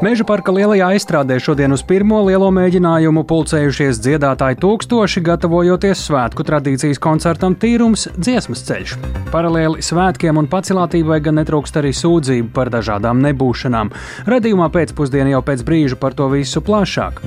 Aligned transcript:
Meža 0.00 0.24
parka 0.24 0.48
lielajā 0.48 0.86
aizstrādē 0.94 1.36
šodien 1.44 1.74
uz 1.76 1.82
pirmo 1.84 2.22
lielo 2.24 2.46
mēģinājumu 2.56 3.20
pulcējušies 3.28 3.98
dziedātāji 4.00 4.56
tūkstoši, 4.62 5.20
gatavojoties 5.26 6.06
svētku 6.06 6.46
tradīcijas 6.48 6.96
koncertam 7.04 7.52
Tīrums 7.60 8.06
dziesmas 8.16 8.64
ceļš. 8.64 8.94
Paralēli 9.28 9.84
svētkiem 9.84 10.40
un 10.40 10.48
pacilātībai 10.48 11.20
gan 11.26 11.36
netrūkst 11.42 11.76
arī 11.82 11.92
sūdzību 11.92 12.48
par 12.56 12.72
dažādām 12.72 13.20
nebūšanām. 13.26 13.92
Radījumā 14.32 14.70
pēcpusdienā 14.72 15.36
jau 15.36 15.44
pēc 15.44 15.66
brīža 15.68 16.00
par 16.00 16.16
to 16.16 16.32
visu 16.32 16.64
plašāk. 16.64 17.20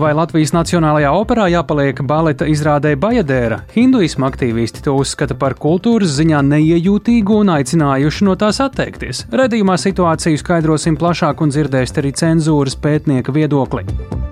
Vai 0.00 0.14
Latvijas 0.16 0.54
Nacionālajā 0.56 1.10
operā 1.12 1.50
jāpaliek 1.52 1.98
baleta 2.08 2.46
izrādē 2.48 2.94
Bajadēra? 2.96 3.58
Hinduismu 3.74 4.24
aktīvisti 4.24 4.80
to 4.86 4.94
uzskata 4.96 5.36
par 5.36 5.52
kultūras 5.60 6.14
ziņā 6.16 6.38
neiejūtīgu 6.48 7.42
un 7.42 7.50
aicinājuši 7.58 8.24
no 8.24 8.32
tās 8.40 8.62
atteikties. 8.64 9.26
Radījumā 9.28 9.76
situāciju 9.76 10.40
skaidrosim 10.40 10.96
plašāk 10.96 11.44
un 11.44 11.52
dzirdēsim 11.52 12.00
arī 12.00 12.12
cenzūras 12.16 12.78
pētnieka 12.80 13.34
viedokli. 13.36 13.84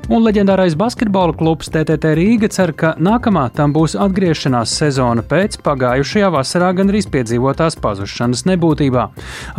Un 0.08 0.24
leģendārais 0.24 0.72
basketbola 0.80 1.36
klubs 1.36 1.68
TTT 1.70 2.14
Rīga 2.16 2.48
cer, 2.50 2.72
ka 2.72 2.94
nākamā 2.96 3.44
tam 3.54 3.74
būs 3.76 3.98
atgriešanās 4.00 4.72
sezona 4.80 5.22
pēc 5.22 5.60
pagājušajā 5.66 6.30
vasarā 6.34 6.72
gandrīz 6.80 7.06
piedzīvotās 7.12 7.76
pazušanas 7.84 8.46
nebūtībā. 8.48 9.10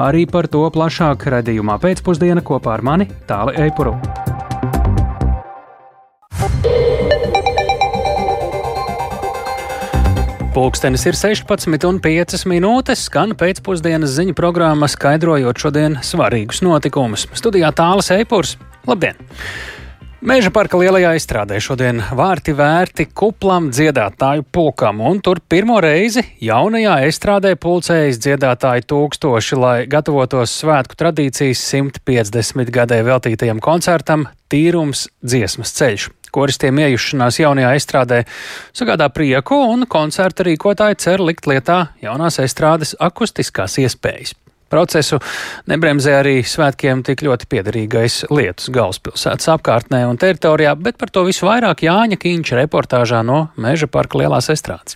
Arī 0.10 0.26
par 0.26 0.50
to 0.50 0.66
plašāk 0.74 1.30
redzējumā 1.30 1.78
pēcpusdiena 1.86 2.42
kopā 2.42 2.74
ar 2.80 2.90
mani 2.90 3.08
Tāli 3.30 3.56
Eipuru. 3.68 3.94
Pulkstenis 10.52 11.06
ir 11.08 11.16
16,5 11.16 12.42
minūtes, 12.52 13.06
skan 13.08 13.32
pēcpusdienas 13.40 14.12
ziņu 14.18 14.34
programma, 14.36 14.90
skaidrojot 14.92 15.64
šodienas 15.64 16.10
svarīgus 16.12 16.60
notikumus. 16.66 17.24
Studijā 17.40 17.70
tālāk 17.72 18.10
Eipurs. 18.18 18.58
Labdien! 18.84 19.16
Meža 20.22 20.52
parka 20.52 20.76
lielajā 20.76 21.16
izstrādē 21.16 21.62
šodien 21.64 22.04
vārti 22.20 22.52
vērti 22.54 23.08
kuplam 23.16 23.72
dziedātāju 23.72 24.44
pulkam, 24.52 25.00
un 25.08 25.24
tur 25.24 25.40
pirmo 25.40 25.80
reizi 25.82 26.28
jaunajā 26.44 27.00
izstrādē 27.08 27.56
pulcējas 27.56 28.20
dziedātāju 28.20 28.90
tūkstoši, 28.92 29.58
lai 29.58 29.76
gatavotos 29.88 30.60
svētku 30.60 31.00
tradīcijas 31.00 31.64
150 31.72 32.76
gadē 32.76 33.00
veltītajam 33.08 33.64
koncertam 33.64 34.28
Tīrums 34.52 35.08
dziesmas 35.24 35.72
ceļš 35.80 36.12
koristiem 36.34 36.80
iejušanās 36.84 37.40
jaunajā 37.44 37.72
estrādē 37.78 38.22
sagādā 38.74 39.10
prieku, 39.14 39.58
un 39.74 39.88
koncerta 39.90 40.48
rīkotāji 40.48 41.00
cer 41.04 41.24
likt 41.24 41.50
lietā 41.52 41.82
jaunās 42.04 42.40
estrādes 42.44 42.96
akustiskās 43.00 43.80
iespējas. 43.84 44.36
Procesu 44.72 45.20
nebremzē 45.68 46.14
arī 46.22 46.38
svētkiem 46.48 47.02
tik 47.04 47.26
ļoti 47.28 47.50
piederīgais 47.52 48.22
lietus 48.32 48.72
galvaspilsētas 48.72 49.52
apkārtnē 49.58 50.06
un 50.08 50.20
teritorijā, 50.22 50.78
bet 50.80 50.96
par 51.02 51.12
to 51.12 51.26
visu 51.28 51.50
vairāk 51.50 51.84
Jāņa 51.84 52.20
Kīņša 52.22 52.64
reportāžā 52.64 53.20
no 53.28 53.50
Meža 53.60 53.92
parka 53.92 54.22
lielās 54.22 54.48
estrādes. 54.54 54.96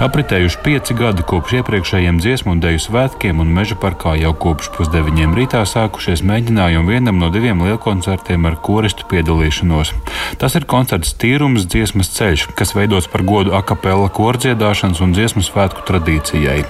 Apritējuši 0.00 0.62
pieci 0.64 0.94
gadi 0.96 1.20
kopš 1.28 1.58
iepriekšējiem 1.58 2.22
dziesmu 2.24 2.54
un 2.54 2.60
dēļu 2.62 2.80
svētkiem, 2.80 3.40
un 3.42 3.50
meža 3.52 3.76
parkā 3.76 4.14
jau 4.16 4.30
kopš 4.32 4.70
pusdeviņiem 4.72 5.34
rītā 5.36 5.60
sākušies 5.68 6.22
mēģinājumi 6.24 6.94
vienam 6.94 7.18
no 7.20 7.28
diviem 7.28 7.60
lielkoncertiem 7.66 8.48
ar 8.48 8.56
koristu 8.64 9.04
piedalīšanos. 9.10 9.92
Tas 10.40 10.56
ir 10.56 10.64
koncerts 10.64 11.12
Tīrums 11.20 11.66
dziesmas 11.68 12.08
ceļš, 12.14 12.46
kas 12.56 12.72
veidots 12.72 13.10
par 13.12 13.26
godu 13.28 13.52
akapela 13.58 14.08
kordziedāšanas 14.08 15.02
un 15.04 15.12
dziesmu 15.12 15.44
svētku 15.44 15.84
tradīcijai. 15.90 16.62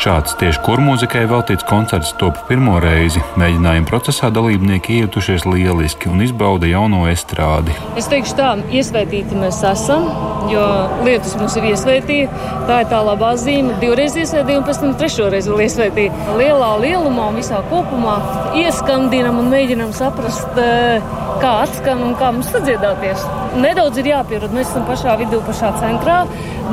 Šāds 0.00 0.38
tieši 0.40 0.64
kormūzikai 0.64 1.26
veltīts 1.28 1.68
koncerts 1.68 2.14
top 2.16 2.40
pirmo 2.48 2.78
reizi. 2.80 3.20
Mēģinājuma 3.36 3.90
procesā 3.92 4.32
dalībnieki 4.32 5.02
iejutušies 5.02 5.44
lieliski 5.44 6.08
un 6.08 6.24
izbauda 6.24 6.72
jauno 6.72 7.04
estrādi. 7.12 7.76
Es 8.00 8.08
teikšu 8.08 8.40
tā, 8.40 8.54
iesvētīti 8.72 9.36
mēs 9.36 9.60
esam, 9.68 10.08
jo 10.48 10.64
lietus 11.04 11.36
mums 11.36 11.60
ir 11.60 11.68
iesvētīti. 11.74 12.69
Tā 12.70 12.84
ir 12.84 12.86
tā 12.86 13.00
labā 13.02 13.32
zīme. 13.34 13.72
Divreiz 13.82 14.12
iesvētīja 14.14 14.60
un 14.60 14.64
pēc 14.68 14.78
tam 14.78 14.92
trešo 14.94 15.24
reizi 15.32 15.50
vēl 15.50 15.64
iesvētīja. 15.64 16.26
Lielā 16.38 16.68
lielumā 16.78 17.24
un 17.32 17.38
visā 17.40 17.58
kopumā 17.66 18.12
ieskandinam 18.60 19.40
un 19.40 19.48
mēģinam 19.50 19.90
saprast, 19.96 20.60
eh, 20.62 21.02
kā 21.42 21.50
atskan 21.64 22.04
un 22.06 22.14
kā 22.20 22.28
mums 22.36 22.52
sadziedāties. 22.54 23.24
Nedaudz 23.64 23.98
ir 23.98 24.10
jāpierod. 24.12 24.54
Mēs 24.54 24.70
esam 24.70 24.86
pašā 24.86 25.16
vidū, 25.18 25.40
pašā 25.48 25.72
centrā. 25.80 26.20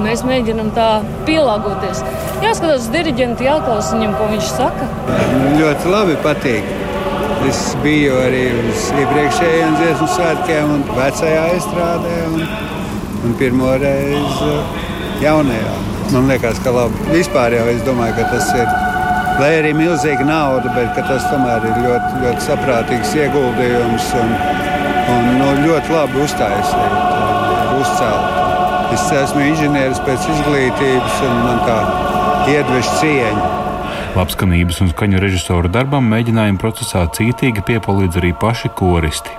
Mēs 0.05 0.21
mēģinam 0.21 0.69
tā 0.77 1.01
pielāgoties. 1.25 2.03
Jāskatās 2.45 2.85
uz 2.85 2.93
diriģentu, 2.93 3.49
jāklausa 3.49 3.97
viņam, 3.97 4.15
ko 4.19 4.29
viņš 4.35 4.53
saka. 4.53 4.91
Ļoti 5.57 5.95
labi 5.95 6.21
patīk. 6.27 6.63
Es 7.49 7.75
biju 7.81 8.21
arī 8.21 8.45
uz 8.69 8.91
iepriekšējiem 9.01 9.81
dziesmu 9.81 10.13
svētkiem 10.13 10.77
un 10.77 10.87
vecajā 10.93 11.49
izstrādē. 11.57 12.15
Un, 12.35 12.47
un 13.25 13.37
pirmo 13.41 13.73
reizi 13.81 14.57
jaunajā. 15.25 15.86
Man 16.13 16.29
liekas, 16.31 16.59
ka 16.63 16.71
labi. 16.71 17.09
Vispār 17.11 17.55
jau 17.57 17.65
es 17.71 17.81
domāju, 17.83 18.15
ka 18.19 18.27
tas 18.31 18.47
ir. 18.55 18.69
Lai 19.37 19.51
arī 19.59 19.73
milzīga 19.77 20.25
nauda, 20.25 20.71
bet 20.73 20.95
tas 20.97 21.27
tomēr 21.29 21.65
ir 21.67 21.75
ļoti, 21.83 22.21
ļoti 22.23 22.45
saprātīgs 22.47 23.11
ieguldījums 23.19 24.07
un, 24.17 24.31
un 25.13 25.27
nu, 25.37 25.49
ļoti 25.61 25.93
labi 25.93 26.23
uztaisīt, 26.23 26.97
uzcelt. 27.77 28.43
Es 28.95 29.03
esmu 29.13 29.43
inženieris 29.51 30.01
pēc 30.07 30.25
izglītības, 30.31 31.21
un 31.27 31.41
man 31.43 31.61
tā 31.67 31.79
iedvež 32.55 32.93
cieņa. 33.01 33.49
Labskanības 34.17 34.79
un 34.81 34.93
skaņu 34.95 35.19
režisoru 35.21 35.69
darbam 35.69 36.07
mēģinājuma 36.09 36.61
procesā 36.61 37.03
cītīgi 37.13 37.61
piepalīdz 37.67 38.17
arī 38.23 38.31
paši 38.41 38.71
koristi. 38.79 39.35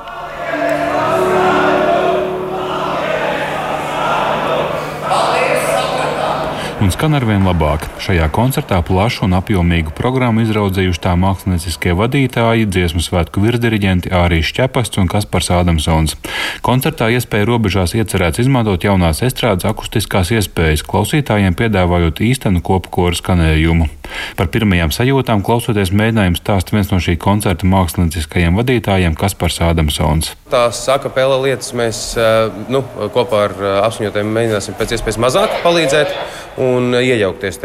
Un 6.81 6.93
skan 6.94 7.16
arvien 7.19 7.43
labāk. 7.43 7.87
Šajā 8.03 8.28
koncertā 8.31 8.78
plašu 8.87 9.25
un 9.27 9.34
apjomīgu 9.39 9.91
programmu 9.99 10.44
izraudzījuši 10.44 11.03
tā 11.03 11.15
mākslinieckie 11.19 11.94
vadītāji, 11.99 12.69
dziesmu 12.71 13.03
svētku 13.03 13.43
virsdiriģenti 13.43 14.12
Ārijas 14.15 14.53
Čepasts 14.55 15.00
un 15.03 15.11
Kaspars 15.11 15.50
Ādamsons. 15.55 16.15
Koncertā 16.62 17.11
iespēja 17.15 17.49
robežās 17.50 17.97
iecerēts 17.99 18.44
izmantot 18.44 18.87
jaunās 18.87 19.25
estrādes 19.27 19.66
akustiskās 19.66 20.31
iespējas, 20.39 20.87
klausītājiem 20.87 21.59
piedāvājot 21.59 22.22
īstenu 22.28 22.62
kopkoru 22.62 23.19
skanējumu. 23.19 23.91
Par 24.39 24.49
pirmajām 24.53 24.93
sajūtām 24.95 25.43
klausoties 25.45 25.91
mēģinājumu 25.93 26.39
stāst 26.39 26.72
viens 26.72 26.93
no 26.93 27.00
šī 27.03 27.19
koncerta 27.21 27.69
mākslinieckajiem 27.69 28.56
vadītājiem 28.56 29.19
Kaspars 29.19 29.60
Ādamsons. 29.66 30.33
Tās 30.49 30.81
akapela 30.93 31.37
lietas 31.43 31.75
mēs 31.77 32.03
eh, 32.16 32.62
nu, 32.72 32.84
kopā 33.15 33.45
ar 33.49 33.56
eh, 33.59 33.75
apziņotiem 33.84 34.31
mēģināsim 34.39 34.78
pēc 34.78 34.97
iespējas 34.97 35.21
mazāk 35.27 35.59
palīdzēt 35.65 36.15
un 36.59 36.67
iejaukties. 36.98 37.58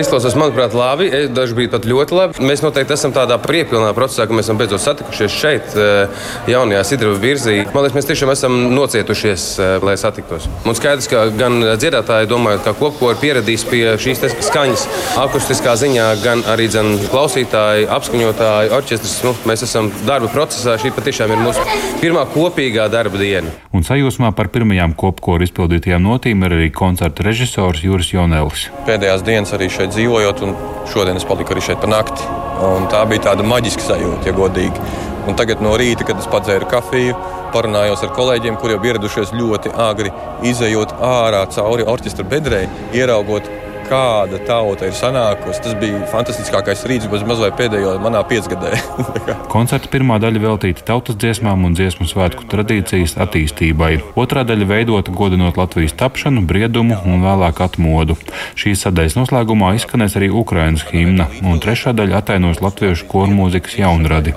Izklausās, 0.00 0.36
manuprāt, 0.38 0.74
labi. 0.76 1.08
Daži 1.32 1.56
bija 1.56 1.72
pat 1.76 1.86
ļoti 1.88 2.16
labi. 2.16 2.46
Mēs 2.46 2.62
noteikti 2.64 2.94
esam 2.96 3.14
tādā 3.14 3.38
priepilnā 3.42 3.92
procesā, 3.96 4.26
ka 4.28 4.36
mēs 4.36 4.48
esam 4.48 4.60
beidzot 4.60 4.82
satikušies 4.82 5.32
šeit, 5.32 5.74
eh, 5.76 6.08
jaunajā 6.50 6.82
Sidraba 6.84 7.18
virzī. 7.22 7.56
Man 7.74 7.84
liekas, 7.84 7.96
mēs 7.96 8.08
tiešām 8.10 8.32
esam 8.32 8.58
nocietušies, 8.74 9.58
eh, 9.58 9.78
lai 9.82 9.96
satiktos. 9.96 10.48
Un 10.64 10.74
skaidrs, 10.74 11.08
ka 11.08 11.26
gan 11.30 11.60
dziedātāji, 11.80 12.30
domājot, 12.30 12.64
ka 12.64 12.74
kopkori 12.74 13.16
pieradīs 13.22 13.64
pie 13.64 13.96
šīs 13.96 14.22
skaņas, 14.50 14.86
akustiskā 15.16 15.76
ziņā, 15.76 16.22
gan 16.22 16.42
arī 16.42 16.68
dzen, 16.68 16.98
klausītāji, 17.08 17.88
apskaņotāji, 17.88 18.70
orķestris. 18.70 19.24
Nu, 19.24 19.34
mēs 19.46 19.62
esam 19.62 19.90
darba 20.06 20.28
procesā. 20.28 20.76
Šī 20.76 20.92
patiešām 20.92 21.30
ir 21.30 21.38
mūsu 21.38 21.60
pirmā 22.00 22.26
kopīgā 22.26 22.90
darba 22.90 23.18
diena. 23.18 23.50
Un 23.72 23.82
sajūsmā 23.82 24.34
par 24.36 24.48
pirmajām 24.48 24.94
kopkoru 24.94 25.44
izpildītajām 25.46 26.02
notīm 26.02 26.44
ir 26.44 26.50
arī 26.50 26.70
koncerta 26.72 27.22
režisors 27.22 27.82
Juris 27.82 28.12
Jonas. 28.12 28.35
Jonelis. 28.36 28.68
Pēdējās 28.86 29.24
dienas 29.24 29.52
arī 29.56 29.68
šeit 29.72 29.94
dzīvojot, 29.94 30.42
un 30.44 30.54
šodien 30.92 31.16
es 31.16 31.26
paliku 31.26 31.54
arī 31.54 31.64
šeit 31.64 31.80
pa 31.80 31.88
nakti. 31.90 32.26
Un 32.66 32.88
tā 32.92 33.02
bija 33.08 33.30
tāda 33.30 33.44
maģiska 33.46 33.84
sajūta, 33.84 34.28
ja 34.28 34.34
godīgi. 34.36 34.84
Un 35.26 35.36
tagad 35.38 35.62
no 35.64 35.74
rīta, 35.76 36.06
kad 36.06 36.20
es 36.20 36.28
padzēru 36.30 36.68
kafiju, 36.70 37.16
parunājos 37.54 38.04
ar 38.06 38.12
kolēģiem, 38.14 38.58
kuriem 38.60 38.78
jau 38.78 38.92
ieradušies 38.92 39.34
ļoti 39.34 39.72
agri, 39.74 40.12
izējot 40.46 40.94
ārā 41.02 41.42
cauri 41.52 41.86
orķestra 41.88 42.26
bedrei, 42.28 42.66
ieraugot 42.94 43.48
kāda 43.90 44.40
tauta 44.46 44.88
ir 44.88 44.94
sanākusi. 44.96 45.62
Tas 45.64 45.76
bija 45.80 46.02
fantastiskākais 46.10 46.84
rīts, 46.88 47.08
bez 47.10 47.24
mazliet 47.26 47.56
pēdējo 47.58 47.96
manā 48.02 48.22
piecgadē. 48.28 48.74
Koncerta 49.54 49.90
pirmā 49.92 50.18
daļa 50.22 50.42
veltīta 50.42 50.84
tautas 50.90 51.18
dziesmām 51.20 51.64
un 51.68 51.76
dziesmu 51.78 52.08
svētku 52.10 52.46
tradīcijas 52.50 53.16
attīstībai. 53.22 53.92
Otrā 54.18 54.44
daļa 54.48 54.68
veidota 54.70 55.14
godinot 55.14 55.58
Latvijas 55.60 55.96
tapšanu, 55.98 56.44
briedumu 56.48 56.98
un 57.06 57.24
vēlāk 57.24 57.62
atmodu. 57.64 58.18
Šīs 58.58 58.86
sadaļas 58.86 59.18
noslēgumā 59.18 59.74
izskanēs 59.78 60.18
arī 60.20 60.30
Ukrainas 60.34 60.86
himna, 60.90 61.28
un 61.46 61.62
trešā 61.62 61.94
daļa 61.96 62.20
attainos 62.20 62.62
latviešu 62.64 63.08
kormūzikas 63.10 63.78
jaunradi. 63.80 64.36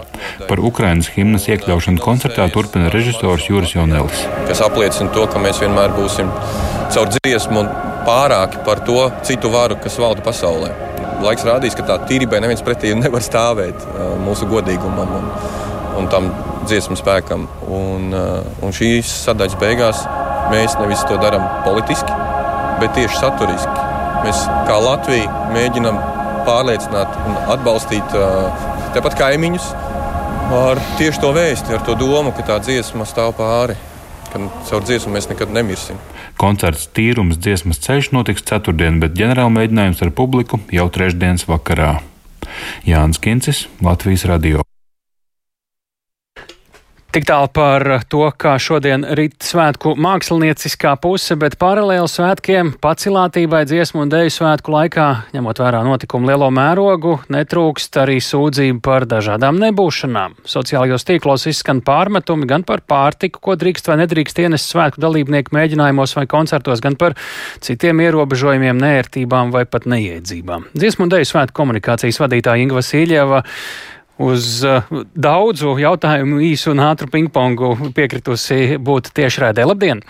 Par 0.50 0.62
Ukrainas 0.64 1.12
himnas 1.16 1.48
iekļaušanu 1.52 2.02
koncertā 2.04 2.50
turpina 2.54 2.92
režisors 2.94 3.48
Juris 3.50 3.76
Jonelis. 3.76 4.26
Kas 4.50 4.64
apliecina 4.66 5.12
to, 5.16 5.26
ka 5.32 5.42
mēs 5.42 5.62
vienmēr 5.64 5.94
būsim 5.96 6.32
caur 6.94 7.12
dziesmu 7.14 7.64
un 7.64 7.70
pārāki 8.10 8.62
par 8.66 8.82
to 8.88 9.02
citu 9.28 9.52
varu, 9.54 9.78
kas 9.84 9.98
valda 10.02 10.24
pasaulē. 10.26 10.72
Laiks 11.24 11.46
rādīs, 11.48 11.76
ka 11.76 11.86
tā 11.88 11.98
tīrībai 12.10 12.40
neviens 12.42 12.64
pretī 12.66 12.94
nevar 12.98 13.24
stāvēt 13.24 13.84
mūsu 14.24 14.48
godīgumam 14.50 15.12
un, 15.20 15.28
un 16.00 16.08
tam 16.12 16.32
dziesmu 16.66 16.98
spēkam. 17.00 17.46
Un, 17.76 18.14
un 18.64 18.76
šīs 18.76 19.12
sadaļas 19.26 19.58
beigās 19.62 20.06
mēs 20.54 20.78
nevis 20.80 21.04
to 21.10 21.20
darām 21.22 21.46
politiski, 21.68 22.16
bet 22.80 22.96
tieši 22.98 23.20
saturiski. 23.20 23.76
Mēs 24.24 24.46
kā 24.68 24.80
Latvija 24.84 25.52
mēģinām 25.54 26.00
pārliecināt 26.48 27.20
un 27.28 27.38
atbalstīt 27.56 28.18
tepat 28.96 29.20
kaimiņus 29.20 29.70
ar 30.56 30.82
tieši 30.98 31.22
to 31.22 31.30
vēsti, 31.36 31.76
ar 31.78 31.86
to 31.86 31.96
domu, 32.00 32.34
ka 32.36 32.48
tā 32.48 32.58
dziesma 32.64 33.06
stāv 33.08 33.36
pāri 33.38 33.78
ka 34.34 34.42
caur 34.70 34.86
dziesmu 34.86 35.16
mēs 35.16 35.30
nekad 35.32 35.52
nemirsim. 35.56 36.00
Koncerts 36.40 36.88
Tīrums 36.96 37.42
dziesmas 37.42 37.82
ceļš 37.84 38.14
notiks 38.16 38.46
ceturtdien, 38.48 39.02
bet 39.04 39.18
ģenerāla 39.20 39.52
mēģinājums 39.58 40.06
ar 40.06 40.16
publiku 40.16 40.62
jau 40.74 40.88
trešdienas 40.94 41.50
vakarā. 41.50 41.98
Jānis 42.88 43.22
Kincis, 43.22 43.68
Latvijas 43.84 44.26
Radio. 44.30 44.69
Tik 47.10 47.26
tālu 47.26 47.48
par 47.50 47.82
to, 48.06 48.28
kā 48.38 48.52
šodien 48.62 49.02
rīt 49.18 49.42
svētku 49.42 49.96
mākslinieciskā 49.98 50.92
puse, 51.02 51.34
bet 51.42 51.56
paralēli 51.58 52.06
svētkiem 52.06 52.70
pacilātībai 52.84 53.64
dziesmu 53.66 54.04
un 54.04 54.12
deju 54.12 54.36
svētku 54.36 54.76
laikā, 54.76 55.08
ņemot 55.34 55.62
vērā 55.64 55.82
notikumu 55.88 56.30
lielo 56.30 56.52
mērogu, 56.54 57.16
netrūkst 57.34 57.98
arī 58.04 58.20
sūdzību 58.22 58.84
par 58.86 59.08
dažādām 59.10 59.58
nebūšanām. 59.58 60.38
Sociālajos 60.54 61.10
tīklos 61.10 61.50
izskan 61.50 61.82
pārmetumi 61.82 62.46
gan 62.46 62.62
par 62.62 62.86
pārtiku, 62.86 63.42
ko 63.42 63.58
drīkst 63.58 63.90
vai 63.90 63.98
nedrīkst 64.04 64.46
ienest 64.46 64.70
svētku 64.70 65.02
dalībnieku 65.02 65.58
mēģinājumos 65.58 66.14
vai 66.14 66.30
koncertos, 66.30 66.86
gan 66.86 66.94
par 66.94 67.18
citiem 67.66 68.06
ierobežojumiem, 68.06 68.78
nērtībām 68.86 69.50
vai 69.58 69.66
pat 69.66 69.90
neiedzībām. 69.90 70.70
Dziesmu 70.78 71.10
un 71.10 71.18
deju 71.18 71.34
svētku 71.34 71.58
komunikācijas 71.64 72.22
vadītāja 72.22 72.70
Inga 72.70 72.84
Vasiljeva 72.84 73.48
uz 74.20 74.62
uh, 74.68 74.86
daudzu 75.16 75.78
jautājumu 75.80 76.44
īsu 76.52 76.74
un 76.76 76.84
ātru 76.90 77.10
pingpongu 77.12 77.76
piekritusi 77.96 78.78
būt 78.78 79.14
tiešraidē. 79.16 79.68
Labdien! 79.68 80.04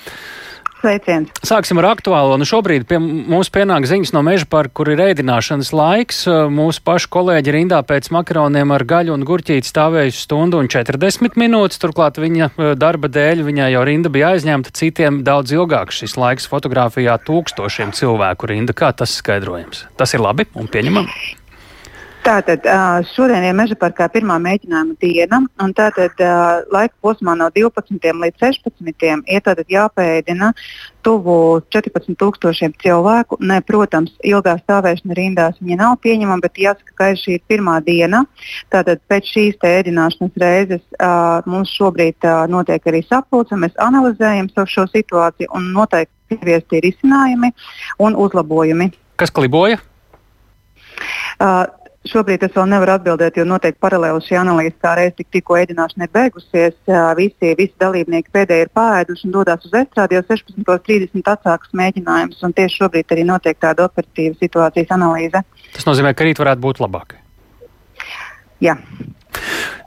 Sveiciens. 0.80 1.28
Sāksim 1.44 1.82
ar 1.82 1.90
aktuālo. 1.90 2.38
Nu 2.40 2.46
šobrīd 2.48 2.86
pie 2.88 3.02
mums 3.04 3.50
pienāk 3.52 3.84
ziņas 3.90 4.14
no 4.16 4.22
meža 4.24 4.46
parka, 4.48 4.72
kur 4.80 4.92
ir 4.94 5.02
ēdināšanas 5.10 5.74
laiks. 5.76 6.22
Uh, 6.30 6.46
mūsu 6.48 6.80
pašu 6.88 7.10
kolēģi 7.12 7.56
rindā 7.58 7.82
pēc 7.84 8.08
makaroniem 8.16 8.72
ar 8.72 8.86
gaļu 8.88 9.12
un 9.18 9.26
gurķīti 9.28 9.68
stāvējusi 9.68 10.24
stundu 10.24 10.62
un 10.64 10.72
40 10.72 11.36
minūtes. 11.40 11.82
Turklāt 11.84 12.22
viņa 12.24 12.52
uh, 12.54 12.72
darba 12.80 13.12
dēļ 13.12 13.44
viņai 13.50 13.74
jau 13.74 13.84
rinda 13.92 14.14
bija 14.14 14.32
aizņemta, 14.38 14.72
citiem 14.80 15.20
daudz 15.28 15.52
ilgāk 15.58 15.92
šis 15.96 16.16
laiks 16.20 16.48
fotografijā 16.48 17.20
tūkstošiem 17.28 17.92
cilvēku 18.00 18.54
rinda. 18.54 18.76
Kā 18.78 18.94
tas 18.96 19.20
skaidrojams? 19.20 19.84
Tas 20.00 20.16
ir 20.16 20.24
labi 20.24 20.48
un 20.56 20.72
pieņemami. 20.72 21.36
Tātad 22.30 22.66
šodien 23.10 23.42
ir 23.42 23.56
meža 23.58 23.74
parkā 23.80 24.06
pirmā 24.14 24.36
mēģinājuma 24.44 25.00
diena, 25.02 25.40
un 25.64 25.72
tātad 25.74 26.20
laika 26.70 26.94
posmā 27.02 27.34
no 27.40 27.48
12 27.56 28.06
līdz 28.06 28.44
16 28.44 29.06
ir 29.34 29.62
jāpēdina 29.74 30.52
tuvu 31.02 31.64
14,000 31.74 32.78
cilvēku. 32.84 33.40
Ne, 33.42 33.58
protams, 33.66 34.14
ilgā 34.22 34.60
stāvēšana 34.62 35.18
rindās 35.18 35.58
nav 35.64 35.98
pieņemama, 36.04 36.44
bet 36.46 36.62
jāsaka, 36.62 36.94
ka 37.02 37.10
šī 37.18 37.40
ir 37.40 37.44
pirmā 37.50 37.80
diena. 37.82 38.22
Tātad 38.70 39.02
pēc 39.10 39.34
šīs 39.34 39.66
ēdināšanas 39.66 40.38
reizes 40.38 40.86
uh, 41.00 41.42
mums 41.50 41.74
šobrīd 41.80 42.30
uh, 42.30 42.46
notiek 42.52 42.86
arī 42.94 43.02
sapulce, 43.08 43.58
mēs 43.58 43.74
analizējam 43.82 44.54
šo 44.70 44.86
situāciju 44.94 45.50
un 45.58 45.72
noteikti 45.74 46.38
ieviesti 46.38 46.86
risinājumi 46.86 47.56
un 48.06 48.22
uzlabojumi. 48.22 48.92
Kas 49.18 49.34
kliboja? 49.34 49.82
Uh, 51.40 51.64
Šobrīd 52.08 52.46
es 52.48 52.54
vēl 52.56 52.70
nevaru 52.72 52.94
atbildēt, 52.94 53.36
jo 53.36 53.44
noteikti 53.44 53.82
paralēli 53.84 54.22
šī 54.24 54.38
analīze 54.40 54.78
kā 54.80 54.94
reiz 54.96 55.12
tik, 55.18 55.28
tikko 55.36 55.58
ēdināšana 55.60 56.08
ir 56.08 56.14
beigusies. 56.16 56.78
Visi, 57.20 57.52
visi 57.60 57.74
dalībnieki 57.84 58.32
pēdējie 58.32 58.66
ir 58.66 58.72
pāēduši 58.80 59.28
un 59.28 59.34
dodas 59.36 59.68
uz 59.68 59.76
estrādi 59.82 60.16
jau 60.16 60.24
16.30 60.30 61.28
atsākas 61.34 61.76
mēģinājums. 61.76 62.40
Tieši 62.56 62.82
šobrīd 62.82 63.12
arī 63.12 63.28
notiek 63.28 63.60
tāda 63.60 63.90
operatīva 63.90 64.40
situācijas 64.40 64.96
analīze. 64.96 65.44
Tas 65.76 65.90
nozīmē, 65.90 66.16
ka 66.16 66.24
rīt 66.24 66.40
varētu 66.40 66.64
būt 66.64 66.80
labāk. 66.86 67.18
Jā. 68.64 68.80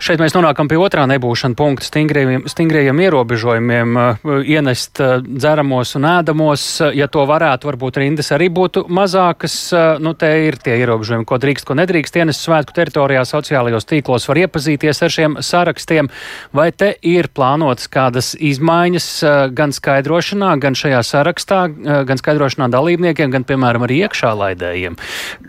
Šeit 0.03 0.19
mēs 0.19 0.35
nonākam 0.35 0.67
pie 0.67 0.81
otrā 0.83 1.05
nebūšana 1.07 1.55
punkta 1.55 1.87
stingriem, 1.87 2.49
stingriem 2.51 2.99
ierobežojumiem 3.05 3.99
uh, 4.01 4.31
ienest 4.43 4.99
uh, 4.99 5.21
dzeramos 5.23 5.95
un 5.99 6.09
ēdamos. 6.11 6.65
Ja 6.99 7.07
to 7.07 7.23
varētu, 7.29 7.69
varbūt 7.71 8.01
rindas 8.03 8.33
arī 8.35 8.49
būtu 8.51 8.85
mazākas. 8.91 9.55
Nu, 10.03 10.15
te 10.19 10.31
ir 10.49 10.59
tie 10.63 10.75
ierobežojumi, 10.81 11.27
ko 11.29 11.39
drīkst, 11.43 11.67
ko 11.69 11.77
nedrīkst 11.79 12.19
ienest 12.19 12.43
svētku 12.43 12.75
teritorijā, 12.75 13.23
sociālajos 13.29 13.87
tīklos 13.87 14.27
var 14.27 14.43
iepazīties 14.43 15.03
ar 15.07 15.15
šiem 15.15 15.39
sarakstiem. 15.45 16.11
Vai 16.57 16.71
te 16.75 16.93
ir 17.07 17.31
plānotas 17.31 17.87
kādas 17.93 18.33
izmaiņas 18.35 19.09
gan 19.55 19.75
skaidrošanā, 19.77 20.57
gan 20.63 20.79
šajā 20.79 21.05
sarakstā, 21.07 21.63
gan 22.09 22.21
skaidrošanā 22.21 22.69
dalībniekiem, 22.75 23.31
gan, 23.35 23.47
piemēram, 23.47 23.87
arī 23.87 24.03
iekšā 24.09 24.35
laidējiem? 24.43 24.99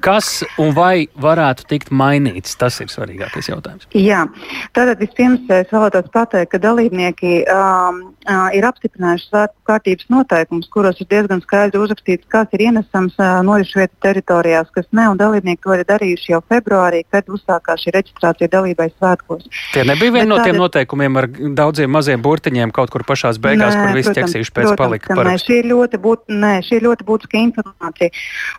Kas 0.05 0.43
un 0.61 0.77
vai 0.77 1.07
varētu 1.17 1.67
tikt 1.73 1.89
mainīts? 1.89 2.53
Tas 2.59 2.79
ir 2.83 2.93
svarīgākais 2.93 3.49
jautājums. 3.49 3.82
Jā, 3.91 4.23
tātad 4.73 5.01
vispirms 5.03 5.49
es 5.51 5.71
vēlētos 5.73 6.09
pateikt, 6.13 6.53
ka 6.53 6.61
dalībnieki 6.63 7.43
um, 7.51 8.01
uh, 8.27 8.49
ir 8.55 8.65
apstiprinājuši 8.67 9.27
svētku 9.29 9.67
kārtības 9.67 10.09
noteikumus, 10.11 10.69
kuros 10.73 10.99
ir 11.01 11.07
diezgan 11.11 11.41
skaidri 11.43 11.81
uzrakstīts, 11.81 12.27
kas 12.31 12.51
ir 12.55 12.65
ienesams 12.67 13.15
uh, 13.19 13.39
norišu 13.45 13.81
vietu 13.81 13.95
teritorijās, 14.03 14.69
kas 14.75 14.87
ne, 14.91 15.07
un 15.11 15.19
dalībnieki 15.19 15.61
to 15.63 15.77
ir 15.77 15.85
darījuši 15.89 16.33
jau 16.33 16.41
februārī, 16.51 17.03
kad 17.11 17.29
uzsākās 17.31 17.83
šī 17.83 17.95
reģistrācija 17.97 18.51
dalībai 18.53 18.89
svētkos. 18.95 19.47
Tie 19.73 19.85
nebija 19.87 20.15
viena 20.17 20.29
no 20.33 20.39
tiem 20.43 20.59
noteikumiem 20.59 21.19
ar 21.21 21.29
daudziem 21.59 21.91
maziem 21.93 22.23
burtiņiem 22.23 22.73
kaut 22.75 22.93
kur 22.93 23.05
pašās 23.07 23.39
beigās, 23.43 23.75
nē, 23.75 23.87
kur 23.87 23.99
visi 23.99 24.15
ķeksīši 24.17 24.53
pēc 24.53 24.69
protams, 24.71 24.81
palika. 24.81 25.19
Nē, 25.29 25.35
šī 25.43 25.59
ir 25.61 25.69
ļoti, 25.71 26.01
būt, 26.03 26.25
nē, 26.43 26.53
šī 26.67 26.79
ir 26.79 26.87
ļoti 26.87 27.07
būtiska 27.07 27.41
informācija. 27.41 28.11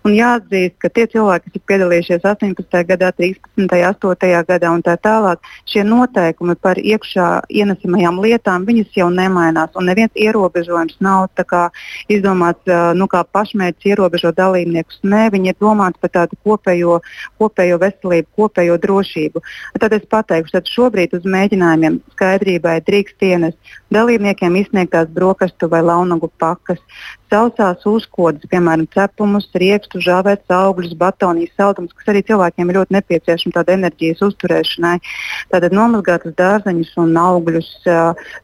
Un 0.05 0.17
jāatzīst, 0.17 0.79
ka 0.83 0.93
tie 0.93 1.07
cilvēki, 1.13 1.51
kas 1.51 1.61
ir 1.61 1.67
piedalījušies 1.73 2.29
18. 2.35 2.85
gadā, 2.91 3.13
13. 3.19 3.69
8. 3.91 4.45
gadā 4.49 4.73
un 4.75 4.83
tā 4.85 4.97
tālāk, 5.01 5.43
šie 5.71 5.85
noteikumi 5.87 6.57
par 6.61 6.81
iekšā 6.81 7.29
ienesamajām 7.53 8.21
lietām 8.25 8.65
jau 8.95 9.11
nemainās. 9.55 9.75
Un 9.77 9.87
neviens 9.87 10.13
ierobežojums 10.15 10.97
nav 11.01 11.29
izdomāts 12.09 12.67
nu, 12.95 13.07
kā 13.07 13.25
pašmērķis 13.25 13.93
ierobežot 13.93 14.37
dalībniekus. 14.37 15.01
Nē, 15.03 15.31
viņi 15.33 15.53
ir 15.53 15.57
domāti 15.61 15.99
par 16.01 16.11
tādu 16.11 16.37
kopējo, 16.45 17.01
kopējo 17.39 17.79
veselību, 17.79 18.29
kopējo 18.37 18.79
drošību. 18.79 19.43
Tad 19.81 19.93
es 19.93 20.05
pateikšu, 20.11 20.53
ka 20.53 20.75
šobrīd 20.75 21.15
uz 21.15 21.25
mēģinājumiem 21.25 22.01
skaidrībai 22.15 22.81
drīkst 22.85 23.23
ienest 23.23 23.59
dalībniekiem 23.95 24.57
izsniegtās 24.57 25.09
brokastu 25.09 25.69
vai 25.69 25.83
launagu 25.83 26.31
pakas 26.39 26.81
sausās 27.35 27.83
uzkodas, 27.89 28.47
piemēram, 28.51 28.87
cepumus, 28.95 29.49
riekstu, 29.59 30.01
žāvētas 30.05 30.55
augļus, 30.55 30.95
batonijas, 30.99 31.55
saldumus, 31.59 31.95
kas 31.99 32.13
arī 32.13 32.23
cilvēkiem 32.29 32.71
ir 32.71 32.79
ļoti 32.79 32.97
nepieciešami 32.99 33.55
tāda 33.57 33.75
enerģijas 33.75 34.23
uzturēšanai. 34.29 34.95
Tātad 35.53 35.75
nomazgātas 35.75 36.37
dārzeņus 36.39 36.93
un 37.03 37.17
augļus. 37.21 37.71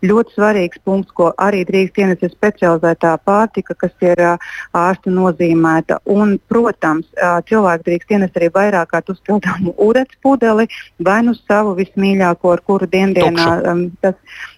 Ļoti 0.07 0.37
svarīgs 0.37 0.83
punkts, 0.87 1.15
ko 1.17 1.31
arī 1.41 1.63
drīkst 1.69 2.01
ienest 2.03 2.25
ir 2.27 2.35
specializētā 2.35 3.15
pārtika, 3.27 3.77
kas 3.79 3.95
ir 4.05 4.23
ārsta 4.77 5.13
nozīmēta. 5.15 6.01
Un, 6.11 6.37
protams, 6.51 7.07
cilvēki 7.49 7.87
drīkst 7.89 8.15
ienest 8.17 8.39
arī 8.41 8.51
vairāk 8.55 8.91
kārt 8.95 9.13
uzpildāmu 9.15 9.77
ūdens 9.87 10.19
pudeli 10.25 10.67
vai 11.05 11.21
nu 11.27 11.37
savu 11.39 11.77
vismīļāko, 11.79 12.55
ar 12.55 12.65
kuru 12.67 12.89
diendienā 12.91 13.49
um, 13.71 13.85
tas, 14.03 14.17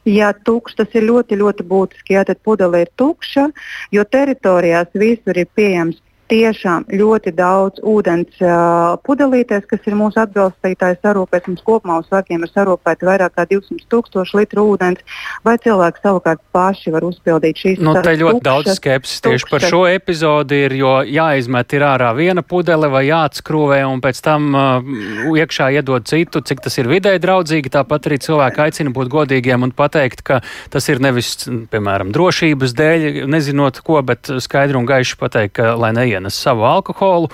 jā, 0.09 0.33
tukšs, 0.47 0.79
tas 0.81 0.97
ir 0.97 1.07
ļoti, 1.09 1.39
ļoti 1.43 1.67
būtiski. 1.69 2.17
Jā, 2.17 2.25
tad 2.29 2.41
pudele 2.47 2.85
ir 2.85 2.93
tukša, 3.01 3.49
jo 3.95 4.05
teritorijās 4.23 4.93
visur 4.95 5.39
ir 5.39 5.49
pieejams 5.57 5.99
tiešām 6.33 6.87
ļoti 6.89 7.33
daudz 7.37 7.83
ūdens 7.85 8.41
uh, 8.41 8.97
pudelītēs, 9.05 9.67
kas 9.69 9.89
ir 9.89 9.97
mūsu 9.99 10.21
atbalstītāji 10.23 10.99
sarūpēs. 11.03 11.49
Mums 11.51 11.65
kopumā 11.67 11.99
uz 12.01 12.09
vārkiem 12.13 12.47
ir 12.47 12.53
sarūpēti 12.53 13.09
vairāk 13.09 13.35
kā 13.37 13.45
200 13.51 13.89
tūkstoši 13.93 14.39
litru 14.41 14.65
ūdens, 14.73 15.03
vai 15.45 15.59
cilvēki 15.61 16.03
savukārt 16.05 16.41
paši 16.55 16.95
var 16.95 17.05
uzpildīt 17.05 17.61
šīs 17.61 17.83
nu, 17.85 17.95
te 18.01 18.15
ļoti 18.17 18.41
tukšas, 18.41 18.47
daudz 18.49 18.79
skepsis 18.79 19.25
tieši 19.27 19.51
par 19.51 19.67
šo 19.69 19.83
epizodi 19.91 20.63
ir, 20.67 20.77
jo 20.81 20.95
jāizmet 21.05 21.77
ir 21.77 21.85
ārā 21.91 22.13
viena 22.17 22.45
pudele 22.47 22.89
vai 22.93 23.05
jāatskrūvē 23.11 23.83
un 23.91 24.01
pēc 24.05 24.23
tam 24.25 24.49
uh, 24.57 25.37
iekšā 25.37 25.69
iedod 25.77 26.09
citu, 26.09 26.41
cik 26.41 26.65
tas 26.65 26.79
ir 26.81 26.89
vidē 26.91 27.17
draudzīgi. 27.23 27.73
Tāpat 27.77 28.09
arī 28.09 28.21
cilvēki 28.25 28.65
aicina 28.67 28.95
būt 28.95 29.13
godīgiem 29.13 29.69
un 29.69 29.75
pateikt, 29.77 30.25
ka 30.25 30.41
tas 30.73 30.89
ir 30.89 31.03
nevis, 31.03 31.35
piemēram, 31.73 32.13
drošības 32.15 32.77
dēļ, 32.79 33.09
nezinot 33.29 33.83
ko, 33.85 34.01
bet 34.07 34.33
skaidri 34.43 34.81
un 34.81 34.89
gaiši 34.89 35.21
pateikt, 35.21 35.57
ka 35.61 35.75
lai 35.77 35.93
neien 35.97 36.22
neienes 36.23 36.39
savu 36.43 36.65
alkoholu. 36.65 37.29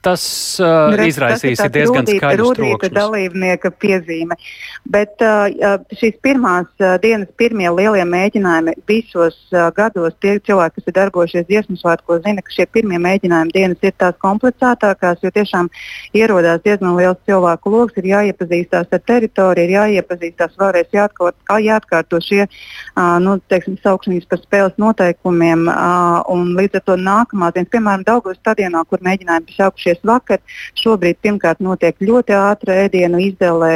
Tas 0.00 0.24
uh, 0.60 0.92
Redz, 0.96 1.14
izraisīs 1.14 1.60
tas 1.60 1.72
diezgan 1.72 2.06
skaidrs 2.08 2.54
trokšņus. 2.56 2.94
dalībnieka 2.94 3.72
piezīme. 3.80 4.36
Bet 4.88 5.20
uh, 5.22 5.46
šīs 5.92 6.16
pirmās 6.24 6.68
uh, 6.80 6.94
dienas 7.02 7.28
pirmie 7.38 7.68
lielie 7.68 8.02
mēģinājumi 8.08 8.72
visos 8.88 9.36
uh, 9.52 9.68
gados 9.76 10.14
tie 10.22 10.38
cilvēki, 10.40 10.80
kas 10.80 10.88
ir 10.88 10.96
darbojušies 10.96 11.46
dziesmu 11.50 11.76
svētkos, 11.76 12.22
zina, 12.24 12.42
ka 12.42 12.54
šie 12.54 12.66
pirmie 12.72 12.98
mēģinājumi 13.02 13.54
dienas 13.54 13.84
ir 13.84 13.92
tās 14.00 14.16
komplicētākās, 14.24 15.20
jo 15.22 15.30
tiešām 15.36 15.68
ierodās 16.16 16.62
diezgan 16.64 16.96
liels 16.96 17.20
cilvēku 17.28 17.74
lokus, 17.74 18.00
ir 18.00 18.08
jāiepazīstās 18.10 18.88
ar 18.90 19.02
teritoriju, 19.10 19.68
ir 19.68 19.74
jāiepazīstās 19.76 20.56
vēlreiz 20.58 20.90
jāatkārt, 20.96 21.36
jāatkārto 21.68 22.22
šie 22.24 22.42
uh, 22.46 23.20
nu, 23.22 23.36
teiksim, 23.52 23.76
saukšanas 23.84 24.26
par 24.32 24.42
spēles 24.42 24.80
noteikumiem. 24.80 25.68
Uh, 25.68 26.48
līdz 26.56 26.80
ar 26.80 26.86
to 26.88 26.98
nākamās 26.98 27.54
dienas, 27.54 27.70
piemēram, 27.76 28.06
Daugavas 28.08 28.40
stadionā, 28.40 28.82
kur 28.88 29.04
mēģinājumi 29.04 29.50
bija 29.52 29.66
sākušies 29.66 30.02
vakar, 30.08 30.40
šobrīd 30.80 31.20
pirmkārt 31.22 31.60
notiek 31.62 32.00
ļoti 32.00 32.36
ātra 32.38 32.80
ēdienu 32.86 33.20
izdevē. 33.28 33.72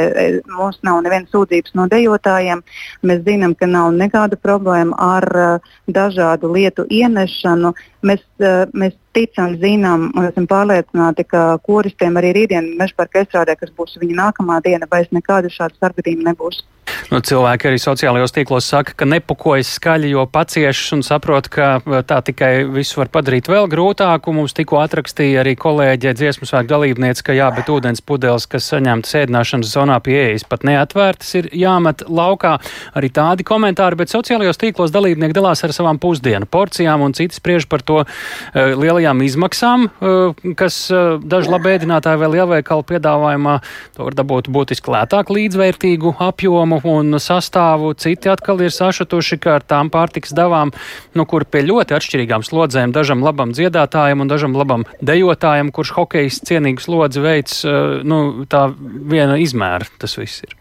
Mums 0.49 0.81
nav 0.83 0.94
nevienas 1.03 1.31
sūdzības 1.33 1.75
no 1.79 1.87
dejotājiem. 1.91 2.61
Mēs 3.03 3.23
zinām, 3.25 3.55
ka 3.59 3.67
nav 3.69 3.91
nekāda 3.95 4.39
problēma 4.39 4.95
ar 4.99 5.27
uh, 5.39 5.73
dažādu 5.87 6.51
lietu 6.53 6.85
ienešanu. 6.89 7.73
Mēs, 8.05 8.23
uh, 8.43 8.65
mēs 8.73 8.95
ticam, 9.17 9.57
zinām 9.61 10.11
un 10.13 10.29
esam 10.29 10.47
pārliecināti, 10.51 11.27
ka 11.31 11.47
koristiem 11.65 12.21
arī 12.21 12.35
rītdien 12.39 12.73
meža 12.79 12.97
parka 12.97 13.23
estrādē, 13.23 13.57
kas 13.59 13.73
būs 13.75 13.99
viņa 14.01 14.21
nākamā 14.21 14.61
diena, 14.65 14.89
vairs 14.91 15.11
nekādu 15.15 15.51
šādu 15.53 15.79
starpgadījumu 15.79 16.29
nebūs. 16.31 16.63
Nu, 17.11 17.19
cilvēki 17.25 17.69
arī 17.69 17.79
sociālajos 17.81 18.33
tīklos 18.35 18.67
saka, 18.69 18.95
ka 18.97 19.07
nepukojas 19.09 19.75
skaļi, 19.77 20.11
jo 20.15 20.25
paciešas 20.31 20.95
un 20.97 21.03
saprot, 21.05 21.49
ka 21.51 21.67
uh, 21.79 21.99
tā 22.07 22.21
tikai 22.25 22.51
visu 22.71 23.01
var 23.01 23.11
padarīt 23.13 23.49
vēl 23.51 23.69
grūtāku. 23.71 24.33
Mums 24.35 24.55
tikko 24.57 24.79
atrakstīja 24.83 25.43
arī 25.43 25.55
kolēģe 25.59 26.15
dziesmu 26.17 26.47
svētku 26.49 26.71
dalībniece, 26.71 27.23
ka 27.25 27.35
jā, 27.37 27.49
bet 27.55 27.69
ūdens 27.71 28.03
pudeles, 28.05 28.47
kas 28.49 28.69
saņemtas 28.73 29.17
ēdināšanas 29.21 29.73
zonā 29.75 29.99
pie 30.05 30.17
ējas 30.23 30.47
pat 30.49 30.65
neatvērtas, 30.67 31.33
ir 31.41 31.49
jāmet 31.55 32.05
laukā. 32.09 32.55
Arī 32.97 33.11
tādi 33.13 33.45
komentāri, 33.47 33.99
bet 33.99 34.13
sociālajos 34.13 34.61
tīklos 34.61 34.93
dalībnieki 34.95 35.37
dalās 35.37 35.63
ar 35.65 35.75
savām 35.75 35.99
pusdienu 36.01 36.49
porcijām 36.49 37.03
un 37.05 37.15
citi 37.17 37.37
spriež 37.37 37.69
par 37.71 37.83
to 37.85 38.01
uh, 38.03 38.09
lielajām 38.55 39.23
izmaksām, 39.25 39.89
uh, 39.89 40.53
kas 40.57 40.79
uh, 40.93 41.15
daži 41.21 41.53
labēdinātāji 41.53 42.21
vēl 42.21 42.39
lielveikalu 42.39 42.85
piedāvājumā 42.89 43.59
to 43.95 44.07
var 44.07 44.17
dabūt 44.17 44.49
būtiski 44.53 44.91
lētāk 44.93 45.31
līdzvērtīgu 45.33 46.15
apjomu 46.23 46.79
un 46.89 47.19
sastāvu. 47.21 47.93
Citi 47.99 48.31
atkal 48.31 48.63
ir 48.65 48.73
sašutuši, 48.73 49.39
ka 49.41 49.57
ar 49.59 49.65
tām 49.67 49.91
pārtiks 49.93 50.35
devām, 50.35 50.73
nu, 51.15 51.27
kur 51.29 51.47
pie 51.49 51.63
ļoti 51.65 51.97
atšķirīgām 51.97 52.45
slodzēm, 52.45 52.95
dažam 52.95 53.23
labam 53.25 53.53
dziedātājam 53.55 54.25
un 54.25 54.31
dažam 54.31 54.57
labam 54.57 54.85
dejotājam, 55.01 55.71
kurš 55.75 55.95
hokejs 55.99 56.43
cienīgu 56.47 56.83
slodzi 56.83 57.23
veids, 57.23 57.63
uh, 57.67 58.01
nu, 58.05 58.45
tā 58.49 58.67
viena 58.75 59.39
izmēra 59.41 59.89
tas 60.01 60.17
viss 60.19 60.45
ir. 60.47 60.55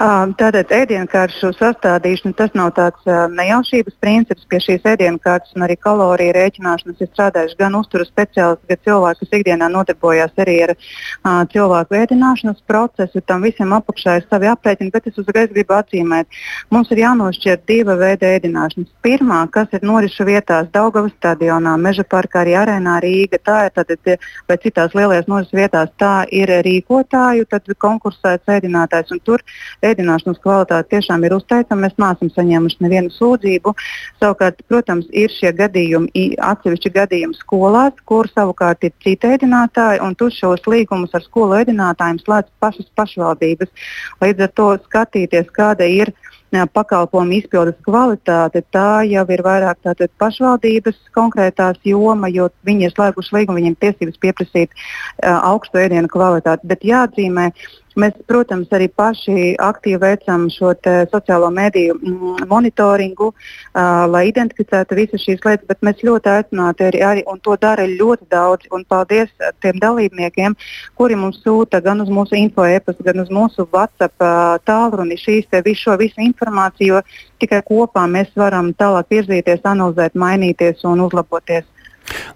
Tātad 0.00 0.72
ēdienkaršu 0.72 1.50
sastādīšana 1.56 2.36
tas 2.36 2.52
nav 2.56 2.74
tāds 2.76 3.08
nejaušības 3.08 3.96
princips. 4.00 4.44
Pie 4.50 4.60
šīs 4.60 4.84
ēdienkartes 4.88 5.54
un 5.56 5.64
arī 5.64 5.76
kaloriju 5.80 6.34
rēķināšanas 6.36 7.00
ir 7.00 7.08
strādājuši 7.08 7.56
gan 7.60 7.76
uzturas 7.78 8.10
speciālisti, 8.12 8.68
gan 8.68 8.80
cilvēki, 8.84 9.20
kas 9.20 9.38
ikdienā 9.38 9.68
nodarbojas 9.72 10.42
arī 10.44 10.56
ar 10.66 10.74
uh, 10.74 11.40
cilvēku 11.52 11.96
ēdināšanas 12.00 12.60
procesu. 12.68 13.22
Tam 13.24 13.44
visam 13.44 13.72
apakšā 13.76 14.18
ir 14.20 14.26
savi 14.28 14.50
aprēķini, 14.50 14.92
bet 14.92 15.08
es 15.08 15.20
uzreiz 15.20 15.52
gribu 15.54 15.76
atzīmēt, 15.78 16.40
mums 16.72 16.92
ir 16.92 17.02
jānošķir 17.04 17.60
diva 17.68 17.96
veida 18.00 18.34
ēdināšanas. 18.36 18.92
Pirmā, 19.04 19.40
kas 19.52 19.72
ir 19.76 19.84
norisu 19.88 20.28
vietās 20.28 20.68
Daugavas 20.72 21.16
stadionā, 21.16 21.76
Meža 21.80 22.04
parkā, 22.04 22.44
arī 22.44 22.56
arēnā 22.60 22.98
Rīga, 23.04 23.40
tā 23.40 23.58
ir 23.68 23.76
tātad, 23.76 24.12
vai 24.48 24.60
citās 24.60 24.96
lielajās 24.96 25.28
norisu 25.32 25.60
vietās, 25.60 25.92
tā 26.00 26.14
ir 26.28 26.52
rīkotāju 26.64 27.48
konkursēts 27.80 28.56
ēdinātājs 28.56 29.12
tur 29.30 29.44
ēdināšanas 29.86 30.42
kvalitāte 30.42 30.90
tiešām 30.96 31.24
ir 31.26 31.36
uzteicama. 31.38 31.86
Mēs 31.86 31.96
neesam 32.00 32.32
saņēmuši 32.34 32.82
nevienu 32.84 33.14
sūdzību. 33.14 33.74
Savukārt, 34.20 34.62
protams, 34.70 35.08
ir 35.14 35.32
šie 35.34 35.52
gadījumi, 35.56 36.26
atsevišķi 36.50 36.94
gadījumi 36.98 37.38
skolās, 37.38 37.94
kur 38.08 38.28
savukārt 38.34 38.88
ir 38.88 38.96
citi 39.04 39.34
ēdinātāji, 39.34 40.02
un 40.04 40.16
tur 40.18 40.34
šos 40.34 40.66
līgumus 40.70 41.14
ar 41.16 41.24
skolu 41.26 41.60
ēdinātājiem 41.60 42.20
slēdz 42.24 42.50
pašas 42.62 42.90
pašvaldības. 42.98 43.88
Līdz 44.24 44.46
ar 44.46 44.52
to 44.58 44.68
skatīties, 44.88 45.48
kāda 45.56 45.88
ir 45.88 46.12
pakalpojumu 46.50 47.36
izpildes 47.38 47.78
kvalitāte, 47.86 48.62
tā 48.74 49.04
jau 49.06 49.24
ir 49.30 49.42
vairāk 49.46 49.78
tātad, 49.86 50.10
pašvaldības 50.18 50.96
konkrētās 51.14 51.78
joma, 51.84 52.28
jo 52.28 52.48
viņi 52.66 52.88
ir 52.88 52.94
slēguši 52.94 53.36
līgumu, 53.36 53.60
viņiem 53.60 53.76
tiesības 53.78 54.18
pieprasīt 54.18 54.70
uh, 54.74 55.38
augstu 55.52 55.78
ēdienu 55.78 56.10
kvalitāti. 56.10 56.66
Bet 56.66 56.82
jāatzīmē, 56.82 57.50
Mēs, 57.98 58.14
protams, 58.30 58.68
arī 58.70 58.86
paši 58.94 59.56
aktīvi 59.58 59.98
veicam 59.98 60.44
šo 60.52 60.70
sociālo 61.10 61.48
mediju 61.50 61.96
mm, 61.98 62.44
monitoringu, 62.46 63.32
uh, 63.32 64.04
lai 64.06 64.28
identificētu 64.28 64.94
visas 64.94 65.24
šīs 65.24 65.42
lietas, 65.42 65.66
bet 65.66 65.82
mēs 65.82 66.04
ļoti 66.06 66.30
aicināti 66.30 66.86
arī, 66.86 67.00
arī, 67.02 67.24
un 67.26 67.40
to 67.42 67.56
dara 67.58 67.88
ļoti 67.90 68.28
daudz, 68.30 68.68
un 68.70 68.84
paldies 68.86 69.32
tiem 69.58 69.82
dalībniekiem, 69.82 70.54
kuri 70.94 71.18
mums 71.18 71.42
sūta 71.42 71.82
gan 71.82 72.04
uz 72.04 72.12
mūsu 72.14 72.38
info 72.38 72.68
e-pastu, 72.68 73.02
gan 73.08 73.24
uz 73.24 73.34
mūsu 73.34 73.66
WhatsApp 73.74 74.22
uh, 74.22 74.54
tālruni 74.62 75.18
šīs 75.18 75.50
te 75.50 75.62
visu, 75.66 75.88
šo 75.88 75.98
visu 75.98 76.22
informāciju, 76.22 76.94
jo 76.94 77.02
tikai 77.42 77.64
kopā 77.66 78.06
mēs 78.06 78.30
varam 78.38 78.70
tālāk 78.70 79.10
virzīties, 79.10 79.66
analizēt, 79.66 80.14
mainīties 80.14 80.86
un 80.86 81.02
uzlaboties. 81.08 81.66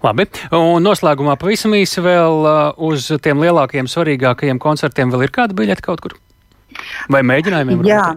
Labi, 0.03 0.27
un 0.55 0.83
noslēgumā 0.85 1.37
pavisam 1.41 1.75
īsi 1.77 2.03
vēl 2.05 2.45
uh, 2.45 2.59
uz 2.89 3.09
tiem 3.23 3.43
lielākajiem, 3.43 3.89
svarīgākajiem 3.91 4.61
koncertiem 4.61 5.13
vēl 5.13 5.27
ir 5.27 5.35
kāda 5.35 5.57
biļete 5.57 5.85
kaut 5.85 6.03
kur? 6.05 6.17
Vai 7.11 7.21
mēģinājumiem? 7.27 7.85
Jā, 7.87 8.07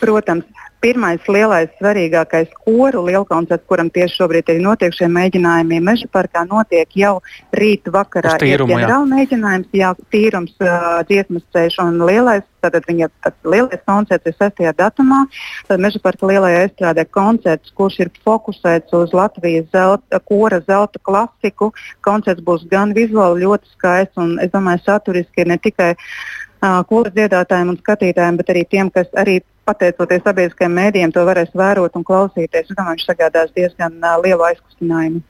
protams. 0.00 0.55
Pirmais 0.86 1.26
lielais, 1.26 1.70
svarīgākais 1.80 2.52
koru 2.62 3.02
lielkoncerts, 3.08 3.66
kuram 3.66 3.90
tieši 3.90 4.20
šobrīd 4.20 4.52
ir 4.54 4.60
notiek 4.62 4.94
šie 4.94 5.10
mēģinājumi 5.10 5.82
Meža 5.82 6.06
parkā, 6.14 6.44
notiek 6.46 6.94
jau 6.94 7.16
rīt 7.58 7.90
vakarā. 7.90 8.36
Tīrumu, 8.38 8.70
ir 8.70 8.84
ģenerāla 8.84 9.08
mēģinājums, 9.10 9.72
jā, 9.74 9.94
tīrums, 10.14 10.54
uh, 10.62 11.00
dziesmas 11.08 11.42
ceļš 11.56 11.80
un 11.88 12.04
lielais 12.06 12.46
Tātad 12.66 12.86
viņa 12.88 13.06
lielais 13.46 13.82
koncerts 13.86 14.26
ir 14.26 14.34
6. 14.40 14.62
datumā. 14.78 15.22
Tad 15.68 15.82
Meža 15.82 16.00
parka 16.02 16.26
lielajā 16.26 16.64
estrādē 16.66 17.04
koncerts, 17.14 17.70
kurš 17.78 18.00
ir 18.02 18.12
fokusēts 18.26 18.96
uz 18.96 19.14
Latvijas 19.14 19.68
zelta, 19.74 20.20
kora 20.30 20.58
zelta 20.66 21.02
klasiku. 21.06 21.70
Koncerts 22.06 22.42
būs 22.46 22.66
gan 22.70 22.94
vizuāli 22.96 23.44
ļoti 23.44 23.76
skaists 23.76 24.22
un, 24.22 24.38
es 24.42 24.50
domāju, 24.54 24.82
saturiski 24.86 25.46
ne 25.46 25.58
tikai 25.62 25.92
uh, 25.94 26.82
kora 26.90 27.12
dziedātājiem 27.14 27.74
un 27.74 27.78
skatītājiem, 27.82 28.40
bet 28.40 28.54
arī 28.54 28.64
tiem, 28.70 28.90
kas 28.90 29.12
arī 29.14 29.38
pateicoties 29.66 30.24
sabiedriskajiem 30.24 30.76
mēdījiem 30.80 31.14
to 31.14 31.24
varēs 31.28 31.54
vērot 31.54 31.98
un 31.98 32.04
klausīties. 32.06 32.68
Es 32.68 32.74
domāju, 32.74 32.96
viņš 32.96 33.08
sagādās 33.10 33.54
diezgan 33.56 33.98
uh, 34.02 34.18
lielu 34.22 34.46
aizkustinājumu. 34.50 35.24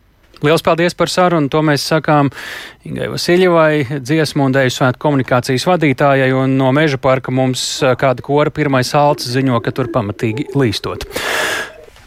Lielas 0.45 0.63
paldies 0.63 0.95
par 0.95 1.09
sarunu. 1.09 1.49
To 1.49 1.63
mēs 1.65 1.87
sakām 1.89 2.29
Ingai 2.85 3.09
Vasiljevai, 3.09 4.01
dziesmu 4.05 4.45
un 4.45 4.57
dēļu 4.57 4.75
svētku 4.75 5.01
komunikācijas 5.07 5.65
vadītājai, 5.69 6.29
un 6.37 6.59
no 6.61 6.69
meža 6.77 7.01
parka 7.01 7.33
mums 7.33 7.65
kāda 8.01 8.25
kora 8.25 8.53
pirmais 8.53 8.93
alts 8.95 9.31
ziņo, 9.33 9.63
ka 9.65 9.73
tur 9.73 9.89
pamatīgi 9.95 10.51
līstot. 10.57 11.09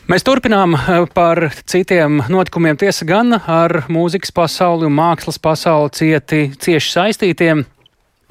Mēs 0.10 0.26
turpinām 0.26 0.74
par 1.14 1.52
citiem 1.70 2.24
notikumiem, 2.34 2.78
tiesa 2.82 3.06
gan 3.06 3.34
ar 3.40 3.84
mūzikas 3.94 4.34
pasauli 4.34 4.88
un 4.88 4.96
mākslas 4.98 5.42
pasauli 5.42 5.94
cieti, 5.94 6.48
cieši 6.58 6.96
saistītiem. 6.96 7.66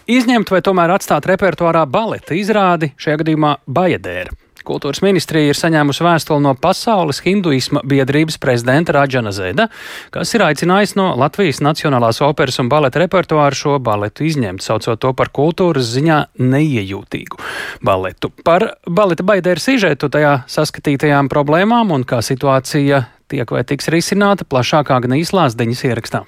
Izņemt 0.09 0.49
vai 0.49 0.63
tomēr 0.65 0.95
atstāt 0.95 1.27
repertuārā 1.29 1.83
baleta 1.85 2.33
izrādi, 2.33 2.95
šajā 2.97 3.19
gadījumā 3.21 3.59
Bajadēra. 3.69 4.33
Kultūras 4.65 5.03
ministrija 5.05 5.51
ir 5.53 5.57
saņēmusi 5.57 6.05
vēstuli 6.05 6.45
no 6.45 6.55
Pasaules 6.57 7.21
hinduisma 7.25 7.83
biedrības 7.89 8.39
prezidenta 8.41 8.95
Raģana 8.97 9.33
Zeda, 9.37 9.67
kas 10.13 10.33
ir 10.33 10.47
aicinājis 10.47 10.95
no 10.97 11.11
Latvijas 11.21 11.61
Nacionālās 11.65 12.23
operas 12.25 12.57
un 12.61 12.71
baleta 12.73 13.03
repertuāra 13.05 13.57
šo 13.57 13.77
baletu 13.85 14.25
izņemt, 14.29 14.65
saucot 14.65 15.01
to 15.05 15.13
par 15.17 15.29
kultūras 15.29 15.93
ziņā 15.93 16.23
neiejūtīgu 16.41 17.41
baletu. 17.85 18.33
Par 18.49 18.71
baleta 18.89 19.29
baidēru 19.29 19.61
sižetu 19.61 20.09
tajā 20.13 20.35
saskatītajām 20.49 21.29
problēmām 21.33 21.93
un 21.97 22.09
kā 22.09 22.25
situācija 22.25 23.05
tiek 23.29 23.53
vai 23.53 23.65
tiks 23.69 23.93
risināta 23.93 24.49
plašākā 24.49 25.01
Gnīs 25.05 25.37
Lāsdeņas 25.37 25.85
ierakstā. 25.93 26.25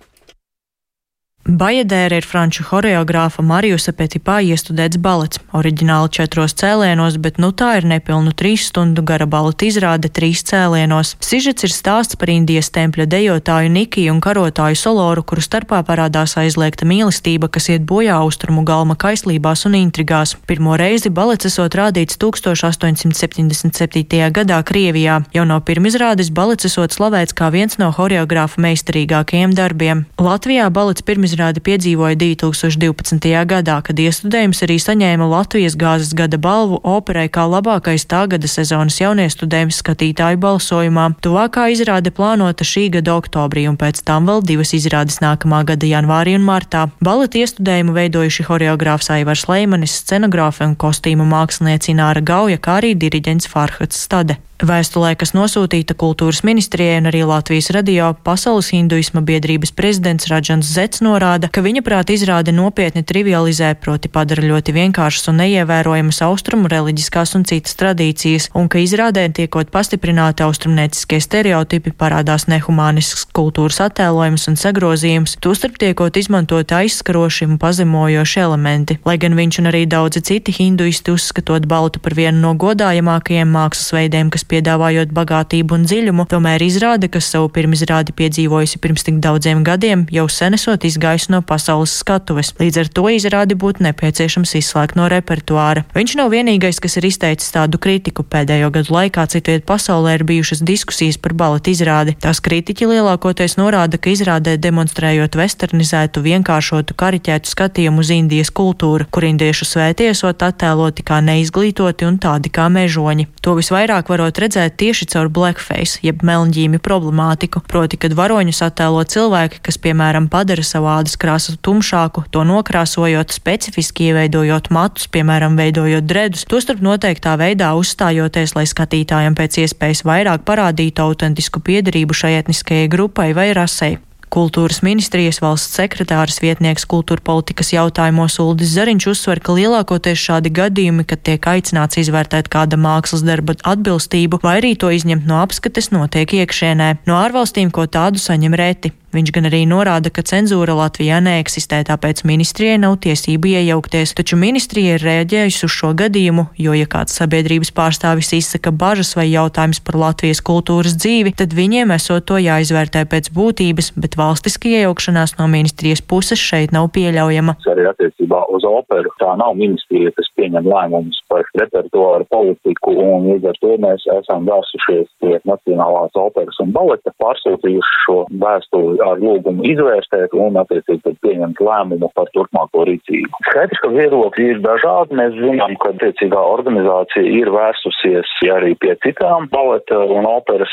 Bajadēra 1.50 2.20
ir 2.20 2.26
franču 2.30 2.62
horeogrāfa 2.68 3.42
Marijusa 3.42 3.90
Petipā 3.96 4.36
iestudēts 4.46 5.00
balets, 5.02 5.40
oriģināli 5.56 6.10
četros 6.14 6.54
cēlienos, 6.54 7.16
bet 7.18 7.40
nu 7.42 7.50
tā 7.50 7.72
ir 7.80 7.86
nepilnu 7.90 8.30
trīs 8.38 8.68
stundu 8.70 9.02
gara 9.02 9.26
baleta 9.26 9.66
izrāde 9.66 10.06
trīs 10.14 10.46
cēlienos. 10.46 11.16
Sižets 11.18 11.66
ir 11.66 11.74
stāsts 11.74 12.14
par 12.20 12.30
Indijas 12.30 12.70
tempļa 12.70 13.06
dejotāju 13.10 13.66
Nikiju 13.74 14.14
un 14.14 14.20
karotāju 14.22 14.78
Soloru, 14.78 15.26
kuru 15.26 15.42
starpā 15.42 15.82
parādās 15.88 16.38
aizliegta 16.38 16.86
mīlestība, 16.86 17.50
kas 17.50 17.66
iet 17.74 17.82
bojā 17.82 18.14
austrumu 18.20 18.62
galma 18.62 18.94
kaislībās 18.94 19.66
un 19.66 19.74
intrigās. 19.80 20.38
Pirmo 20.46 20.78
reizi 20.78 21.10
balets 21.10 21.50
esot 21.50 21.74
rādīts 21.74 22.14
1877. 22.22 24.30
gadā 24.38 24.62
Krievijā. 24.70 25.26
Jau 25.34 25.44
no 25.50 25.58
pirmizrādes 25.58 26.30
balets 26.30 26.70
esot 26.70 26.94
slavēts 26.94 27.34
kā 27.34 27.50
viens 27.50 27.74
no 27.82 27.90
horeogrāfa 27.98 28.62
meistarīgākajiem 28.62 29.50
darbiem. 29.58 30.06
Latvijā 30.14 30.70
balets 30.70 31.02
pirmizrādes 31.02 31.39
izrādi 31.40 31.60
piedzīvoja 31.64 32.16
2012. 32.20 33.28
gadā, 33.48 33.78
kad 33.80 33.96
iestudējums 33.96 34.60
arī 34.66 34.76
saņēma 34.76 35.24
Latvijas 35.24 35.76
gāzes 35.80 36.12
gada 36.12 36.36
balvu 36.36 36.80
operai 36.84 37.30
kā 37.32 37.46
labākais 37.48 38.04
tā 38.04 38.26
gada 38.28 38.48
sezonas 38.48 38.98
jauniestudējums 39.00 39.80
skatītāju 39.80 40.36
balsojumā. 40.36 41.06
Tuvākā 41.24 41.70
izrāde 41.72 42.12
plānota 42.12 42.66
šī 42.66 42.90
gada 42.98 43.16
oktobrī 43.16 43.64
un 43.70 43.80
pēc 43.80 44.02
tam 44.04 44.28
vēl 44.28 44.44
divas 44.44 44.74
izrādes 44.76 45.22
nākamā 45.24 45.64
gada 45.72 45.88
janvārī 45.88 46.36
un 46.36 46.44
martā. 46.44 46.90
Baleta 47.00 47.40
iestudējumu 47.40 47.96
veidojuši 47.96 48.48
horeogrāfs 48.50 49.08
Aivars 49.16 49.46
Leimanis, 49.48 49.96
scenogrāfe 50.04 50.68
un 50.68 50.76
kostīmu 50.76 51.24
mākslinieci 51.24 51.94
Ināra 51.96 52.20
Gauja, 52.20 52.60
kā 52.60 52.82
arī 52.82 52.92
diriģents 53.00 53.48
Farhats 53.48 54.04
Stade. 54.04 54.36
Vēstulē, 54.60 55.14
kas 55.16 55.30
nosūtīta 55.32 55.94
kultūras 55.96 56.42
ministrijai 56.44 56.98
un 57.00 57.08
arī 57.08 57.22
Latvijas 57.24 57.70
radio, 57.72 58.10
Pasaules 58.26 58.68
hinduisma 58.74 59.22
biedrības 59.24 59.70
prezidents 59.72 60.26
Radžans 60.28 60.68
Zets 60.68 61.00
norāda, 61.00 61.48
ka 61.48 61.62
viņa 61.64 61.80
prāt 61.80 62.10
izrāde 62.12 62.52
nopietni 62.52 63.00
trivializē, 63.00 63.70
proti 63.80 64.10
padara 64.12 64.44
ļoti 64.44 64.74
vienkāršas 64.76 65.30
un 65.32 65.40
neievērojamas 65.40 66.20
austrumu 66.26 66.68
reliģiskās 66.68 67.32
un 67.38 67.46
citas 67.48 67.78
tradīcijas, 67.80 68.50
un 68.52 68.68
ka 68.68 68.82
izrādē 68.84 69.24
tiekot 69.32 69.72
pastiprināti 69.72 70.44
austrumnieciskie 70.44 71.22
stereotipi 71.24 71.94
parādās 71.96 72.44
nehumānisks 72.52 73.24
kultūras 73.32 73.80
attēlojums 73.86 74.44
un 74.52 74.60
sagrozījums, 74.60 75.38
tostarp 75.40 75.80
tiekot 75.80 76.20
izmantot 76.20 76.76
aizskaroši 76.82 77.48
un 77.48 77.56
pazemojoši 77.64 78.44
elementi. 78.44 78.98
Lai 79.08 79.16
gan 79.24 79.40
viņš 79.40 79.62
un 79.64 79.72
arī 79.72 79.86
daudzi 79.88 80.20
citi 80.20 80.52
hinduisti 80.60 81.16
uzskatot 81.16 81.64
baltu 81.64 82.04
par 82.04 82.18
vienu 82.20 82.44
no 82.44 82.52
godājamākajiem 82.60 83.56
mākslas 83.56 83.96
veidiem, 83.96 84.28
kas 84.28 84.49
piedāvājot 84.50 85.12
bagātību 85.14 85.76
un 85.76 85.86
dziļumu, 85.86 86.26
tomēr 86.30 86.62
izrāde, 86.66 87.08
kas 87.12 87.30
savu 87.32 87.48
pirmizrādi 87.54 88.14
piedzīvojusi 88.16 88.80
pirms 88.82 89.06
tik 89.06 89.20
daudziem 89.22 89.62
gadiem, 89.66 90.06
jau 90.10 90.26
senesot 90.30 90.84
izgājusi 90.88 91.32
no 91.34 91.40
pasaules 91.46 91.94
skatuves. 92.02 92.52
Līdz 92.60 92.82
ar 92.82 92.90
to 92.98 93.06
izrādi 93.14 93.56
būtu 93.58 93.84
nepieciešams 93.86 94.56
izslēgt 94.60 94.98
no 94.98 95.06
repertuāra. 95.12 95.84
Viņš 95.94 96.16
nav 96.18 96.32
vienīgais, 96.34 96.80
kas 96.82 96.98
ir 96.98 97.08
izteicis 97.10 97.54
tādu 97.54 97.78
kritiku. 97.82 98.24
Pēdējo 98.26 98.70
gadu 98.74 98.94
laikā 98.96 99.26
citviet 99.30 99.66
pasaulē 99.68 100.16
ir 100.18 100.26
bijušas 100.28 100.64
diskusijas 100.66 101.18
par 101.22 101.34
baleta 101.38 101.72
izrādi. 101.72 102.16
Tās 102.20 102.42
kritiķi 102.44 102.90
lielākoties 102.90 103.56
norāda, 103.60 104.00
ka 104.00 104.12
izrādē 104.12 104.56
demonstrējot 104.60 105.38
westernizētu, 105.38 106.24
vienkāršotu, 106.26 106.96
kariķētu 106.98 107.54
skatījumu 107.54 108.04
uz 108.04 108.12
Indijas 108.14 108.52
kultūru, 108.54 109.06
kur 109.10 109.26
indiešu 109.28 109.68
svētiesot 109.68 110.42
attēloti 110.46 111.06
kā 111.06 111.20
neizglītoti 111.24 112.08
un 112.08 112.18
tādi 112.22 112.52
kā 112.52 112.68
mežoņi. 112.72 113.28
To 113.44 113.56
visvairāk 113.58 114.10
varot 114.12 114.39
redzēt 114.40 114.76
tieši 114.80 115.06
caur 115.12 115.30
blackface, 115.32 116.00
jeb 116.04 116.24
melnģīmi 116.26 116.80
problemātiku, 116.82 117.62
proti, 117.70 117.98
kad 118.00 118.16
varoņus 118.18 118.62
attēlo 118.66 119.04
cilvēki, 119.04 119.62
kas, 119.66 119.78
piemēram, 119.82 120.26
padara 120.32 120.64
savu 120.66 120.90
ādas 120.92 121.16
krāsu 121.20 121.56
tumšāku, 121.60 122.26
to 122.34 122.44
nokrāsojot, 122.48 123.32
specifiski 123.36 124.10
ieveidojot 124.10 124.72
matus, 124.74 125.06
piemēram, 125.12 125.56
veidojot 125.60 126.08
dredus, 126.10 126.44
tostarp 126.50 126.82
noteiktā 126.84 127.36
veidā 127.40 127.72
uzstājoties, 127.78 128.56
lai 128.58 128.66
skatītājiem 128.68 129.38
pēc 129.38 129.62
iespējas 129.64 130.04
vairāk 130.08 130.46
parādītu 130.48 131.06
autentisku 131.06 131.62
piedarību 131.64 132.16
šai 132.16 132.38
etniskajai 132.42 132.92
grupai 132.92 133.32
vai 133.36 133.50
rasei. 133.56 133.98
Kultūras 134.30 134.78
ministrijas 134.86 135.40
valsts 135.42 135.74
sekretāras 135.74 136.36
vietnieks 136.38 136.84
kultūra 136.86 137.18
politikas 137.26 137.72
jautājumos 137.74 138.38
Uldis 138.38 138.76
Zariņš 138.76 139.08
uzsver, 139.10 139.40
ka 139.42 139.56
lielākoties 139.56 140.22
šādi 140.22 140.52
gadījumi, 140.54 141.02
kad 141.10 141.24
tiek 141.26 141.50
aicināts 141.50 141.98
izvērtēt 141.98 142.46
kāda 142.52 142.78
mākslas 142.78 143.26
darba 143.26 143.58
atbilstību 143.74 144.38
vai 144.46 144.60
arī 144.60 144.76
to 144.78 144.92
izņemt 144.94 145.26
no 145.26 145.42
apskates, 145.42 145.90
notiek 145.90 146.38
iekšienē. 146.44 146.92
No 147.10 147.18
ārvalstīm 147.18 147.74
ko 147.74 147.90
tādu 147.90 148.22
saņem 148.22 148.54
reti. 148.54 148.94
Viņš 149.10 149.32
gan 149.34 149.48
arī 149.48 149.64
norāda, 149.66 150.10
ka 150.14 150.22
cenzūra 150.22 150.76
Latvijā 150.78 151.16
neeksistē, 151.24 151.80
tāpēc 151.88 152.22
ministrijai 152.28 152.76
nav 152.78 153.00
tiesību 153.02 153.50
iejaukties, 153.56 154.12
taču 154.14 154.38
ministrija 154.38 154.94
ir 154.98 155.02
rēģējusi 155.02 155.64
uz 155.66 155.74
šo 155.74 155.90
gadījumu, 155.98 156.44
jo, 156.62 156.76
ja 156.78 156.86
kāds 156.86 157.18
sabiedrības 157.18 157.72
pārstāvis 157.74 158.30
izsaka 158.38 158.70
bažas 158.70 159.16
vai 159.18 159.26
jautājums 159.32 159.82
par 159.82 159.98
Latvijas 159.98 160.42
kultūras 160.46 160.94
dzīvi, 160.94 161.34
tad 161.42 161.56
viņiem 161.58 161.90
esot 161.96 162.28
to 162.30 162.38
jāizvērtē 162.38 163.02
pēc 163.10 163.32
būtības, 163.34 163.90
bet 163.98 164.14
valstiski 164.20 164.76
iejaukšanās 164.78 165.34
no 165.40 165.50
ministrijas 165.50 166.04
puses 166.06 166.38
šeit 166.38 166.70
nav 166.76 166.92
pieļaujama. 166.94 167.56
Arī 167.74 167.88
attiecībā 167.90 168.44
uz 168.54 168.62
operu. 168.66 169.10
Tā 169.18 169.34
nav 169.42 169.56
ministrija, 169.58 170.14
kas 170.14 170.30
pieņem 170.38 170.70
lēmumus 170.70 171.18
par 171.30 171.42
repertuāru 171.58 172.26
politiku, 172.30 172.94
un 172.94 173.26
līdz 173.32 173.50
ar 173.50 173.58
to 173.58 173.74
mēs 173.82 174.06
esam 174.20 174.46
vērsušies 174.46 175.10
pie 175.22 175.34
Nacionālās 175.50 176.14
operas 176.18 176.62
un 176.62 176.70
baleta, 176.76 177.12
pārsūtījuši 177.22 178.00
šo 178.04 178.18
vēstuli 178.42 178.99
ar 179.04 179.20
lūgumu 179.22 179.64
izvērstēt 179.70 180.34
un, 180.36 180.58
attiecīgi, 180.60 181.14
pieņemt 181.24 181.60
lēmumu 181.64 182.10
par 182.16 182.30
turpmāko 182.34 182.84
rīcību. 182.88 183.42
Skaidrs, 183.48 183.82
ka 183.82 183.92
viedokļi 183.94 184.48
ir 184.54 184.62
dažādi. 184.64 185.18
Mēs 185.20 185.36
zinām, 185.38 185.76
ka 185.82 185.92
attiecīgā 185.94 186.40
organizācija 186.54 187.24
ir 187.40 187.50
vērsusies 187.54 188.36
arī 188.50 188.74
pie 188.80 188.94
citām 189.04 189.48
baleta 189.52 189.98
un 190.10 190.26
operas 190.28 190.72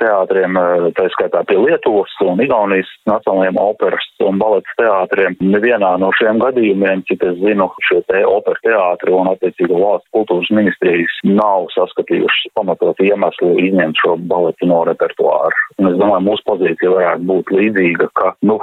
teātriem, 0.00 0.56
tā 0.96 1.08
skaitā 1.14 1.42
pie 1.48 1.58
Lietuvas 1.60 2.12
un 2.24 2.40
Igaunijas 2.42 2.90
nacionālajiem 3.08 3.58
operas 3.62 4.06
un 4.24 4.40
baleta 4.40 4.76
teātriem. 4.80 5.36
Nevienā 5.42 5.94
no 6.02 6.10
šiem 6.18 6.40
gadījumiem, 6.42 7.04
cik 7.08 7.24
es 7.30 7.38
zinu, 7.42 7.68
šie 7.88 8.00
te 8.10 8.22
opera 8.28 8.60
teātri 8.64 9.14
un 9.14 9.30
attiecīgo 9.32 9.80
valsts 9.82 10.10
kultūras 10.14 10.50
ministrijas 10.54 11.18
nav 11.26 11.68
saskatījušas 11.74 12.54
pamatot 12.58 13.00
iemeslu 13.04 13.54
izņemt 13.68 14.00
šo 14.02 14.16
baletu 14.30 14.68
no 14.70 14.82
repertuāra. 14.88 15.64
Un 15.78 15.92
es 15.92 15.98
domāju, 16.00 16.26
mūsu 16.30 16.46
pozīcija 16.48 16.94
varētu 16.94 17.28
būt 17.28 17.52
līdzīga 17.54 17.67
līdzīga, 17.68 18.08
ka 18.16 18.32
nu, 18.46 18.58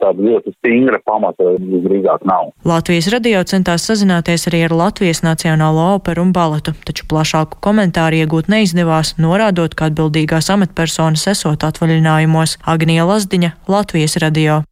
tāda 0.00 0.24
ļoti 0.24 0.54
stingra 0.56 1.00
pamata 1.06 1.54
visdrīzāk 1.58 2.24
nav. 2.28 2.52
Latvijas 2.68 3.10
radio 3.12 3.42
centās 3.48 3.86
sazināties 3.88 4.48
arī 4.50 4.64
ar 4.66 4.76
Latvijas 4.76 5.22
Nacionālo 5.26 5.94
operu 5.96 6.24
un 6.26 6.32
baletu, 6.32 6.74
taču 6.88 7.06
plašāku 7.10 7.60
komentāru 7.64 8.22
iegūt 8.22 8.50
neizdevās, 8.52 9.16
norādot, 9.20 9.76
ka 9.78 9.90
atbildīgās 9.90 10.50
amatpersonas 10.54 11.28
esot 11.34 11.68
atvaļinājumos 11.68 12.58
Agnija 12.66 13.06
Lazdiņa, 13.08 13.54
Latvijas 13.68 14.18
radio. 14.22 14.62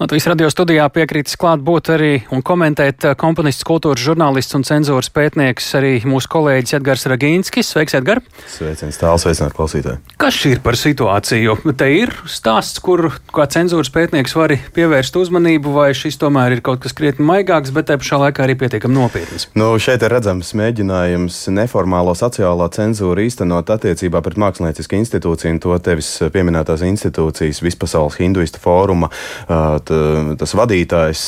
Latvijas 0.00 0.26
radio 0.26 0.48
studijā 0.50 0.86
piekritis 0.92 1.36
klāt 1.40 1.62
būt 1.64 1.90
arī 1.94 2.10
un 2.34 2.42
komentēt 2.44 3.04
eh, 3.06 3.14
komponists, 3.18 3.64
kultūras 3.66 4.02
žurnālists 4.02 4.56
un 4.58 4.64
cenzūras 4.66 5.08
pētnieks 5.14 5.68
arī 5.78 5.92
mūsu 6.08 6.30
kolēģis 6.32 6.76
Edgars 6.80 7.06
Ragīnskis. 7.10 7.70
Sveiks, 7.72 7.96
Edgar! 7.98 8.20
Sveiciens 8.50 8.98
tāls, 9.00 9.24
sveicināt 9.24 9.54
klausītāji! 9.56 10.00
Kas 10.20 10.36
šī 10.36 10.56
ir 10.56 10.62
par 10.64 10.78
situāciju? 10.80 11.56
Te 11.78 11.88
ir 11.92 12.12
stāsts, 12.30 12.80
kur 12.84 13.08
kā 13.32 13.46
cenzūras 13.52 13.92
pētnieks 13.94 14.36
var 14.36 14.56
pievērst 14.76 15.16
uzmanību, 15.20 15.74
vai 15.76 15.88
šis 15.96 16.18
tomēr 16.20 16.56
ir 16.56 16.64
kaut 16.66 16.82
kas 16.84 16.96
krietni 16.96 17.26
maigāks, 17.28 17.72
bet 17.76 17.90
te 17.90 17.98
pašā 18.00 18.20
laikā 18.24 18.46
arī 18.46 18.58
pietiekami 18.58 18.96
nopietns? 18.96 19.48
Nu, 19.58 19.72
šeit 19.82 20.04
ir 20.06 20.14
redzams 20.16 20.52
mēģinājums 20.58 21.40
neformālo 21.54 22.16
sociālā 22.18 22.68
cenzūru 22.74 23.26
īstenot 23.26 23.70
attiecībā 23.76 24.22
pret 24.24 24.40
māksliniecisku 24.40 24.98
institūciju 25.00 25.56
un 25.56 25.62
to 25.62 25.76
tevis 25.84 26.10
pieminētās 26.34 26.84
institūcijas 26.86 27.62
Vispasaules 27.64 28.18
hinduistu 28.20 28.60
fóruma 28.62 29.10
tas 29.80 30.54
vadītājs 30.56 31.22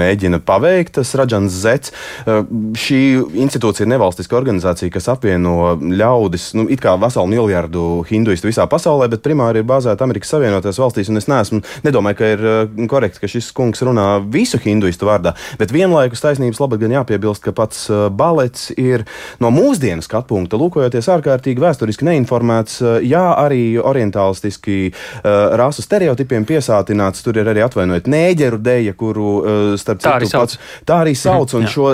mēģina 0.00 0.40
paveikt, 0.46 0.96
tas 0.98 1.14
Raģans 1.18 1.58
Zets. 1.62 1.94
Šī 2.26 3.00
institūcija 3.42 3.86
ir 3.86 3.92
nevalstiska 3.94 4.38
organizācija, 4.38 4.92
kas 4.94 5.08
apvieno 5.12 5.74
ļaudis, 5.80 6.50
nu, 6.58 6.66
it 6.70 6.82
kā 6.84 6.94
veselu 7.00 7.30
miljardu 7.30 8.04
hinduistu 8.08 8.50
visā 8.50 8.66
pasaulē, 8.70 9.08
bet 9.12 9.24
primāri 9.24 9.62
ir 9.62 9.68
bāzēta 9.68 10.06
Amerikas 10.06 10.32
Savienotajās 10.34 10.80
valstīs. 10.80 11.10
Es 11.20 11.28
neesmu, 11.30 11.60
nedomāju, 11.84 12.18
ka 12.20 12.30
ir 12.34 12.44
korekti, 12.90 13.20
ka 13.24 13.30
šis 13.30 13.50
kungs 13.56 13.82
runā 13.84 14.06
visu 14.32 14.60
hinduistu 14.62 15.08
vārdā, 15.08 15.34
bet 15.60 15.74
vienlaikus 15.74 16.22
taisnības 16.24 16.60
labad 16.62 16.84
gan 16.84 16.94
jāpiebilst, 17.00 17.42
ka 17.44 17.54
pats 17.56 17.88
balets 18.14 18.70
ir 18.78 19.04
no 19.42 19.50
mūsdienu 19.54 20.04
skatu 20.04 20.30
punkta, 20.30 20.58
lūkojoties 20.60 21.10
ārkārtīgi 21.16 21.60
vēsturiski 21.60 22.06
neinformēts, 22.06 22.78
jā, 23.04 23.24
arī 23.40 23.74
orientālistiski 23.82 24.92
rasu 25.60 25.84
stereotipiem 25.84 26.46
piesātināts. 26.48 27.24
Tur 27.24 27.39
ir 27.42 27.52
arī 27.52 27.64
atvainojiet 27.64 28.10
nēģeru 28.10 28.60
deja, 28.64 28.94
kuru 28.98 29.30
starp 29.80 30.02
tā 30.02 30.16
citu 30.22 30.40
pats. 30.40 30.58
Tā 30.88 31.00
arī 31.04 31.14
sauc, 31.18 31.54
un 31.56 31.66
mhm, 31.66 31.72
šo 31.72 31.88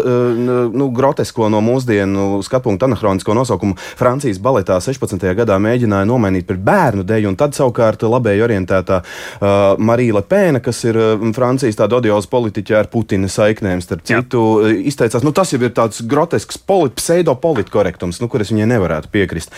nu, 0.76 0.90
grotesko 0.94 1.50
no 1.52 1.62
mūsdienu 1.64 2.42
skatu 2.46 2.66
punktu 2.70 2.88
anahronisko 2.88 3.34
nosaukumu 3.36 3.76
Francijas 3.98 4.40
baletā 4.42 4.78
16. 4.82 5.22
gadā 5.38 5.58
mēģināja 5.62 6.08
nomainīt 6.08 6.46
par 6.48 6.58
bērnu 6.62 7.04
deju, 7.06 7.30
un 7.30 7.38
tad 7.38 7.56
savukārt 7.56 8.02
labēji 8.06 8.44
orientētā 8.46 9.00
uh, 9.02 9.48
Marija 9.78 10.18
Lepēna, 10.18 10.62
kas 10.64 10.82
ir 10.88 10.98
uh, 10.98 11.26
Francijas 11.36 11.78
tāda 11.78 12.00
odioza 12.00 12.30
politiķa 12.32 12.80
ar 12.80 12.90
Putina 12.92 13.30
saiknēm, 13.30 13.82
starp 13.84 14.04
citu, 14.08 14.42
Jā. 14.62 14.74
izteicās, 14.90 15.24
nu 15.26 15.32
tas 15.36 15.52
jau 15.54 15.60
ir 15.62 15.74
tāds 15.76 16.02
grotesks 16.06 16.60
pseido-politkorektums, 16.66 18.20
nu, 18.22 18.30
kur 18.32 18.44
es 18.44 18.52
viņai 18.52 18.68
nevarētu 18.74 19.12
piekrist. 19.12 19.54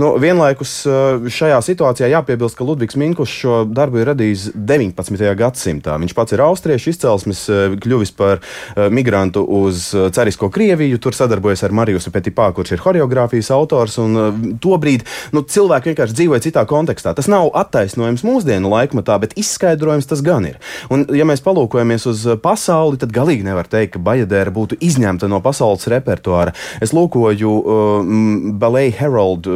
Nu, 0.00 0.14
vienlaikus 0.22 0.74
uh, 0.88 1.26
šajā 1.32 1.60
situācijā 1.64 2.10
jāpiebilst, 2.12 2.58
ka 2.58 2.66
Ludvigs 2.66 2.98
Minkušs 3.00 3.38
šo 3.42 3.62
darbu 3.68 4.02
ir 4.02 4.12
radījis 4.12 4.50
19. 4.56 5.31
Gadsimtā. 5.38 5.96
Viņš 6.02 6.14
pats 6.16 6.36
ir 6.36 6.42
austriešu 6.44 6.92
izcelsmes, 6.92 7.44
uh, 7.50 7.76
kļuvis 7.82 8.14
par 8.18 8.40
uh, 8.40 8.88
migrantu 8.92 9.44
uz 9.62 9.90
carisko 9.92 10.50
Krieviju, 10.52 11.00
tur 11.02 11.16
sadarbojas 11.16 11.64
ar 11.66 11.74
Marijusu 11.76 12.12
Petipā, 12.14 12.50
kurš 12.54 12.74
ir 12.76 12.82
choreogrāfijas 12.82 13.52
autors. 13.54 13.98
Un, 14.02 14.56
tobrīd 14.62 15.04
nu, 15.34 15.42
cilvēki 15.46 15.92
vienkārši 15.92 16.16
dzīvoja 16.18 16.44
citā 16.44 16.64
kontekstā. 16.68 17.14
Tas 17.16 17.28
nav 17.30 17.50
attaisnojums 17.58 18.24
mūsdienu 18.26 18.70
laikmatā, 18.72 19.18
bet 19.22 19.36
izskaidrojums 19.40 20.08
tas 20.10 20.22
gan 20.24 20.46
ir. 20.48 20.58
Un, 20.92 21.04
ja 21.16 21.26
mēs 21.28 21.44
palūkojamies 21.44 22.06
uz 22.10 22.24
pasauli, 22.42 23.00
tad 23.00 23.14
galīgi 23.14 23.46
nevar 23.46 23.68
teikt, 23.70 23.96
ka 23.96 24.02
Bajadēra 24.02 24.54
būtu 24.54 24.78
izņemta 24.84 25.28
no 25.30 25.42
pasaules 25.44 25.88
repertuāra. 25.92 26.54
Es 26.84 26.94
lūkoju 26.96 27.52
uh, 27.60 28.12
Ballet 28.60 28.94
Herald 28.98 29.48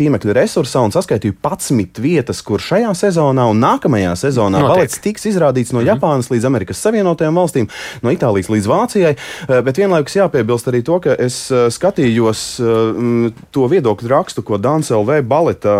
tīmekļa 0.00 0.36
resursā 0.40 0.82
un 0.84 0.94
saskaitīju 0.94 1.36
11 1.42 2.00
vietas, 2.02 2.42
kur 2.46 2.62
šajā 2.62 2.92
sezonā 2.98 3.46
un 3.50 3.60
nākamajā 3.62 4.16
sezonā 4.18 4.62
balets 4.64 5.00
tiks 5.10 5.26
izrādīts 5.32 5.74
no 5.74 5.80
mm 5.80 5.86
-hmm. 5.86 5.90
Japānas 5.94 6.30
līdz 6.30 6.46
Amerikas 6.46 6.82
Savienotajām 6.84 7.36
valstīm, 7.36 7.68
no 8.02 8.10
Itālijas 8.10 8.50
līdz 8.50 8.66
Vācijai. 8.70 9.14
Uh, 9.16 9.60
bet 9.64 9.78
vienlaikus 9.78 10.16
jāpiebilst 10.16 10.68
arī 10.70 10.82
to, 10.84 11.00
ka 11.00 11.16
es 11.18 11.50
uh, 11.50 11.66
skatījos 11.70 12.40
uh, 12.62 13.32
to 13.50 13.66
viedokļu 13.66 14.08
rakstu, 14.08 14.42
ko 14.42 14.58
Dāns 14.58 14.90
LV 14.90 15.22
baleta 15.22 15.74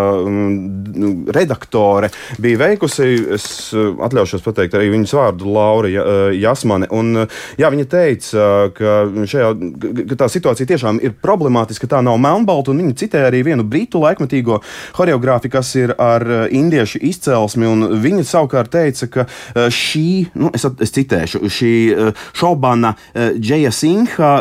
redaktore 1.35 2.11
bija 2.39 2.59
veikusi. 2.59 3.09
Es 3.35 3.75
atļaušos 3.75 4.43
pateikt 4.43 4.75
arī 4.75 4.91
viņas 4.91 5.15
vārdu, 5.15 5.47
Laura 5.55 5.89
Jasmane. 6.35 6.87
Un, 6.91 7.27
jā, 7.59 7.71
viņa 7.71 7.87
teica, 7.91 8.71
ka, 8.75 8.95
šajā, 9.27 9.51
ka 10.09 10.19
tā 10.25 10.29
situācija 10.29 10.67
tiešām 10.67 11.01
ir 11.05 11.15
problemātiska, 11.23 11.89
tā 11.91 12.03
nav 12.03 12.19
melnbalta. 12.19 12.73
Viņa 12.73 12.97
citēja 13.03 13.31
arī 13.31 13.43
vienu 13.45 13.65
brītu 13.67 14.03
laikmatīgo 14.03 14.61
choreogrāfu, 14.97 15.51
kas 15.53 15.75
ir 15.77 15.95
ar 15.99 16.25
indiešu 16.51 17.03
izcelsmi. 17.11 17.71
Viņa 18.01 18.25
savukārt 18.25 18.73
teica, 18.73 19.10
ka 19.13 19.27
šī, 19.55 20.31
nu, 20.41 20.53
es, 20.57 20.67
es 20.87 20.95
citēšu, 20.97 21.43
šī 21.51 21.73
Šobana 22.37 22.95
Džeja 23.15 23.73
Sinha 23.75 24.33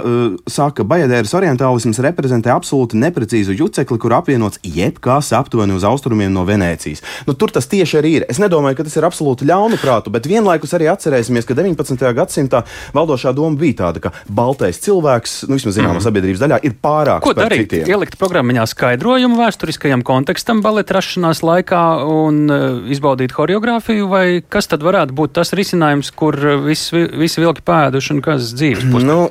saka, 0.49 0.79
ka 0.79 0.87
Bajadēras 0.87 1.33
orientālisms 1.37 1.99
reprezentē 2.03 2.51
absolūti 2.53 2.99
neprecīzu 2.99 3.55
jucekli, 3.57 3.99
kur 4.01 4.15
apvienots 4.17 4.61
jebkas 4.63 5.31
aptuveni 5.35 5.75
uz 5.75 5.85
austrumiem 5.87 6.33
no 6.33 6.45
Venēcijas. 6.47 7.03
Nu, 7.27 7.35
tur 7.37 7.53
tas 7.53 7.67
tieši 7.69 7.99
arī 7.99 8.13
ir. 8.19 8.27
Es 8.31 8.41
nedomāju, 8.41 8.79
ka 8.79 8.87
tas 8.87 8.97
ir 8.99 9.07
absolūti 9.07 9.47
ļaunuprātu, 9.49 10.13
bet 10.13 10.27
vienlaikus 10.29 10.75
arī 10.77 10.89
atcerēsimies, 10.91 11.47
ka 11.47 11.57
19. 11.57 12.03
gadsimtā 12.17 12.63
valdošā 12.95 13.33
doma 13.37 13.59
bija 13.59 13.85
tāda, 13.85 14.03
ka 14.03 14.13
baltais 14.25 14.81
cilvēks, 14.83 15.43
nu, 15.49 15.59
vismaz 15.59 15.77
zināmā 15.77 15.99
mm. 15.99 16.05
sabiedrības 16.07 16.43
daļā, 16.43 16.59
ir 16.67 16.75
pārāk. 16.83 17.23
Ko 17.25 17.35
darīt? 17.37 17.69
Citiem. 17.69 17.87
Ielikt 17.93 18.17
programmā 18.19 18.65
skaidrojumu 18.69 19.39
vēsturiskajam 19.39 20.03
kontekstam 20.07 20.63
baleta 20.65 20.97
rašanās 20.97 21.43
laikā 21.45 21.83
un 22.09 22.41
uh, 22.49 22.91
izbaudīt 22.91 23.33
choreogrāfiju, 23.35 24.09
vai 24.11 24.25
kas 24.41 24.58
tad 24.67 24.83
varētu 24.83 25.15
būt 25.15 25.35
tas 25.37 25.53
risinājums, 25.55 26.11
kur 26.11 26.35
visi, 26.65 27.05
visi 27.15 27.39
vilki 27.39 27.63
pēduši 27.65 28.15
un 28.15 28.23
kas 28.25 28.53
dzīves? 28.55 28.87
Nu, 29.09 29.29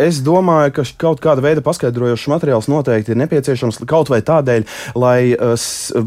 es 0.00 0.20
domāju, 0.24 0.70
ka 0.78 0.82
kaut 1.02 1.18
kāda 1.20 1.42
veida 1.44 1.60
paskaidrojošs 1.64 2.28
materiāls 2.30 2.68
noteikti 2.70 3.12
ir 3.12 3.18
nepieciešams 3.20 3.82
kaut 3.90 4.08
vai 4.08 4.20
tādēļ, 4.24 4.64
lai 4.96 5.18
uh, 5.34 5.66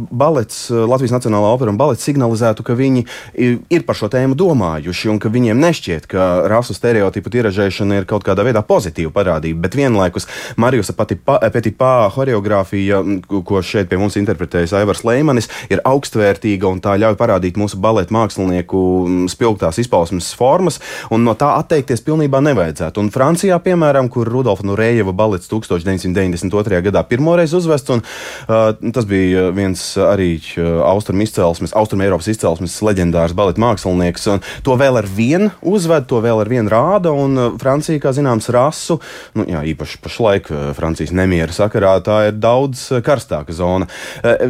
balets, 0.10 0.64
uh, 0.72 0.86
Latvijas 0.90 1.14
Nacionālā 1.14 1.52
opera 1.54 1.74
un 1.74 1.78
balets 1.78 2.06
signalizētu, 2.08 2.66
ka 2.66 2.78
viņi 2.78 3.04
ir 3.38 3.86
par 3.86 4.00
šo 4.00 4.10
tēmu 4.14 4.38
domājuši 4.40 5.12
un 5.12 5.20
ka 5.22 5.30
viņiem 5.34 5.62
nešķiet, 5.62 6.08
ka 6.10 6.28
rasu 6.50 6.76
stereotipu 6.78 7.32
tiražēšana 7.34 8.02
ir 8.02 8.10
kaut 8.10 8.26
kādā 8.26 8.46
veidā 8.48 8.64
pozitīva 8.66 9.14
parādība, 9.14 9.66
bet 9.68 9.78
vienlaikus 9.78 10.28
Marijus 10.58 10.92
Petipā 10.98 11.94
choreogrāfija, 12.16 13.04
ko 13.28 13.62
šeit 13.66 13.92
pie 13.92 14.00
mums 14.02 14.18
interpretējas 14.20 14.76
Aivars 14.80 15.04
Leimanis, 15.08 15.52
ir 15.72 15.84
augstvērtīga 15.88 16.70
un 16.70 16.82
tā 16.84 16.98
ļauj 17.00 17.18
parādīt 17.20 17.60
mūsu 17.60 17.80
baleta 17.82 18.14
mākslinieku 18.38 19.28
spilgtās 19.32 19.80
izpausmes 19.82 20.30
formas, 20.38 20.80
un 21.12 21.26
no 21.26 21.34
tā 21.38 21.58
atteikties 21.58 22.04
pilnībā 22.06 22.40
nevajadzētu. 22.46 23.02
Un 23.02 23.12
Francijā, 23.12 23.58
piemēram, 23.64 24.10
kur 24.10 24.30
Rudolfa 24.30 24.66
Nurējeva 24.68 25.14
balets 25.14 25.50
1992. 25.50 26.82
gadā 26.86 27.04
pirmoreiz 27.08 27.54
uzvests, 27.58 27.90
un 27.90 28.04
uh, 28.04 28.74
tas 28.94 29.08
bija 29.10 29.50
viens 29.56 29.82
arī 29.98 30.38
uh, 30.58 30.84
austrum 30.88 31.22
izcelsmes, 31.22 31.74
austrum 31.78 32.04
Eiropas 32.06 32.30
izcelsmes 32.32 32.78
leģendārs 32.86 33.36
baleta 33.38 33.62
mākslinieks, 33.62 34.28
un 34.34 34.44
to 34.64 34.78
vēl 34.78 35.02
ar 35.02 35.08
vienu 35.10 35.52
uzved, 35.62 36.08
to 36.10 36.22
vēl 36.24 36.44
ar 36.44 36.52
vienu 36.52 36.72
rāda, 36.74 37.14
un 37.14 37.38
uh, 37.38 37.50
Francija, 37.62 38.02
kā 38.04 38.14
zināms, 38.16 38.52
rasu, 38.54 39.00
nu, 39.38 39.48
jā, 39.50 39.64
īpaši 39.74 40.02
pašlaik 40.04 40.52
uh, 40.54 40.70
Francijas 40.78 41.16
nemiera 41.16 41.54
sakarā, 41.56 41.98
tā 42.06 42.28
ir 42.30 42.38
daudz 42.38 42.88
karstāka 43.04 43.54
zona. 43.56 43.88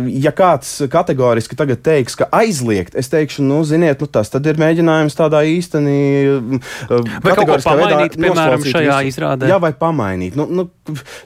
Ja 0.08 0.32
kāds 0.36 0.70
kategoriski 0.92 1.56
tagad 1.58 1.82
teiks, 1.86 2.16
ka 2.18 2.28
aizliegt, 2.36 2.96
es 2.98 3.10
teikšu, 3.12 3.46
nu, 3.46 3.62
ziniet, 3.78 4.04
nu, 4.04 4.10
tas 4.12 4.34
tad 4.34 4.50
ir 4.50 4.60
mēģinājums 4.62 5.18
tādā 5.18 5.44
īstenī. 5.48 5.98
Kaut 6.90 7.44
ko 7.48 7.58
pamainīt, 7.64 8.20
piemēram, 8.20 8.68
šajā 8.68 9.00
visu. 9.06 9.16
izrādē? 9.16 9.50
Jā, 9.54 9.62
vai 9.64 9.72
pamainīt. 9.78 10.38
Nu, 10.38 10.50
nu, 10.50 10.68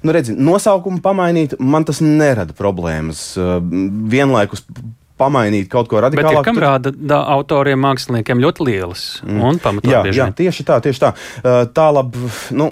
nu, 0.04 0.16
redzi, 0.16 0.36
nosaukumu 0.38 1.02
pamainīt, 1.04 1.58
man 1.60 1.88
tas 1.88 2.04
nerada 2.06 2.56
problēmas. 2.58 3.32
Vienlaikus 4.12 4.68
pamainīt 5.21 5.69
kaut 5.71 5.89
ko 5.91 6.01
radikālāku. 6.03 6.41
Bet, 6.41 6.49
kam 6.49 6.62
rāda 6.62 6.93
da, 6.95 7.21
autoriem, 7.38 7.79
māksliniekiem 7.86 8.41
ļoti 8.41 8.67
lielas 8.67 9.05
mm. 9.25 9.41
un 9.47 9.62
pamatot 9.62 9.91
jā, 9.91 10.01
jā, 10.15 10.27
tieši 10.38 10.65
tā, 10.67 10.79
tieši 10.84 11.03
tā. 11.03 11.13
Tālāk, 11.75 12.17
nu, 12.57 12.71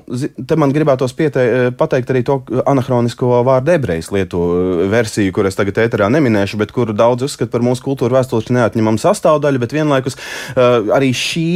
te 0.49 0.57
man 0.59 0.73
gribētos 0.75 1.15
piete, 1.17 1.45
pateikt 1.77 2.13
arī 2.13 2.23
to 2.27 2.39
anahronisko 2.69 3.41
vārdu 3.47 3.75
ebrejas 3.75 4.11
lietu 4.15 4.41
versiju, 4.91 5.33
kur 5.35 5.49
es 5.49 5.57
tagad 5.59 5.81
ēterā 5.85 6.09
neminēšu, 6.13 6.59
bet 6.61 6.73
kuru 6.75 6.95
daudz 6.97 7.27
uzskata 7.29 7.53
par 7.53 7.65
mūsu 7.65 7.85
kultūra 7.85 8.19
vēstures 8.19 8.51
neatņemamu 8.55 9.01
sastāvdaļu, 9.01 9.61
bet 9.61 9.75
vienlaikus 9.77 10.17
arī 10.57 11.11
šī 11.15 11.47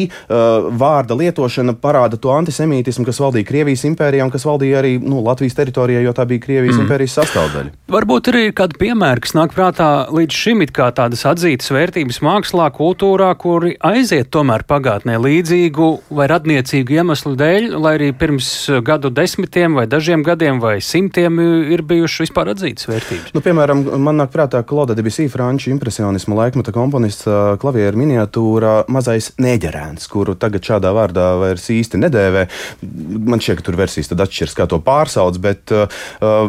vārda 0.79 1.17
lietošana 1.19 1.75
parāda 1.84 2.19
to 2.21 2.34
antisemītismu, 2.36 3.08
kas 3.08 3.21
valdīja 3.23 3.49
Krievijas 3.49 3.86
impērijā 3.89 4.25
un 4.27 4.34
kas 4.34 4.45
valdīja 4.47 4.82
arī 4.82 4.95
nu, 5.01 5.21
Latvijas 5.25 5.58
teritorijā, 5.58 6.03
jo 6.06 6.13
tā 6.15 6.27
bija 6.29 6.43
Krievijas 6.43 6.77
mm. 6.77 6.86
impērijas 6.86 7.17
sastāvdaļa. 7.19 7.73
Varbūt 7.93 8.29
arī 8.32 8.43
kādi 8.56 8.79
piemēri, 8.82 9.23
kas 9.25 9.36
nāk 9.38 9.56
prātā 9.56 9.89
līdz 10.13 10.39
šim, 10.43 10.63
it 10.65 10.73
kā 10.75 10.83
kā 10.84 10.89
tādas 10.96 11.24
atzītas 11.30 11.72
vērtības 11.72 12.19
mākslā, 12.26 12.67
kultūrā, 12.76 13.30
kuri 13.39 13.76
aiziet 13.88 14.32
tomēr 14.34 14.65
pagātnē 14.67 15.15
līdzīgu 15.22 15.89
vai 16.17 16.28
radniecīgu 16.32 16.98
iemeslu 16.98 17.36
dēļ, 17.39 17.69
lai 17.80 17.93
arī 17.98 18.10
pirms 18.17 18.50
gadu 18.84 19.12
desmitiem 19.13 19.78
vai 19.80 19.86
dažiem 19.88 20.26
gadiem 20.26 20.60
vai 20.63 20.76
simtiem 20.84 21.39
ir 21.74 21.84
bijušas 21.88 22.26
vispār 22.26 22.52
atzītas 22.54 22.89
vērtības. 22.89 23.32
Nu, 23.36 23.43
piemēram, 23.46 23.86
man 24.04 24.19
nāk 24.19 24.34
prātā 24.34 24.63
Klauda 24.67 24.98
Debisī, 24.98 25.30
franču 25.32 25.72
impresionismu 25.72 26.36
laikmeta 26.39 26.74
komponists 26.76 27.28
klavieru 27.62 28.02
miniatūrā 28.02 28.76
Mazais 28.91 29.32
Nēģerēns, 29.41 30.10
kuru 30.12 30.36
tagad 30.39 30.67
šādā 30.67 30.91
vārdā 30.96 31.30
vairs 31.39 31.69
īsti 31.72 32.02
nedēvē. 32.04 32.46
Man 33.24 33.43
šķiet, 33.43 33.62
ka 33.62 33.67
tur 33.69 33.80
versijas 33.80 34.12
tad 34.12 34.26
atšķiras, 34.26 34.58
kā 34.58 34.67
to 34.72 34.82
pārsauc, 34.84 35.39
bet 35.43 35.74
uh, 35.76 35.88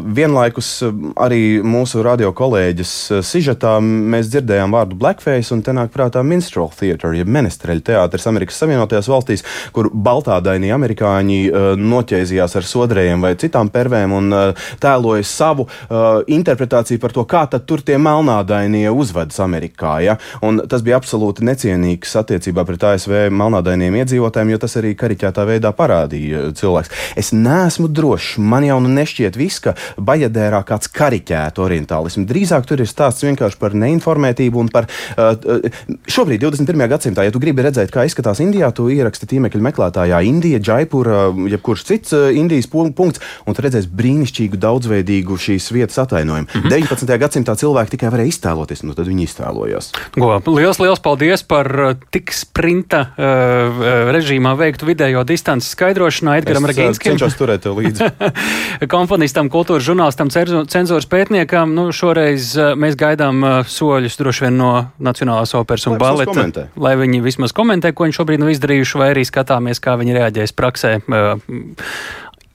vienlaikus 0.05 0.75
arī 1.20 1.61
mūsu 1.62 2.03
radio 2.05 2.35
kolēģis 2.35 2.94
sižetā 3.25 3.77
mēs 3.85 4.24
mēs 4.25 4.33
dzirdējām 4.33 4.73
vārdu 4.75 4.97
blackface, 4.99 5.53
un 5.55 5.63
te 5.63 5.73
nāk 5.75 5.93
prātā 5.93 6.23
minstrel 6.25 6.71
theatre, 6.73 7.13
jeb 7.19 7.29
menestreļu 7.29 7.85
teātris 7.85 8.27
Amerikas 8.31 8.59
Savienotajās 8.63 9.09
valstīs, 9.11 9.45
kur 9.75 9.91
baltādainie 9.93 10.73
amerikāņi 10.75 11.41
uh, 11.51 11.67
noķēzījās 11.77 12.57
ar 12.57 12.65
sodrējiem 12.69 13.25
vai 13.25 13.35
citām 13.41 13.71
pervēm 13.73 14.15
un 14.17 14.33
uh, 14.33 14.69
tēloja 14.81 15.25
savu 15.29 15.67
uh, 15.67 16.23
interpretāciju 16.27 17.03
par 17.03 17.15
to, 17.15 17.25
kā 17.29 17.45
tad 17.51 17.67
tur 17.69 17.83
tie 17.85 17.99
melnādainie 18.01 18.89
uzvedas 18.91 19.41
Amerikā. 19.45 19.99
Ja? 20.05 20.17
Un 20.45 20.63
tas 20.71 20.85
bija 20.85 20.99
absolūti 21.01 21.45
necienīgs 21.45 22.17
attiecībā 22.21 22.65
pret 22.69 22.89
ASV 22.95 23.29
melnādainiem 23.35 24.01
iedzīvotājiem, 24.01 24.55
jo 24.55 24.63
tas 24.65 24.79
arī 24.81 24.95
kariķētā 24.99 25.47
veidā 25.49 25.75
parādīja 25.77 26.49
cilvēks. 26.57 26.93
Es 27.21 27.33
neesmu 27.37 27.91
drošs, 27.93 28.39
man 28.41 28.67
jau 28.67 28.81
nu 28.85 28.93
nešķiet 28.95 29.39
viss, 29.39 29.63
ka 29.65 29.77
Bajadērā 30.01 30.63
kāds 30.69 30.91
kariķētu 30.95 31.65
orientālismu. 31.65 32.27
Drīzāk 32.29 32.69
tur 32.69 32.83
ir 32.83 32.91
stāsts 32.91 33.27
vienkārši 33.27 33.61
par 33.61 33.77
neinformāciju 33.79 34.04
informētību 34.05 34.61
un 34.61 34.71
par 34.73 34.88
šobrīd, 35.17 36.43
21. 36.45 36.85
gadsimtā, 36.93 37.25
ja 37.25 37.33
tu 37.33 37.40
gribi 37.43 37.64
redzēt, 37.64 37.93
kā 37.95 38.05
izskatās 38.09 38.43
Indijā, 38.45 38.71
tu 38.77 38.90
ieraksti 38.93 39.29
tīmekļa 39.33 39.64
meklētājā 39.69 40.21
Indija, 40.29 40.61
Džaipura, 40.61 41.27
jebkurš 41.55 41.87
cits 41.88 42.14
Indijas 42.37 42.69
punkts, 42.69 43.23
un 43.47 43.57
tu 43.57 43.64
redzēsi 43.64 43.90
brīnišķīgu, 43.95 44.61
daudzveidīgu 44.61 45.38
šīs 45.40 45.71
vietas 45.75 46.01
atainojumu. 46.05 46.49
Mm 46.51 46.61
-hmm. 46.61 46.75
19. 46.75 47.19
gadsimtā 47.25 47.57
cilvēki 47.57 47.97
tikai 47.97 48.12
varēja 48.12 48.33
iztēloties, 48.35 48.85
un 48.85 48.93
nu 48.93 48.95
tad 48.99 49.09
viņi 49.09 49.27
iztēlojās. 49.29 49.90
Go, 50.17 50.40
liels, 50.59 50.79
liels 50.83 51.01
paldies 51.01 51.43
par 51.43 51.97
tik 52.11 52.33
sprinta 52.33 53.01
uh, 53.01 53.85
režīmā 54.14 54.55
veiktu 54.59 54.87
vidējo 54.87 55.25
distanci 55.25 55.69
skaidrošanā 55.69 56.38
Edgaram 56.43 56.67
Ragīnskim. 56.69 57.14
Viņš 57.14 57.25
cenšas 57.25 57.38
turēt 57.38 57.64
līdzi. 57.64 58.11
Komponistam, 58.95 59.49
kultūras 59.51 59.87
žurnālistam, 59.87 60.31
cenzūras 60.31 61.09
pētniekam. 61.09 61.75
Nu, 61.75 61.88
šoreiz 61.93 62.55
mēs 62.79 62.99
gaidām 62.99 63.45
soļus 63.94 64.18
droši 64.18 64.46
vien 64.46 64.59
no 64.59 64.72
Nacionālās 65.02 65.54
operas 65.59 65.87
un 65.90 65.98
baleta. 66.00 66.66
Lai 66.80 66.94
viņi 66.98 67.22
vismaz 67.24 67.54
komentē, 67.57 67.94
ko 67.94 68.09
viņi 68.09 68.18
šobrīd 68.18 68.42
nav 68.42 68.52
izdarījuši, 68.54 69.00
vai 69.00 69.12
arī 69.14 69.24
skatāmies, 69.28 69.83
kā 69.83 69.96
viņi 70.00 70.18
reaģēs 70.18 70.54
praksē 70.59 70.98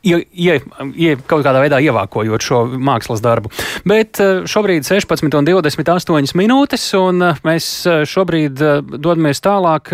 ie, 0.03 0.19
ie, 0.31 0.55
ie, 0.95 1.15
kaut 1.27 1.43
kādā 1.43 1.59
veidā 1.63 1.79
ievākojot 1.83 2.43
šo 2.43 2.61
mākslas 2.79 3.21
darbu. 3.23 3.51
Bet 3.87 4.19
eh, 4.23 4.43
šobrīd 4.49 4.87
16,28 4.87 6.35
minūtes, 6.39 6.85
un 6.99 7.25
eh, 7.29 7.41
mēs 7.45 7.67
eh, 7.89 8.03
šobrīd 8.07 8.63
dodamies 8.95 9.43
tālāk 9.43 9.91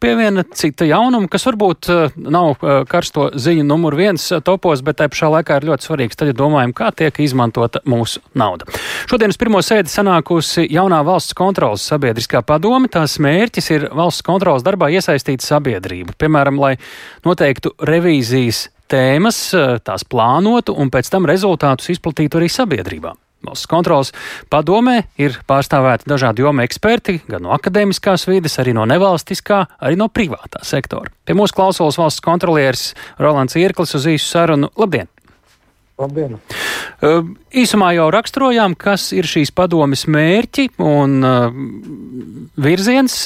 pie 0.00 0.14
viena 0.18 0.44
cita 0.54 0.86
jaunuma, 0.88 1.28
kas 1.30 1.44
varbūt 1.48 1.88
nav 2.16 2.56
karsto 2.88 3.28
ziņu 3.40 3.64
numur 3.66 3.96
viens 3.98 4.26
topos, 4.44 4.82
bet 4.84 4.98
te 5.00 5.08
pašā 5.10 5.30
laikā 5.36 5.58
ir 5.60 5.68
ļoti 5.70 5.88
svarīgs. 5.88 6.18
Tad 6.18 6.30
ja 6.30 6.36
domājam, 6.36 6.74
kā 6.76 6.90
tiek 6.96 7.18
izmantota 7.24 7.82
mūsu 7.88 8.22
nauda. 8.38 8.68
Šodienas 9.10 9.40
pirmo 9.40 9.60
sēdi 9.64 9.92
sanākusi 9.92 10.66
jaunā 10.72 11.02
valsts 11.06 11.36
kontrolas 11.36 11.84
sabiedriskā 11.90 12.44
padome. 12.46 12.90
Tās 12.92 13.18
mērķis 13.22 13.70
ir 13.76 13.88
valsts 13.94 14.24
kontrolas 14.26 14.64
darbā 14.66 14.90
iesaistīt 14.94 15.44
sabiedrību. 15.44 16.16
Piemēram, 16.20 16.60
lai 16.60 16.76
noteiktu 17.26 17.74
revīzijas 17.84 18.68
tēmas, 18.90 19.38
eh, 19.54 19.78
tās 19.84 20.04
plānotu 20.04 20.76
un 20.76 20.90
pēc 20.90 21.10
tam 21.10 21.26
rezultātus 21.26 21.90
izplatītu 21.94 22.40
arī 22.40 22.48
sabiedrībā. 22.52 23.14
Valsts 23.44 23.68
kontrolas 23.68 24.12
padomē 24.50 25.02
ir 25.20 25.36
pārstāvēti 25.48 26.08
dažādi 26.08 26.44
jomu 26.44 26.64
eksperti, 26.64 27.18
gan 27.28 27.44
no 27.44 27.52
akadēmiskās 27.56 28.24
vides, 28.30 28.56
arī 28.62 28.72
no 28.76 28.86
nevalstiskā, 28.88 29.66
arī 29.84 29.98
no 30.00 30.08
privātā 30.08 30.64
sektora. 30.64 31.12
Pie 31.26 31.36
mūsu 31.36 31.56
klausulas 31.56 32.00
valsts 32.00 32.24
kontrolieris 32.24 32.94
Rolands 33.20 33.56
Irklis 33.60 33.94
uz 33.98 34.08
īsu 34.14 34.30
sarunu. 34.30 34.72
Labdien! 34.80 35.10
Labdien! 36.00 36.40
Īsumā 37.02 37.90
jau 37.96 38.06
raksturojām, 38.14 38.76
kas 38.78 39.08
ir 39.16 39.26
šīs 39.28 39.50
padomes 39.54 40.04
mērķi 40.10 40.68
un 40.82 41.16
uh, 41.26 41.56
virziens, 42.60 43.16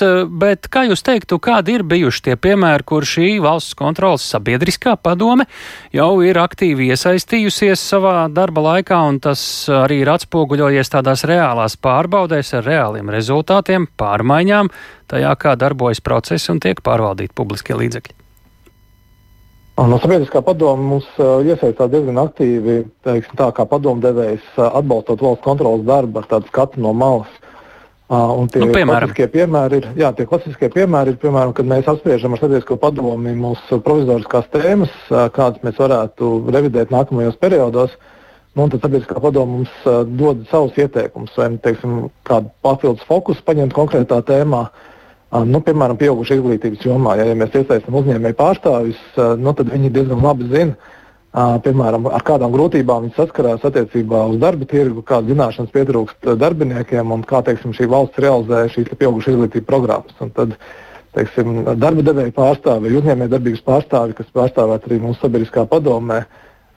bet 0.41 0.69
kā 0.73 0.87
jūs 0.89 1.05
teiktu, 1.05 1.39
kādi 1.43 1.77
ir 1.79 1.85
bijuši 1.89 2.25
tie 2.29 2.37
piemēri, 2.41 2.87
kur 2.89 3.07
šī 3.07 3.37
valsts 3.45 3.77
kontrolas 3.79 4.25
sabiedriskā 4.33 4.97
padome 5.03 5.49
jau 5.95 6.11
ir 6.25 6.41
aktīvi 6.41 6.91
iesaistījusies 6.95 7.83
savā 7.93 8.17
darba 8.33 8.65
laikā, 8.71 9.01
un 9.11 9.21
tas 9.25 9.43
arī 9.85 10.03
ir 10.05 10.13
atspoguļojies 10.17 10.95
tādās 10.95 11.27
reālās 11.29 11.77
pārbaudēs 11.81 12.55
ar 12.59 12.67
reāliem 12.69 13.13
rezultātiem, 13.15 13.89
pārmaiņām, 14.01 14.73
tajā 15.13 15.35
kā 15.41 15.59
darbojas 15.61 16.01
procesi 16.05 16.53
un 16.55 16.63
tiek 16.65 16.83
pārvaldīti 16.85 17.37
publiskie 17.37 17.77
līdzekļi? 17.79 18.28
No 19.79 20.01
sabiedriskā 20.03 20.41
padoma 20.43 20.83
mums 20.83 21.07
uh, 21.23 21.39
iesaistās 21.47 21.91
diezgan 21.93 22.17
aktīvi, 22.19 22.81
teiksim, 23.07 23.37
tā 23.39 23.47
kā 23.55 23.63
padomdevējs 23.69 24.57
uh, 24.57 24.73
atbalstot 24.81 25.23
valsts 25.23 25.45
kontrolas 25.45 25.85
darbu 25.87 26.19
ar 26.19 26.27
tādu 26.33 26.51
skatu 26.51 26.83
no 26.83 26.91
malas. 26.91 27.31
Uh, 28.09 28.33
un 28.41 28.51
tie 28.51 28.65
nu, 28.65 28.73
klasiskie 28.73 29.29
piemēri 29.31 29.79
ir, 29.79 29.87
jā, 30.01 30.11
tie 30.17 30.27
klasiskie 30.27 30.71
piemēri 30.75 31.15
ir, 31.15 31.21
piemēram, 31.23 31.55
kad 31.55 31.71
mēs 31.71 31.87
apspriežam 31.93 32.35
ar 32.35 32.43
sabiedrisko 32.43 32.79
padomi 32.83 33.37
mūsu 33.39 33.79
provizoriskās 33.85 34.51
tēmas, 34.51 34.99
uh, 35.13 35.29
kādas 35.37 35.63
mēs 35.63 35.79
varētu 35.79 36.33
revidēt 36.51 36.91
nākamajos 36.95 37.39
periodos. 37.39 37.95
Nu, 38.59 38.67
tad 38.73 38.83
sabiedriskā 38.83 39.23
padoma 39.23 39.61
mums 39.61 39.75
dod 40.19 40.43
savus 40.51 40.75
ieteikumus, 40.81 41.37
vai 41.39 41.53
teiksim, 41.63 42.09
kādu 42.27 42.51
papildus 42.67 43.07
fokusu 43.07 43.47
paņemt 43.47 43.77
konkrētā 43.77 44.25
tēmā. 44.27 44.67
Uh, 44.67 44.98
Nu, 45.29 45.61
piemēram, 45.61 45.99
pieaugušu 46.01 46.39
izglītības 46.39 46.87
jomā, 46.87 47.19
ja, 47.21 47.27
ja 47.29 47.35
mēs 47.37 47.53
iesaistām 47.53 47.99
uzņēmēju 48.01 48.37
pārstāvis, 48.39 49.01
nu, 49.37 49.53
tad 49.53 49.69
viņi 49.69 49.91
diezgan 49.93 50.23
labi 50.25 50.49
zina, 50.49 50.95
piemēram, 51.65 52.09
ar 52.17 52.25
kādām 52.25 52.55
grūtībām 52.55 53.05
viņi 53.05 53.17
saskarās 53.19 53.67
attiecībā 53.69 54.23
uz 54.33 54.39
darba 54.41 54.65
tirgu, 54.71 55.05
kādas 55.05 55.29
zināšanas 55.35 55.75
pietrūkst 55.75 56.31
darbiniekiem 56.41 57.13
un 57.13 57.27
kā 57.29 57.43
teiksim, 57.45 57.77
šī 57.77 57.91
valsts 57.93 58.25
realizē 58.25 58.65
šīs 58.73 58.89
pieaugušu 58.97 59.35
izglītības 59.35 59.69
programmas. 59.69 60.17
Un 60.25 60.33
tad, 60.33 60.57
teiksim, 61.19 61.61
darba 61.77 62.07
devēja 62.09 62.33
pārstāvi, 62.33 62.97
uzņēmējdarbības 63.03 63.67
pārstāvi, 63.69 64.17
kas 64.17 64.33
pārstāvēt 64.33 64.89
arī 64.89 65.03
mūsu 65.05 65.27
sabiedriskā 65.27 65.69
padomē, 65.69 66.23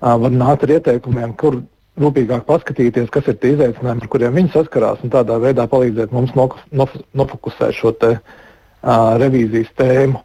var 0.01 0.35
nākt 0.35 0.67
ar 0.67 0.75
ieteikumiem, 0.75 1.37
kur 1.39 1.61
rūpīgāk 1.99 2.45
paskatīties, 2.47 3.09
kas 3.11 3.27
ir 3.27 3.37
tie 3.41 3.53
izaicinājumi, 3.55 4.05
ar 4.05 4.11
kuriem 4.11 4.37
viņi 4.39 4.53
saskarās, 4.53 5.01
un 5.03 5.11
tādā 5.11 5.37
veidā 5.43 5.67
palīdzēt 5.71 6.13
mums 6.15 6.33
nofokusēt 6.37 7.75
šo 7.75 7.91
te, 7.99 8.13
uh, 8.17 9.15
revīzijas 9.21 9.73
tēmu. 9.79 10.21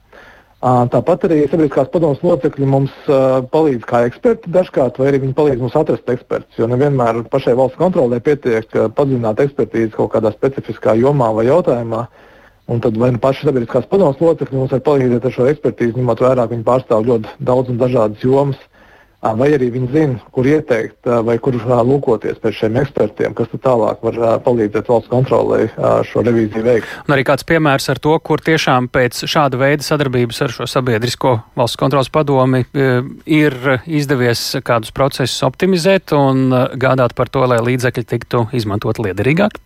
Uh, 0.67 0.87
tāpat 0.91 1.27
arī 1.29 1.43
sabiedriskās 1.45 1.91
padomus 1.93 2.23
locekļi 2.25 2.69
mums 2.71 2.95
uh, 3.11 3.43
palīdz 3.53 3.85
kā 3.87 4.07
eksperti 4.09 4.51
dažkārt, 4.55 4.97
vai 4.99 5.11
arī 5.11 5.21
viņi 5.27 5.35
palīdz 5.37 5.63
mums 5.63 5.77
atrast 5.79 6.09
ekspertus. 6.11 6.57
Jo 6.59 6.71
nevienmēr 6.71 7.21
pašai 7.31 7.55
valsts 7.59 7.79
kontrolē 7.79 8.23
pietiek 8.25 8.71
uh, 8.79 8.87
padziļināt 8.97 9.43
ekspertīzi 9.45 9.93
kaut 9.99 10.15
kādā 10.15 10.33
specifiskā 10.35 10.97
jomā 10.99 11.29
vai 11.37 11.49
jautājumā. 11.51 12.07
Un 12.73 12.81
tad 12.83 12.97
vai 12.99 13.13
nu 13.15 13.21
paši 13.23 13.47
sabiedriskās 13.47 13.85
padomus 13.91 14.23
locekļi 14.23 14.59
mums 14.59 14.73
var 14.75 14.81
palīdzēt 14.89 15.29
ar 15.29 15.35
šo 15.37 15.51
ekspertīzi, 15.53 15.99
ņemot 16.01 16.25
vērā, 16.25 16.47
ka 16.47 16.55
viņi 16.55 16.67
pārstāv 16.67 17.05
ļoti 17.11 17.37
daudz 17.47 17.71
un 17.71 17.79
dažādas 17.83 18.25
jomas. 18.25 18.57
Uh, 18.57 18.76
vai 19.23 19.49
arī 19.57 19.71
viņi 19.75 19.89
zina, 19.93 20.19
kur 20.35 20.47
ieteikt 20.49 21.09
vai 21.27 21.39
kur 21.43 21.57
lūkoties 21.57 22.39
pēc 22.43 22.61
šiem 22.61 22.79
ekspertiem, 22.83 23.35
kas 23.37 23.51
tālāk 23.63 24.03
var 24.05 24.41
palīdzēt 24.45 24.89
valsts 24.91 25.11
kontrolē 25.11 25.67
šo 26.07 26.23
revīziju 26.27 26.65
veikt. 26.67 26.95
Un 27.07 27.17
arī 27.17 27.27
kāds 27.27 27.47
piemērs 27.49 27.89
ar 27.93 28.01
to, 28.03 28.15
kur 28.21 28.43
tiešām 28.45 28.91
pēc 28.93 29.25
šāda 29.27 29.61
veida 29.61 29.87
sadarbības 29.87 30.43
ar 30.47 30.55
šo 30.55 30.69
sabiedrisko 30.71 31.37
valsts 31.59 31.81
kontrolas 31.81 32.13
padomi 32.13 32.65
ir 33.27 33.59
izdevies 33.87 34.49
kādus 34.67 34.95
procesus 34.95 35.43
optimizēt 35.47 36.15
un 36.17 36.51
gādāt 36.77 37.17
par 37.19 37.33
to, 37.33 37.47
lai 37.49 37.63
līdzekļi 37.65 38.11
tiktu 38.15 38.47
izmantot 38.57 39.03
liederīgāk? 39.03 39.66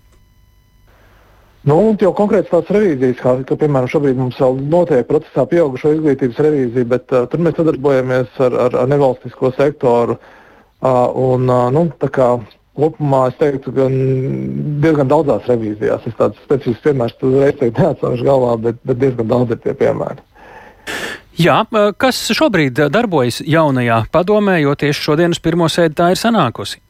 Nu, 1.69 1.77
jau 2.01 2.15
konkrēti 2.17 2.49
tās 2.49 2.71
revīzijas, 2.73 3.19
kā, 3.21 3.35
ka, 3.45 3.57
piemēram, 3.61 3.89
šobrīd 3.93 4.17
mums 4.17 4.39
vēl 4.41 4.63
notiek 4.73 5.05
procesā 5.09 5.45
pieaugušo 5.51 5.93
izglītības 5.99 6.41
revīzija, 6.47 6.89
bet 6.89 7.13
uh, 7.13 7.27
tur 7.29 7.43
mēs 7.45 7.59
sadarbojamies 7.59 8.41
ar, 8.47 8.57
ar, 8.65 8.79
ar 8.81 8.89
nevalstisko 8.89 9.53
sektoru. 9.59 10.17
Uh, 10.81 11.05
un, 11.21 11.45
uh, 11.53 11.69
nu, 11.75 11.85
kā, 12.01 12.31
kopumā 12.81 13.27
es 13.29 13.37
teiktu, 13.43 13.75
ka 13.77 13.91
diezgan 14.87 15.13
daudzās 15.13 15.45
revīzijās 15.53 16.09
es 16.09 16.17
tādu 16.17 16.41
specifisku 16.47 16.89
piemēru 16.89 17.29
uzreiz 17.29 17.61
neatceros 17.77 18.25
galvā, 18.25 18.57
bet, 18.65 18.81
bet 18.89 19.03
diezgan 19.05 19.29
daudz 19.29 19.53
ir 19.53 19.61
tie 19.61 19.77
piemēri. 19.77 20.25
Jā, 21.41 21.63
kas 22.01 22.23
šobrīd 22.37 22.81
darbojas 22.93 23.45
jaunajā 23.45 24.07
padomē, 24.13 24.63
jo 24.65 24.73
tieši 24.81 25.11
šodienas 25.11 25.45
pirmo 25.45 25.69
sēdi 25.69 26.01
tā 26.01 26.11
ir 26.15 26.21
sanākusi? 26.21 26.81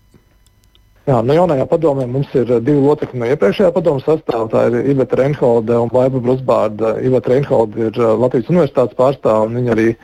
Jā, 1.10 1.16
nu, 1.26 1.34
jaunajā 1.34 1.64
padomē 1.66 2.04
mums 2.06 2.30
ir 2.38 2.46
eh, 2.54 2.60
divi 2.62 2.78
locekļi 2.84 3.18
no 3.18 3.28
iepriekšējā 3.32 3.72
padomu 3.74 4.02
sastāvā. 4.04 4.44
Tā 4.52 4.60
ir 4.68 4.90
Iveta 4.92 5.16
Reinholde 5.18 5.78
un 5.82 5.88
Baiba 5.90 6.20
Brusbārda. 6.22 6.92
Iveta 7.02 7.32
Reinholde 7.32 7.88
ir 7.88 7.96
eh, 7.98 8.10
Latvijas 8.20 8.50
universitātes 8.52 8.98
pārstāve 8.98 9.48
un 9.48 9.56
viņa 9.58 9.72
arī 9.74 9.86
eh, 9.90 9.96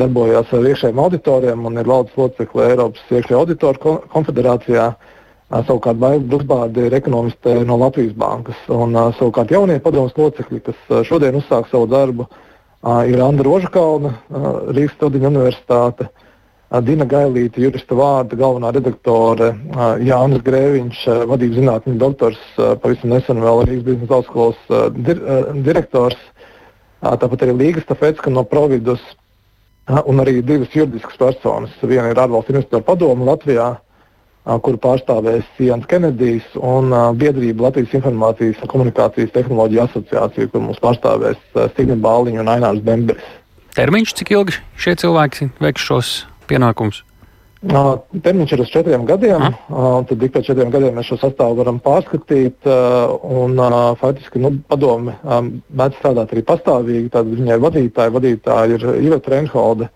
darbojās 0.00 0.54
ar 0.56 0.68
iekšējiem 0.70 1.02
auditoriem 1.04 1.66
un 1.68 1.76
ir 1.82 1.90
valdes 1.90 2.16
locekle 2.16 2.64
Eiropas 2.64 3.12
iekšējā 3.12 3.40
auditoru 3.42 3.96
konfederācijā. 4.14 4.86
Savukārt 5.52 6.00
Baiba 6.00 6.24
Brusbārda 6.32 6.86
ir 6.86 6.96
ekonomiste 6.96 7.58
no 7.68 7.76
Latvijas 7.82 8.16
bankas. 8.16 8.62
Un 8.72 8.96
savukārt 9.18 9.52
jaunie 9.52 9.76
padomus 9.84 10.16
locekļi, 10.16 10.62
kas 10.64 11.04
šodien 11.08 11.36
uzsāk 11.40 11.68
savu 11.68 11.88
darbu, 11.88 12.28
ir 13.08 13.22
Andra 13.24 13.48
Rožakalna, 13.48 14.12
Rīgas 14.76 14.96
Stodiņa 14.98 15.30
universitāte. 15.32 16.10
Dina 16.68 17.06
Gailīte, 17.08 17.62
jurista 17.64 17.96
vārda, 17.96 18.36
galvenā 18.36 18.74
redaktore, 18.76 19.54
Jānis 20.04 20.42
Grēviņš, 20.44 20.98
vadības 21.30 21.56
zinātņu 21.56 21.94
doktors, 22.02 22.42
pavisam 22.82 23.14
nesen 23.14 23.40
vēl 23.40 23.62
Rīgas 23.64 23.86
biznesa 23.86 24.18
augstskolas 24.18 24.92
dir, 24.98 25.22
direktors, 25.64 26.20
tāpat 27.00 27.46
arī 27.46 27.56
Līga 27.56 27.86
Stafetska 27.86 28.28
no 28.28 28.44
Providus 28.44 29.00
un 30.04 30.20
arī 30.20 30.42
divas 30.44 30.68
juridiskas 30.76 31.16
personas. 31.16 31.72
Viena 31.80 32.12
ir 32.12 32.20
ārvalstu 32.20 32.52
investoru 32.52 32.84
padoma 32.84 33.30
Latvijā, 33.32 33.72
kuru 34.44 34.76
pārstāvēs 34.84 35.48
Jans 35.64 35.88
Kenedijs, 35.88 36.52
un 36.60 36.92
biedrība 37.16 37.70
Latvijas 37.70 37.96
informācijas 37.96 38.60
un 38.60 38.76
komunikācijas 38.76 39.32
tehnoloģiju 39.32 39.86
asociācija, 39.88 40.52
kur 40.52 40.68
mums 40.68 40.84
pārstāvēs 40.84 41.40
Signe 41.78 41.96
Bāliņa 41.96 42.44
un 42.44 42.56
Ainārs 42.58 42.84
Bemberis. 42.84 43.36
Termiņš, 43.72 44.18
cik 44.20 44.36
ilgi 44.36 44.60
šie 44.76 45.00
cilvēki 45.00 45.54
veiks 45.64 45.88
šos 45.88 46.18
pienākumus? 46.50 47.04
Termiņš 47.58 48.52
ir 48.54 48.60
uz 48.62 48.68
četriem 48.70 49.04
gadiem. 49.06 49.42
Mm. 49.42 50.04
Tad 50.06 50.20
ik 50.22 50.34
pēc 50.34 50.46
četriem 50.46 50.68
gadiem 50.70 50.94
mēs 50.94 51.08
šo 51.10 51.16
sastāvu 51.18 51.58
varam 51.58 51.80
pārskatīt. 51.82 52.68
Un, 53.22 53.58
faktiski 53.98 54.42
nu, 54.42 54.52
padomi 54.70 55.14
mēdz 55.24 55.98
strādāt 55.98 56.34
arī 56.34 56.44
pastāvīgi. 56.46 57.10
Tad 57.10 57.26
viņai 57.26 57.58
vadītāji, 57.64 58.14
vadītāji 58.14 58.78
ir 58.78 58.86
Iveta 59.08 59.34
Reinholde, 59.34 59.88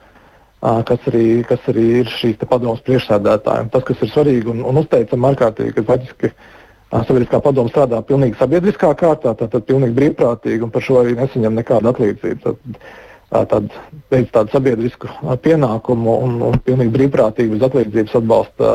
kas 0.88 1.06
arī, 1.12 1.28
kas 1.46 1.70
arī 1.70 1.86
ir 2.00 2.10
šīs 2.10 2.42
padomas 2.42 2.82
priekšsēdētāji. 2.88 3.70
Tas, 3.70 3.86
kas 3.86 4.02
ir 4.02 4.10
svarīgi 4.10 4.50
un, 4.50 4.66
un 4.66 4.82
uzteicami 4.82 5.30
ārkārtīgi, 5.30 5.76
ka 5.78 5.86
faktiski 5.92 6.32
sabiedriskā 6.90 7.40
padoma 7.46 7.70
strādā 7.70 8.02
pilnīgi 8.04 8.40
sabiedriskā 8.42 8.90
kārtā, 8.98 9.36
tātad 9.38 9.70
pilnīgi 9.70 9.94
brīvprātīgi 10.00 10.66
un 10.66 10.74
par 10.74 10.82
šo 10.82 10.98
arī 11.04 11.14
nesaņem 11.16 11.62
nekādu 11.62 11.94
atlīdzību. 11.94 12.42
Tad, 12.42 12.76
tad 13.32 13.68
veic 14.12 14.28
tādu 14.32 14.52
sabiedrisku 14.52 15.08
pienākumu 15.44 16.14
un, 16.26 16.34
un 16.50 16.58
pilnīgi 16.64 16.92
brīvprātīgi 16.92 17.54
bez 17.54 17.64
atlīdzības 17.68 18.16
atbalsta 18.20 18.72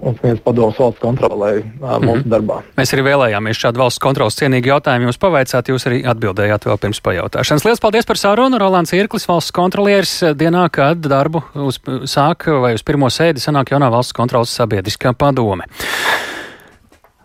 un 0.00 0.16
sniedz 0.20 0.42
padomus 0.44 0.78
valsts 0.78 1.02
kontrolē 1.02 1.50
mūsu 1.58 1.98
mm 1.98 2.08
-hmm. 2.08 2.30
darbā. 2.30 2.60
Mēs 2.78 2.94
arī 2.94 3.06
vēlējāmies 3.08 3.62
šādu 3.64 3.82
valsts 3.82 4.02
kontrolas 4.02 4.38
cienīgu 4.38 4.72
jautājumu 4.72 5.10
jums 5.10 5.18
pavaicāt, 5.18 5.72
jūs 5.72 5.86
arī 5.90 6.02
atbildējāt 6.06 6.66
vēl 6.66 6.78
pirms 6.78 7.00
pajautāšanas. 7.00 7.64
Lielas 7.64 7.80
paldies 7.80 8.06
par 8.06 8.16
sarunu. 8.16 8.58
Rolands 8.58 8.92
Irklis, 8.92 9.28
valsts 9.28 9.52
kontrolieris, 9.52 10.20
dienā, 10.34 10.68
kad 10.70 10.98
darbu 10.98 11.42
uz, 11.54 11.80
sāk 12.04 12.46
vai 12.46 12.74
uz 12.74 12.82
pirmo 12.82 13.10
sēdi 13.10 13.42
sanāk 13.42 13.74
jaunā 13.74 13.90
valsts 13.90 14.12
kontrolas 14.12 14.54
sabiedriskā 14.54 15.12
padome. 15.12 15.64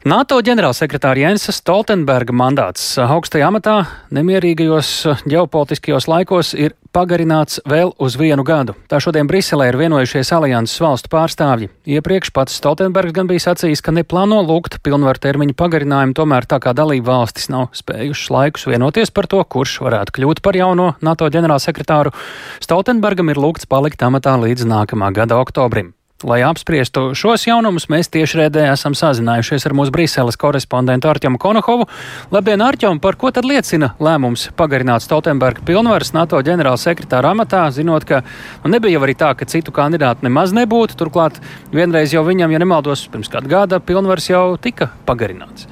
NATO 0.05 0.35
ģenerālsekretāra 0.45 1.17
Jensa 1.17 1.49
Stoltenberga 1.49 2.29
mandāts 2.29 2.91
augstajā 3.01 3.47
amatā 3.49 3.73
nemierīgajos 4.13 4.91
ģeopolitiskajos 5.25 6.05
laikos 6.05 6.51
ir 6.53 6.75
pagarināts 6.93 7.57
vēl 7.65 7.89
uz 7.97 8.13
vienu 8.21 8.45
gadu. 8.45 8.75
Tā 8.85 8.99
šodien 9.01 9.25
Briselē 9.25 9.71
ir 9.71 9.79
vienojušies 9.81 10.29
alianses 10.37 10.77
valstu 10.85 11.09
pārstāvji. 11.09 11.71
Iepriekš 11.97 12.35
pats 12.37 12.59
Stoltenbergs 12.61 13.17
gan 13.17 13.25
bija 13.33 13.47
sacījis, 13.47 13.81
ka 13.81 13.95
neplāno 13.97 14.43
lūgt 14.45 14.77
pilnvaru 14.85 15.25
termiņu 15.25 15.57
pagarinājumu, 15.57 16.13
tomēr 16.21 16.45
tā 16.53 16.61
kā 16.61 16.77
dalība 16.77 17.09
valstis 17.09 17.49
nav 17.49 17.71
spējušas 17.73 18.29
laikus 18.37 18.69
vienoties 18.69 19.09
par 19.09 19.25
to, 19.25 19.41
kurš 19.41 19.79
varētu 19.87 20.19
kļūt 20.19 20.45
par 20.45 20.61
jauno 20.61 20.91
NATO 21.01 21.33
ģenerālsekretāru, 21.33 22.13
Stoltenbergam 22.61 23.33
ir 23.33 23.41
lūgts 23.41 23.65
palikt 23.65 24.05
amatā 24.05 24.37
līdz 24.37 24.69
nākamā 24.69 25.15
gada 25.17 25.41
oktobrim. 25.41 25.94
Lai 26.23 26.37
apspriestu 26.47 27.09
šos 27.11 27.43
jaunumus, 27.43 27.89
mēs 27.91 28.07
tiešraidē 28.07 28.61
esam 28.71 28.93
sazinājušies 28.95 29.67
ar 29.67 29.73
mūsu 29.75 29.91
Briseles 29.91 30.37
korespondentu 30.39 31.09
Arķemu 31.11 31.35
Konohovu. 31.43 31.89
Labdien, 32.31 32.63
Arķem, 32.63 33.01
par 33.03 33.17
ko 33.19 33.33
tad 33.35 33.43
liecina 33.43 33.91
lēmums 33.99 34.47
pagarināt 34.55 35.03
Stoltenberga 35.03 35.65
pilnvaras 35.67 36.13
NATO 36.15 36.39
ģenerāla 36.39 36.79
sekretāra 36.79 37.35
amatā, 37.35 37.65
zinot, 37.75 38.07
ka 38.07 38.21
nu, 38.63 38.71
nebija 38.71 39.03
arī 39.03 39.19
tā, 39.19 39.33
ka 39.35 39.43
citu 39.43 39.75
kandidātu 39.75 40.23
nemaz 40.23 40.55
nebūtu. 40.55 40.95
Turklāt 41.03 41.41
vienreiz 41.75 42.15
jau 42.15 42.23
viņam, 42.23 42.55
ja 42.55 42.63
nemaldos, 42.63 43.09
pirms 43.11 43.27
kāda 43.35 43.51
gada 43.51 43.83
pilnvaras 43.83 44.31
jau 44.31 44.45
tika 44.55 44.93
pagarināts. 45.03 45.67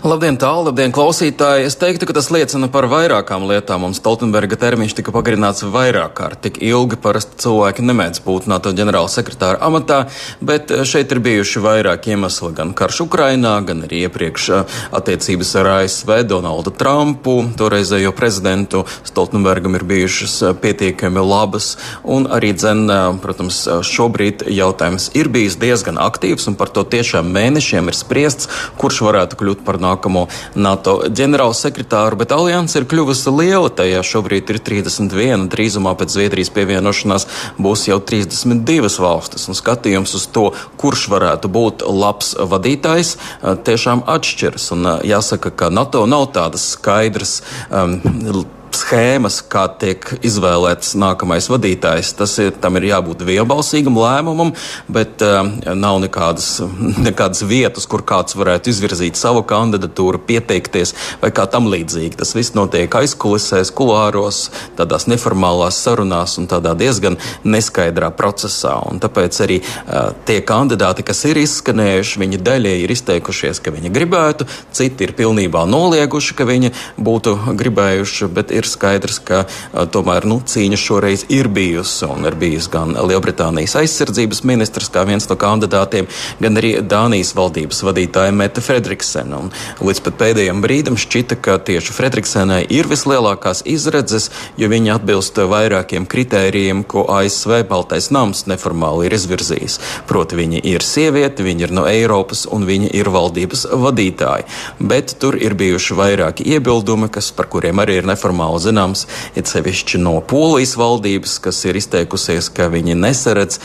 Labdien, 0.00 0.38
tālu, 0.40 0.62
labdien, 0.64 0.94
klausītāji! 0.96 1.66
Es 1.68 1.74
teiktu, 1.76 2.06
ka 2.08 2.14
tas 2.16 2.30
liecina 2.32 2.70
par 2.72 2.86
vairākām 2.88 3.42
lietām. 3.44 3.82
Mums 3.84 3.98
Stoltenberga 4.00 4.56
termiņš 4.56 4.94
tika 4.96 5.12
pagarināts 5.12 5.60
vairāk 5.60 6.14
kārt. 6.16 6.38
Tik 6.46 6.56
ilgi 6.64 6.96
parasti 6.96 7.36
cilvēki 7.44 7.84
nemēdz 7.84 8.22
būt 8.24 8.46
NATO 8.48 8.72
ģenerāla 8.72 9.10
sekretāra 9.12 9.60
amatā, 9.60 9.98
bet 10.40 10.72
šeit 10.88 11.12
ir 11.12 11.20
bijuši 11.20 11.60
vairāki 11.60 12.14
iemesli. 12.14 12.48
Gan 12.56 12.72
karš 12.78 13.02
Ukrainā, 13.04 13.52
gan 13.68 13.82
arī 13.84 14.06
iepriekš 14.06 14.46
attiecības 14.88 15.50
ar 15.60 15.68
ASV 15.74 16.14
Donaldu 16.30 16.72
Trumpu, 16.72 17.36
toreizējo 17.60 18.14
prezidentu. 18.16 18.86
Stoltenbergam 19.04 19.76
ir 19.76 19.84
bijušas 19.84 20.38
pietiekami 20.64 21.20
labas, 21.20 21.74
un 22.08 22.24
arī, 22.24 22.54
dzen, 22.56 22.86
protams, 23.20 23.60
šobrīd 23.84 24.48
jautājums 24.48 25.10
ir 25.12 25.28
bijis 25.28 25.60
diezgan 25.60 26.00
aktīvs, 26.00 26.48
un 26.48 26.56
par 26.56 26.72
to 26.72 26.88
tiešām 26.88 27.28
mēnešiem 27.36 27.92
ir 27.92 28.00
spriests, 28.00 28.48
kurš 28.80 29.04
varētu 29.10 29.42
kļūt 29.44 29.68
par 29.68 29.76
NATO 29.76 29.89
nākamo 29.90 30.26
NATO 30.54 31.00
ģenerālsekretāru, 31.10 32.18
bet 32.20 32.34
alianse 32.34 32.80
ir 32.80 32.88
kļuvusi 32.90 33.34
liela. 33.34 33.70
Tajā 33.80 34.02
šobrīd 34.06 34.54
ir 34.54 34.60
31, 34.66 35.48
drīzumā 35.52 35.94
pēc 35.98 36.14
Zviedrijas 36.16 36.52
pievienošanās 36.54 37.26
būs 37.60 37.88
jau 37.90 38.00
32 38.00 38.92
valstis. 39.02 39.48
Un 39.50 39.58
skatījums 39.58 40.14
uz 40.18 40.28
to, 40.30 40.50
kurš 40.80 41.08
varētu 41.12 41.50
būt 41.52 41.84
labs 41.86 42.34
vadītājs, 42.38 43.16
tiešām 43.66 44.04
atšķiras. 44.10 44.70
Un 44.76 44.94
jāsaka, 45.06 45.52
ka 45.52 45.72
NATO 45.74 46.06
nav 46.10 46.30
tādas 46.36 46.72
skaidras. 46.76 47.40
Um, 47.70 48.00
schēmas, 48.76 49.40
kā 49.50 49.64
tiek 49.80 50.04
izvēlēts 50.26 50.94
nākamais 50.98 51.48
vadītājs. 51.50 52.12
Tas 52.18 52.36
ir, 52.42 52.52
tam 52.62 52.78
ir 52.78 52.88
jābūt 52.90 53.24
vienbalsīgam 53.26 53.98
lēmumam, 53.98 54.52
bet 54.90 55.22
uh, 55.24 55.42
nav 55.74 56.00
nekādas, 56.04 56.60
nekādas 57.06 57.44
vietas, 57.46 57.86
kur 57.90 58.04
kāds 58.06 58.36
varētu 58.38 58.72
izvirzīt 58.72 59.18
savu 59.20 59.42
kandidatūru, 59.48 60.22
pieteikties 60.26 60.94
vai 61.22 61.32
kā 61.34 61.46
tam 61.50 61.68
līdzīgi. 61.72 62.18
Tas 62.20 62.34
viss 62.36 62.54
notiek 62.56 62.94
aizkulisēs, 63.00 63.72
kulāros, 63.76 64.48
tādās 64.78 65.08
neformālās 65.10 65.80
sarunās 65.84 66.38
un 66.40 66.48
tādā 66.50 66.74
diezgan 66.78 67.18
neskaidrā 67.44 68.12
procesā. 68.16 68.76
Un 68.90 69.02
tāpēc 69.02 69.42
arī 69.44 69.60
uh, 69.62 70.12
tie 70.28 70.40
kandidāti, 70.46 71.06
kas 71.06 71.24
ir 71.28 71.42
izskanējuši, 71.42 72.22
viņi 72.24 72.42
daļēji 72.46 72.86
ir 72.86 72.96
izteikušies, 72.96 73.62
ka 73.64 73.74
viņi 73.74 73.92
gribētu, 73.94 74.48
citi 74.76 75.06
ir 75.06 75.16
pilnībā 75.18 75.66
nolieguši, 75.68 76.36
ka 76.38 76.48
viņi 76.48 76.72
būtu 77.00 77.36
gribējuši, 77.60 78.30
bet 78.34 78.52
ir 78.54 78.59
skaidrs, 78.68 79.20
ka 79.24 79.44
tomēr 79.92 80.26
nu, 80.28 80.40
cīņa 80.40 80.78
šoreiz 80.80 81.26
ir 81.32 81.48
bijusi. 81.52 82.08
Un 82.10 82.26
ir 82.28 82.36
bijis 82.40 82.68
gan 82.72 82.96
Lielbritānijas 82.96 83.76
aizsardzības 83.80 84.42
ministrs, 84.48 84.90
kā 84.92 85.04
viens 85.08 85.28
no 85.30 85.36
kandidātiem, 85.40 86.08
gan 86.40 86.60
arī 86.60 86.72
Dānijas 86.82 87.34
valdības 87.38 87.84
vadītāja 87.86 88.34
Mete 88.34 88.64
Fredriksena. 88.64 89.42
Līdz 89.80 90.02
pat 90.06 90.18
pēdējiem 90.20 90.60
brīdim 90.64 90.98
šķita, 91.00 91.38
ka 91.44 91.58
tieši 91.62 91.94
Fredriksenai 91.94 92.64
ir 92.72 92.88
vislielākās 92.90 93.62
izredzes, 93.68 94.30
jo 94.60 94.68
viņa 94.72 94.96
atbilst 94.98 95.38
vairākiem 95.38 96.08
kritērijiem, 96.10 96.82
ko 96.82 97.06
ASV 97.14 97.62
Baltais 97.70 98.10
nams 98.10 98.46
neformāli 98.50 99.06
ir 99.06 99.14
izvirzījis. 99.14 99.78
Proti, 100.10 100.40
viņa 100.40 100.64
ir 100.66 100.82
sieviete, 100.84 101.46
viņa 101.46 101.68
ir 101.68 101.74
no 101.76 101.86
Eiropas 101.86 102.46
un 102.50 102.66
viņa 102.66 102.90
ir 102.98 103.12
valdības 103.14 103.68
vadītāja. 103.70 104.48
Bet 104.80 105.14
tur 105.22 105.38
ir 105.38 105.54
bijuši 105.54 105.94
vairāki 105.94 106.48
iebildumi, 106.56 107.06
kas, 107.12 107.30
par 107.36 107.46
kuriem 107.52 107.78
arī 107.78 108.00
ir 108.00 108.08
neformāli 108.10 108.49
nav 108.50 108.58
zināms, 108.62 109.06
it 109.38 109.46
sevišķi 109.50 110.00
no 110.02 110.18
Polijas 110.20 110.74
valdības, 110.80 111.38
kas 111.44 111.62
ir 111.68 111.78
izteikusies, 111.78 112.50
ka 112.52 112.68
viņi 112.72 112.96
nesaredz 112.98 113.60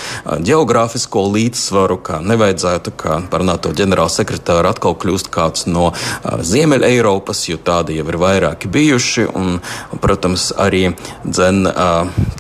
geogrāfisko 0.46 1.26
līdzsvaru, 1.34 1.98
ka 2.06 2.22
nevajadzētu, 2.22 2.94
ka 2.98 3.20
par 3.32 3.46
NATO 3.48 3.74
ģenerālsekretāru 3.76 4.70
atkal 4.70 4.96
kļūst 5.02 5.32
kāds 5.34 5.66
no 5.70 5.92
Ziemeļa 6.24 6.92
Eiropas, 6.94 7.46
jo 7.50 7.58
tādi 7.58 7.98
jau 7.98 8.06
ir 8.12 8.20
vairāki 8.22 8.70
bijuši. 8.72 9.28
Un, 9.36 9.60
protams, 10.04 10.52
arī 10.62 10.94
dzen, 11.26 11.66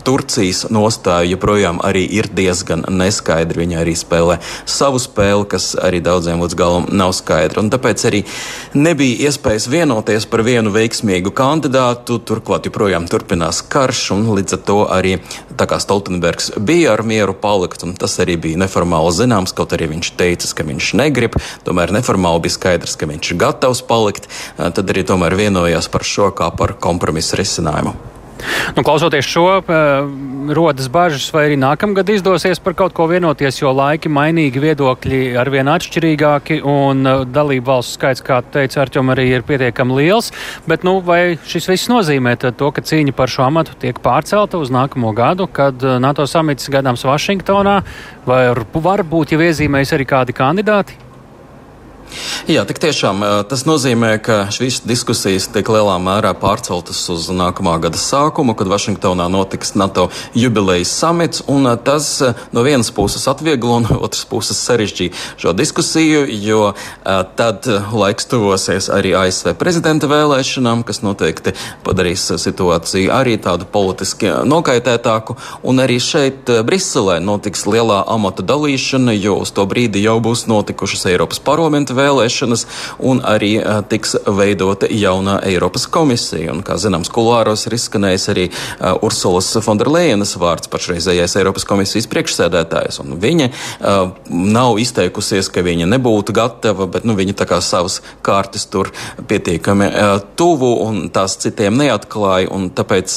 Turcijas 0.05 0.65
nostāja 0.73 1.31
joprojām 1.31 1.81
arī 1.86 2.05
ir 2.19 2.29
diezgan 2.36 2.86
neskaidra. 2.91 3.63
Viņa 3.63 3.81
arī 3.81 3.95
spēlē 3.97 4.38
savu 4.69 5.01
spēli, 5.01 5.47
kas 5.49 5.73
arī 5.81 6.01
daudziem 6.05 6.43
līdz 6.43 6.58
galam 6.60 6.89
nav 6.93 7.15
skaidra. 7.17 7.63
Un 7.63 7.71
tāpēc 7.73 8.05
arī 8.10 8.21
nebija 8.77 9.29
iespējas 9.29 9.69
vienoties 9.71 10.27
par 10.29 10.45
vienu 10.45 10.73
veiksmīgu 10.75 11.34
kandidātu. 11.36 12.19
Tur 12.25 12.35
Turklāt 12.36 12.65
joprojām 12.67 13.06
turpinās 13.08 13.62
karš, 13.71 14.00
un 14.12 14.26
līdz 14.36 14.58
ar 14.58 14.63
to 14.67 14.76
arī 14.91 15.13
Stoltenbergs 15.56 16.50
bija 16.60 16.91
ar 16.91 17.04
mieru 17.08 17.32
palikt, 17.32 17.86
un 17.88 17.93
tas 17.95 18.17
arī 18.19 18.36
bija 18.43 18.60
neformāli 18.60 19.13
zināms, 19.15 19.54
kaut 19.56 19.71
arī 19.71 19.88
viņš 19.93 20.10
teica, 20.19 20.50
ka 20.58 20.65
viņš 20.67 20.89
negrib, 21.00 21.38
tomēr 21.63 21.93
neformāli 21.95 22.43
bija 22.43 22.58
skaidrs, 22.58 22.98
ka 23.00 23.08
viņš 23.08 23.32
ir 23.32 23.39
gatavs 23.39 23.86
palikt, 23.88 24.28
tad 24.60 24.84
arī 24.84 25.06
tomēr 25.08 25.38
vienojās 25.39 25.88
par 25.88 26.04
šo 26.04 26.28
kā 26.36 26.52
par 26.60 26.76
kompromisu 26.76 27.39
risinājumu. 27.39 27.95
Nu, 28.76 28.84
klausoties 28.84 29.26
šo, 29.26 29.58
eh, 29.58 29.63
rodas 30.54 30.89
bažas, 30.89 31.28
vai 31.34 31.45
arī 31.48 31.58
nākamgad 31.60 32.10
izdosies 32.10 32.60
par 32.60 32.74
kaut 32.74 32.93
ko 32.93 33.08
vienoties, 33.08 33.62
jo 33.62 33.71
laiki 33.71 34.10
mainīgi, 34.12 34.60
viedokļi 34.60 35.38
arvien 35.39 35.69
atšķirīgāki 35.71 36.60
un 36.65 37.08
eh, 37.08 37.24
dalību 37.26 37.65
valstu 37.69 38.00
skaits, 38.00 38.26
kā 38.26 38.41
teica 38.43 38.82
Arčom, 38.84 39.13
arī 39.13 39.30
ir 39.32 39.48
pietiekami 39.48 39.95
liels. 40.02 40.32
Bet 40.67 40.84
nu, 40.84 41.00
vai 41.00 41.38
šis 41.48 41.69
viss 41.71 41.91
nozīmē 41.91 42.36
to, 42.43 42.71
ka 42.71 42.82
cīņa 42.82 43.15
par 43.15 43.32
šo 43.32 43.48
amatu 43.48 43.78
tiek 43.80 44.02
pārcelta 44.04 44.60
uz 44.60 44.74
nākamo 44.74 45.13
gadu, 45.15 45.48
kad 45.48 45.84
eh, 45.84 45.98
NATO 46.00 46.28
samits 46.28 46.69
gaidāms 46.69 47.08
Vašingtonā, 47.08 47.82
vai 48.26 48.43
var 48.74 49.04
būt 49.08 49.36
jau 49.36 49.43
iezīmējas 49.45 49.95
arī 49.95 50.10
kādi 50.10 50.36
kandidāti? 50.36 51.05
Jā, 52.45 52.62
tik 52.69 52.78
tiešām 52.82 53.23
tas 53.49 53.63
nozīmē, 53.65 54.12
ka 54.21 54.36
šīs 54.54 54.84
diskusijas 54.86 55.47
tiek 55.54 55.67
lielā 55.71 55.95
mērā 56.01 56.36
pārceltas 56.38 56.99
uz 57.10 57.28
nākamā 57.34 57.73
gada 57.82 57.97
sākumu, 57.97 58.54
kad 58.58 58.69
Vašingtonā 58.69 59.25
notiks 59.34 59.73
NATO 59.73 60.08
jubilejas 60.38 60.91
samits. 60.93 61.41
Tas 61.86 62.10
no 62.54 62.63
vienas 62.65 62.91
puses 62.93 63.25
atvieglo, 63.28 63.80
no 63.86 63.97
otras 64.06 64.28
puses 64.30 64.60
sarežģīja 64.62 65.15
šo 65.41 65.56
diskusiju, 65.58 66.25
jo 66.45 66.62
tad 67.39 67.65
laiks 67.93 68.30
tuvosies 68.30 68.91
arī 68.93 69.15
ASV 69.17 69.56
prezidenta 69.58 70.10
vēlēšanām, 70.12 70.86
kas 70.86 71.01
noteikti 71.06 71.56
padarīs 71.86 72.28
situāciju 72.41 73.13
arī 73.15 73.39
tādu 73.41 73.65
politiski 73.69 74.32
nokaitētāku. 74.45 75.38
Un 75.65 75.82
arī 75.84 75.97
šeit 76.04 76.49
Briselē 76.65 77.17
notiks 77.23 77.65
lielā 77.69 78.04
amata 78.12 78.45
dalīšana, 78.45 79.17
jo 79.17 79.39
uz 79.41 79.54
to 79.56 79.65
brīdi 79.69 80.06
jau 80.06 80.19
būs 80.23 80.45
notikušas 80.51 81.08
Eiropas 81.10 81.41
parlamenta 81.41 81.93
vēlēšanas 81.97 82.05
vēlēšanas, 82.06 82.65
un 83.06 83.22
arī 83.26 83.58
tiks 83.91 84.15
veidota 84.26 84.89
jaunā 84.91 85.39
Eiropas 85.50 85.88
komisija. 85.91 86.54
Un, 86.54 86.62
kā 86.65 86.78
zināms, 86.82 87.12
kulāros 87.13 87.65
ir 87.68 87.76
izskanējis 87.78 88.30
arī 88.34 88.48
Ursulas 89.06 89.52
Fonderlejenas 89.65 90.36
vārds 90.41 90.70
pašreizējais 90.72 91.38
Eiropas 91.39 91.68
komisijas 91.68 92.10
priekšsēdētājs. 92.12 93.02
Viņa 93.26 93.50
nav 94.30 94.80
izteikusies, 94.82 95.50
ka 95.50 95.63
viņa 95.65 95.88
nebūtu 95.96 96.36
gatava, 96.36 96.88
bet 96.91 97.08
nu, 97.08 97.15
viņa 97.18 97.38
tā 97.41 97.50
kā 97.50 97.60
savas 97.63 98.02
kārtas 98.26 98.68
tur 98.72 98.91
pietiekami 99.28 99.89
tuvu 100.38 100.72
un 100.86 101.08
tās 101.13 101.38
citiem 101.41 101.78
neatklāja. 101.80 102.62
Tāpēc 102.76 103.13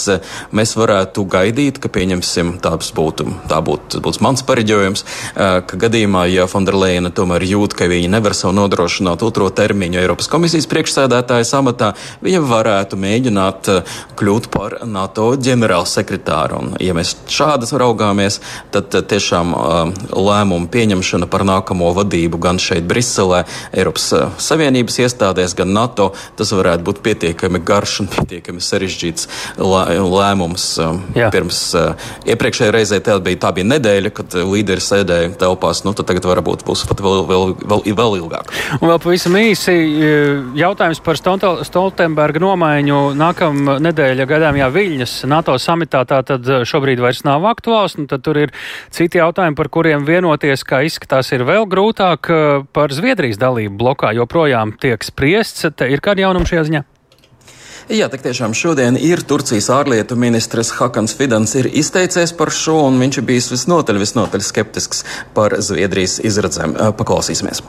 mēs 0.56 0.74
varētu 0.78 1.24
gaidīt, 1.30 1.80
ka 1.82 1.90
pieņemsim 1.92 2.56
tāds 2.64 2.92
būtu, 2.96 3.26
tā 3.50 3.60
būtu, 3.64 4.00
būtu 4.04 4.24
mans 4.24 4.44
pareģojums, 4.48 5.04
ka 5.34 5.80
gadījumā, 5.84 6.26
ja 6.32 6.48
Fonderlejena 6.50 7.12
tomēr 7.14 7.44
jūt, 7.48 7.76
ka 7.78 7.88
viņa 7.90 8.12
nevar 8.16 8.36
savu 8.38 8.54
nodrošināt 8.68 9.22
otro 9.24 9.48
termiņu 9.50 9.98
Eiropas 10.02 10.28
komisijas 10.30 10.68
priekšsēdētājas 10.68 11.54
amatā, 11.56 11.92
viņa 12.24 12.42
varētu 12.44 12.98
mēģināt 13.00 13.70
eh, 13.72 13.94
kļūt 14.18 14.50
par 14.52 14.78
NATO 14.88 15.30
ģenerālsekretāru. 15.40 16.58
Un, 16.58 16.74
ja 16.82 16.94
mēs 16.96 17.14
šādas 17.32 17.72
raugāmies, 17.78 18.40
tad 18.74 18.92
eh, 18.94 19.04
tiešām 19.08 19.54
eh, 19.54 20.04
lēmumu 20.12 20.68
pieņemšana 20.72 21.28
par 21.30 21.46
nākamo 21.48 21.90
vadību 21.96 22.40
gan 22.42 22.60
šeit 22.62 22.86
Briselē, 22.88 23.44
Eiropas 23.72 24.10
Savienības 24.42 25.00
iestādēs, 25.06 25.56
gan 25.58 25.72
NATO, 25.72 26.10
tas 26.36 26.52
varētu 26.52 26.84
būt 26.86 27.02
pietiekami 27.06 27.62
garš 27.64 28.02
un 28.04 28.12
pietiekami 28.12 28.62
sarežģīts 28.64 29.28
lēmums. 29.58 30.68
Jā. 31.16 31.30
Pirms 31.32 31.60
iepriekšējā 32.28 32.74
reizē 32.74 33.00
tā 33.04 33.16
bija, 33.22 33.40
tā 33.46 33.52
bija 33.56 33.68
nedēļa, 33.74 34.12
kad 34.14 34.36
līderi 34.48 34.82
sēdēja 34.84 35.32
telpās, 35.40 35.84
nu 35.86 35.94
tad 35.96 36.10
tagad 36.10 36.28
varbūt 36.28 36.64
būs 36.68 36.84
pat 36.88 37.02
vēl, 37.04 37.24
vēl, 37.28 37.54
vēl, 37.62 37.84
vēl 37.98 38.18
ilgāk. 38.20 38.52
Un 38.80 38.90
vēl 38.90 38.98
pavisam 39.02 39.36
īsi 39.38 39.74
e, 39.74 40.10
jautājums 40.58 41.00
par 41.04 41.18
Stoltenberga 41.18 42.42
nomaiņu. 42.42 42.98
Nākamā 43.18 43.78
nedēļa 43.84 44.28
gaidāmajā 44.28 44.68
Viļņas 44.74 45.14
NATO 45.30 45.56
samitā 45.62 46.04
tātad 46.08 46.46
šobrīd 46.68 47.02
vairs 47.02 47.24
nav 47.28 47.46
aktuāls. 47.50 47.98
Nu, 48.00 48.08
tad 48.10 48.26
tur 48.26 48.40
ir 48.44 48.54
citi 48.94 49.22
jautājumi, 49.22 49.58
par 49.58 49.72
kuriem 49.72 50.06
vienoties, 50.08 50.66
kā 50.68 50.82
izskatās, 50.86 51.32
ir 51.36 51.46
vēl 51.48 51.68
grūtāk 51.70 52.30
e, 52.30 52.44
par 52.74 52.94
Zviedrijas 52.94 53.40
dalību 53.40 53.78
blokā. 53.80 54.14
Joprojām 54.18 54.76
tiek 54.80 55.04
spriests. 55.06 55.66
Te 55.78 55.90
ir 55.90 56.04
kādi 56.04 56.26
jaunumi 56.26 56.48
šajā 56.48 56.68
ziņā? 56.70 56.86
Jā, 57.88 58.04
tik 58.12 58.20
tiešām 58.20 58.52
šodien 58.52 58.98
ir 59.00 59.22
Turcijas 59.24 59.70
ārlietu 59.72 60.16
ministrs 60.20 60.74
Hakans 60.76 61.14
Fidans 61.16 61.54
ir 61.56 61.70
izteicies 61.72 62.34
par 62.36 62.52
šo, 62.52 62.82
un 62.90 63.00
viņš 63.00 63.22
ir 63.22 63.28
bijis 63.30 63.48
visnotaļ, 63.54 64.02
visnotaļ 64.04 64.44
skeptisks 64.44 65.04
par 65.32 65.56
Zviedrijas 65.64 66.18
izredzēm. 66.20 66.76
Paklausīsimies. 67.00 67.64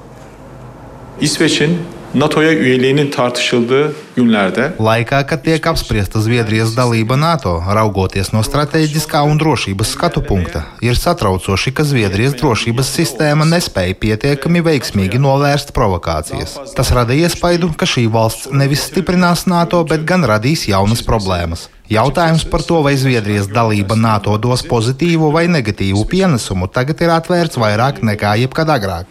İsveç'in 1.22 1.78
NATO'ya 2.13 2.53
üyeliğinin 2.53 3.11
tartışıldığı 3.11 3.93
günlerde 4.15 4.72
Laikā, 4.80 5.28
kad 5.28 5.43
tiek 5.43 5.67
apspriesta 5.67 6.22
Zviedrijas 6.22 6.78
dalība 6.78 7.20
NATO, 7.20 7.61
raugoties 7.76 8.34
no 8.34 8.41
strateģiskā 8.41 9.22
un 9.30 9.38
drošības 9.39 9.93
skatu 9.93 10.24
punkta, 10.26 10.63
ir 10.82 10.95
satraucoši, 10.95 11.74
ka 11.74 11.84
Zviedrijas 11.84 12.34
drošības 12.39 12.89
sistēma 12.97 13.45
nespēja 13.45 13.93
pietiekami 14.01 14.63
veiksmīgi 14.65 15.22
novērst 15.22 15.74
provokācijas. 15.78 16.57
Tas 16.76 16.91
rada 16.97 17.13
iespaidu, 17.13 17.70
ka 17.78 17.86
šī 17.86 18.07
valsts 18.11 18.49
nevis 18.51 18.89
stiprinās 18.89 19.45
NATO, 19.45 19.84
bet 19.86 20.05
gan 20.09 20.26
radīs 20.26 20.65
jaunas 20.67 21.05
problēmas. 21.05 21.70
Jautājums 21.89 22.45
par 22.49 22.65
to, 22.65 22.82
vai 22.82 22.97
Zviedrijas 22.97 23.49
dalība 23.53 23.95
NATO 23.95 24.38
dos 24.38 24.65
pozitīvu 24.65 25.30
vai 25.34 25.45
negatīvu 25.47 26.05
pienesumu, 26.09 26.67
tagad 26.74 27.01
ir 27.05 27.13
atvērts 27.13 27.61
vairāk 27.61 28.01
nekā 28.01 28.38
jebkad 28.45 28.70
agrāk. 28.70 29.05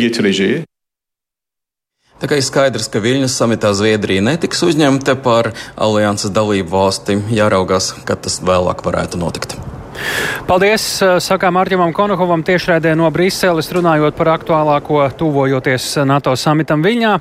Getireceği 0.00 0.64
Tā 2.20 2.28
kā 2.28 2.36
ir 2.36 2.44
skaidrs, 2.44 2.90
ka 2.92 3.00
Viļņas 3.00 3.38
samitā 3.40 3.72
Zviedrija 3.72 4.20
netiks 4.20 4.60
uzņemta 4.66 5.16
par 5.24 5.54
alianses 5.80 6.32
dalību 6.36 6.68
valsti, 6.74 7.16
jāraugās, 7.32 7.94
kad 8.04 8.20
tas 8.26 8.42
vēlāk 8.44 8.84
varētu 8.84 9.20
notikt. 9.20 9.56
Paldies! 10.48 10.84
Sakām 11.22 11.58
Arķimam 11.60 11.92
Konokovam 11.96 12.42
tiešraidē 12.46 12.92
no 12.98 13.08
Briseles 13.12 13.68
runājot 13.74 14.16
par 14.16 14.32
aktuālāko 14.34 15.02
tuvojoties 15.18 15.86
NATO 16.08 16.34
samitam 16.40 16.84
Viļņā, 16.84 17.12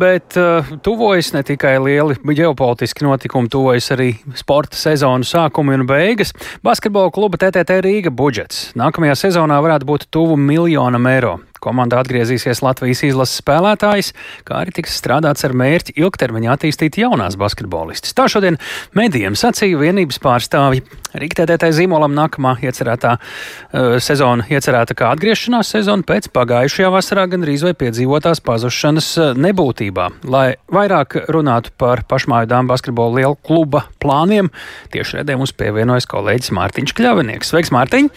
bet 0.00 0.38
uh, 0.40 0.72
tuvojas 0.84 1.32
ne 1.36 1.44
tikai 1.46 1.76
lieli 1.82 2.16
ģeopolitiski 2.40 3.06
notikumi, 3.06 3.52
tuvojas 3.52 3.92
arī 3.96 4.10
sporta 4.38 4.80
sezonu 4.80 5.28
sākumi 5.28 5.76
un 5.78 5.86
beigas. 5.88 6.34
Basketbola 6.64 7.12
kluba 7.14 7.40
TTT 7.40 7.80
Rīga 7.84 8.12
budžets 8.14 8.70
nākamajā 8.78 9.18
sezonā 9.26 9.60
varētu 9.64 9.88
būt 9.88 10.10
tuvu 10.12 10.40
miljonam 10.40 11.08
eiro. 11.12 11.38
Komandā 11.62 12.00
atgriezīsies 12.02 12.62
Latvijas 12.64 13.04
izlases 13.06 13.40
spēlētājs, 13.42 14.12
kā 14.48 14.62
arī 14.62 14.74
tiks 14.78 14.96
strādāts 14.98 15.46
ar 15.46 15.54
mērķi 15.58 15.94
ilgtermiņā 16.00 16.56
attīstīt 16.56 16.98
jaunās 17.00 17.38
basketbolistas. 17.40 18.14
Tā 18.18 18.26
šodien 18.32 18.58
medijiem 18.98 19.36
sacīja 19.38 19.80
vienības 19.80 20.18
pārstāvji. 20.22 20.82
Rīktētētai 21.22 21.70
zīmolam 21.76 22.14
nākamā 22.16 22.54
iecerētā 22.64 23.14
uh, 23.18 23.98
sezona 24.02 24.46
iecerēta 24.48 24.96
kā 24.96 25.10
atgriešanās 25.12 25.74
sezona 25.74 26.06
pēc 26.08 26.30
pagājušajā 26.32 26.88
vasarā 26.94 27.26
gandrīz 27.32 27.64
vai 27.66 27.74
piedzīvotās 27.84 28.40
pazušanas 28.46 29.10
uh, 29.20 29.36
nebūtībā. 29.36 30.08
Lai 30.32 30.46
vairāk 30.72 31.20
runātu 31.32 31.74
par 31.78 32.04
pašmāju 32.08 32.50
dāmu 32.54 32.72
basketbola 32.72 33.20
lielu 33.20 33.38
kluba 33.44 33.86
plāniem, 34.02 34.50
tieši 34.94 35.20
redzē 35.20 35.38
mums 35.38 35.54
pievienojas 35.56 36.08
kolēģis 36.10 36.56
Mārtiņš 36.56 36.98
Kļavinieks. 36.98 37.52
Sveiks, 37.52 37.74
Mārtiņ! 37.76 38.12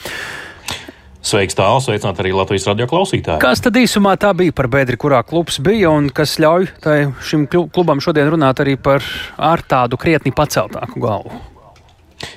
Sveiks, 1.26 1.55
tālu, 1.57 1.82
sveicināt 1.82 2.19
arī 2.21 2.36
Latvijas 2.38 2.67
radio 2.69 2.86
klausītāju. 2.89 3.41
Kas 3.41 3.63
tad 3.65 3.78
īsumā 3.82 4.13
tā 4.21 4.30
bija 4.38 4.53
par 4.53 4.69
bedri, 4.69 4.97
kurā 5.01 5.23
klubs 5.26 5.57
bija 5.63 5.89
un 5.89 6.11
kas 6.13 6.36
ļauj 6.41 6.69
šim 7.26 7.47
klubam 7.49 8.03
šodien 8.03 8.30
runāt 8.36 8.61
arī 8.61 8.78
par 8.78 9.01
ar 9.41 9.65
tādu 9.65 9.97
krietni 9.97 10.36
paceltāku 10.36 11.01
galvu? 11.01 11.41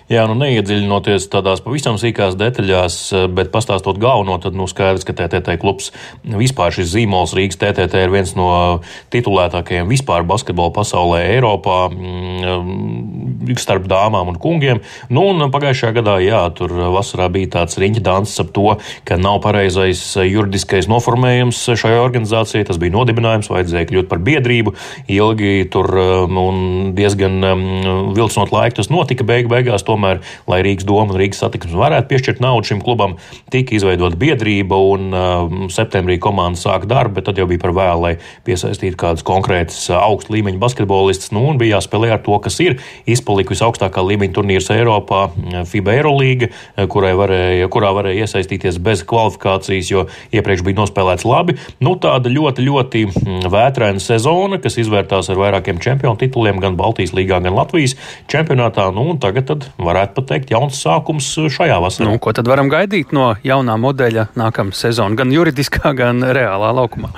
Jā, 0.08 0.22
nu 0.24 0.32
neiedziļinoties 0.40 1.26
tādās 1.28 1.60
pavisam 1.60 1.98
sīkās 2.00 2.32
detaļās, 2.40 2.94
eh, 3.12 3.26
bet 3.28 3.50
pastāstot 3.52 3.98
galveno, 4.00 4.38
tad 4.40 4.54
nu, 4.56 4.64
skaidrs, 4.64 5.04
ka 5.04 5.12
TTT 5.12 5.58
klubs 5.60 5.90
vispār 6.24 6.72
šis 6.72 6.94
zīmols 6.94 7.34
Rīgas 7.36 7.60
TTT 7.60 8.06
ir 8.06 8.14
viens 8.14 8.32
no 8.32 8.80
titulētākajiem 9.12 9.90
vispār 9.90 10.24
basketbola 10.24 10.72
pasaulē 10.72 11.20
Eiropā 11.34 11.90
mm, 11.92 13.52
starp 13.60 13.84
dāmām 13.84 14.32
un 14.32 14.38
kungiem. 14.40 14.80
Nu, 15.12 15.26
un 15.34 15.52
pagājušajā 15.52 15.92
gadā, 16.00 16.16
jā, 16.24 16.40
tur 16.56 16.72
vasarā 16.96 17.28
bija 17.32 17.52
tāds 17.58 17.76
riņķa 17.76 18.04
danses 18.08 18.40
ap 18.40 18.54
to, 18.56 18.78
ka 19.04 19.20
nav 19.20 19.42
pareizais 19.44 20.00
juridiskais 20.24 20.88
noformējums 20.88 21.60
šajā 21.68 22.00
organizācijā. 22.00 22.64
Tas 22.64 22.80
bija 22.80 22.96
nodibinājums, 22.96 23.52
vajadzēja 23.52 23.90
kļūt 23.92 24.08
par 24.08 24.24
biedrību. 24.24 24.72
Ilgi 25.12 25.68
tur 25.68 25.92
um, 25.92 26.40
un 26.40 26.58
diezgan 26.96 27.38
um, 27.44 27.68
vilcinot 28.16 28.56
laiku 28.56 28.80
tas 28.80 28.92
notika 28.92 29.28
beig 29.28 29.52
beigās. 29.52 29.84
Tomēr 29.84 29.97
tomēr, 29.98 30.22
lai 30.48 30.62
Rīgas 30.62 30.86
doma 30.86 31.12
un 31.12 31.18
Rīgas 31.18 31.42
satiksmes 31.42 31.76
varētu 31.78 32.08
piešķirt 32.12 32.42
naudu 32.44 32.70
šim 32.70 32.82
klubam, 32.84 33.16
tika 33.52 33.74
izveidota 33.76 34.18
biedrība 34.18 34.78
un 34.92 35.10
uh, 35.10 35.68
septembrī 35.72 36.18
komanda 36.22 36.60
sāka 36.60 36.88
darbu, 36.88 37.18
bet 37.18 37.28
tad 37.28 37.40
jau 37.40 37.48
bija 37.50 37.62
par 37.62 37.74
vēlu, 37.76 38.04
lai 38.04 38.14
piesaistītu 38.46 38.98
kādas 39.00 39.26
konkrētas 39.26 39.80
uh, 39.90 39.98
augsta 39.98 40.34
līmeņa 40.36 40.62
basketbolistas. 40.62 41.32
Nu, 41.34 41.44
un 41.50 41.58
bija 41.60 41.78
jāspēlē 41.78 42.12
ar 42.14 42.22
to, 42.24 42.38
kas 42.44 42.58
ir 42.64 42.78
izpalika 43.08 43.54
visaugstākā 43.54 44.04
līmeņa 44.06 44.36
turnīrs 44.36 44.70
Eiropā, 44.74 45.24
uh, 45.32 45.60
FIBA 45.68 45.98
Eurolīga, 45.98 46.50
uh, 46.50 46.86
varēja, 47.18 47.68
kurā 47.72 47.92
varēja 47.96 48.26
iesaistīties 48.26 48.80
bez 48.84 49.04
kvalifikācijas, 49.08 49.92
jo 49.92 50.06
iepriekš 50.34 50.64
bija 50.66 50.80
nospēlēts 50.82 51.26
labi. 51.28 51.58
Nu, 51.84 51.96
tāda 52.00 52.30
ļoti, 52.32 52.66
ļoti 52.68 53.04
mm, 53.08 53.48
vētraina 53.52 54.02
sezona, 54.02 54.60
kas 54.62 54.78
izvērtās 54.80 55.30
ar 55.32 55.40
vairākiem 55.40 55.80
čempionu 55.82 56.18
tituliem 56.20 56.60
gan 56.62 56.78
Baltijas 56.78 57.14
līgā, 57.16 57.40
gan 57.44 57.56
Latvijas 57.56 57.96
čempionātā. 58.30 58.88
Nu, 58.94 59.10
tagad 59.20 59.48
varētu 59.88 60.18
pat 60.18 60.28
teikt, 60.32 60.52
jauns 60.54 60.82
sākums 60.84 61.30
šajā 61.56 61.80
vasarā. 61.82 62.10
Nu, 62.10 62.20
ko 62.22 62.34
tad 62.36 62.50
varam 62.50 62.70
gaidīt 62.72 63.14
no 63.16 63.32
jaunā 63.44 63.78
modeļa 63.80 64.28
nākamā 64.38 64.76
sezona, 64.76 65.18
gan 65.18 65.34
juridiskā, 65.34 65.94
gan 65.96 66.22
reālā 66.22 66.72
laukumā? 66.80 67.12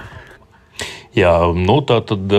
Jā, 1.10 1.32
nu, 1.58 1.80
tā 1.82 1.96
tad, 2.06 2.30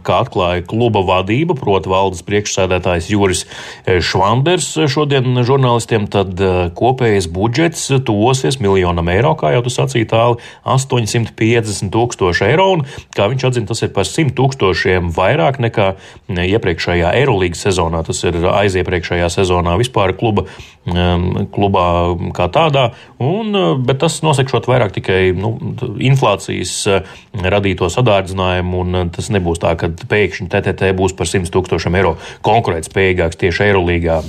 kā 0.00 0.18
atklāja 0.24 0.62
kluba 0.64 1.02
vadība, 1.04 1.52
proti 1.58 1.90
valdes 1.92 2.22
priekšsēdētājs 2.24 3.10
Juris 3.12 3.42
Švanders 3.84 4.70
šodien 4.88 5.42
žurnālistiem, 5.44 6.06
tad 6.08 6.40
kopējais 6.72 7.28
budžets 7.28 7.82
tuvosies 8.08 8.56
miljonam 8.64 9.10
eiro, 9.12 9.34
kā 9.36 9.52
jau 9.52 9.60
tu 9.66 9.72
sacīji 9.74 10.08
tālu, 10.08 10.38
850 10.64 11.92
tūkstoši 11.92 12.46
eiro, 12.48 12.70
un 12.78 12.86
kā 13.12 13.26
viņš 13.28 13.44
atzina, 13.50 13.68
tas 13.68 13.84
ir 13.84 13.92
par 13.92 14.08
100 14.08 14.32
tūkstošiem 14.40 15.12
vairāk 15.12 15.60
nekā 15.60 15.90
iepriekšējā 16.32 17.12
Eirolīgas 17.20 17.66
sezonā. 17.68 18.00
Tas 18.08 18.24
ir 18.24 18.40
aiziepriekšējā 18.40 19.28
sezonā 19.36 19.76
vispār 19.80 20.14
kluba, 20.16 20.46
klubā 21.52 21.86
kā 22.40 22.48
tādā, 22.56 22.88
un, 23.20 23.52
bet 23.84 24.00
tas 24.00 24.16
nosakšot 24.24 24.72
vairāk 24.72 24.96
tikai 24.96 25.20
nu, 25.36 25.54
inflācijas 26.00 26.74
radīto 27.52 27.92
sadārdzinājumu, 28.14 28.82
un 28.84 29.10
tas 29.14 29.28
nebūs 29.32 29.60
tā, 29.62 29.74
ka 29.78 29.90
pēkšņi 29.90 30.48
TTT 30.52 30.92
būs 30.96 31.14
par 31.18 31.28
100 31.28 31.50
tūkstošiem 31.54 31.96
eiro 31.98 32.14
konkurētspējīgāks 32.46 33.40
tieši 33.40 33.66
Eirolīgā. 33.68 34.20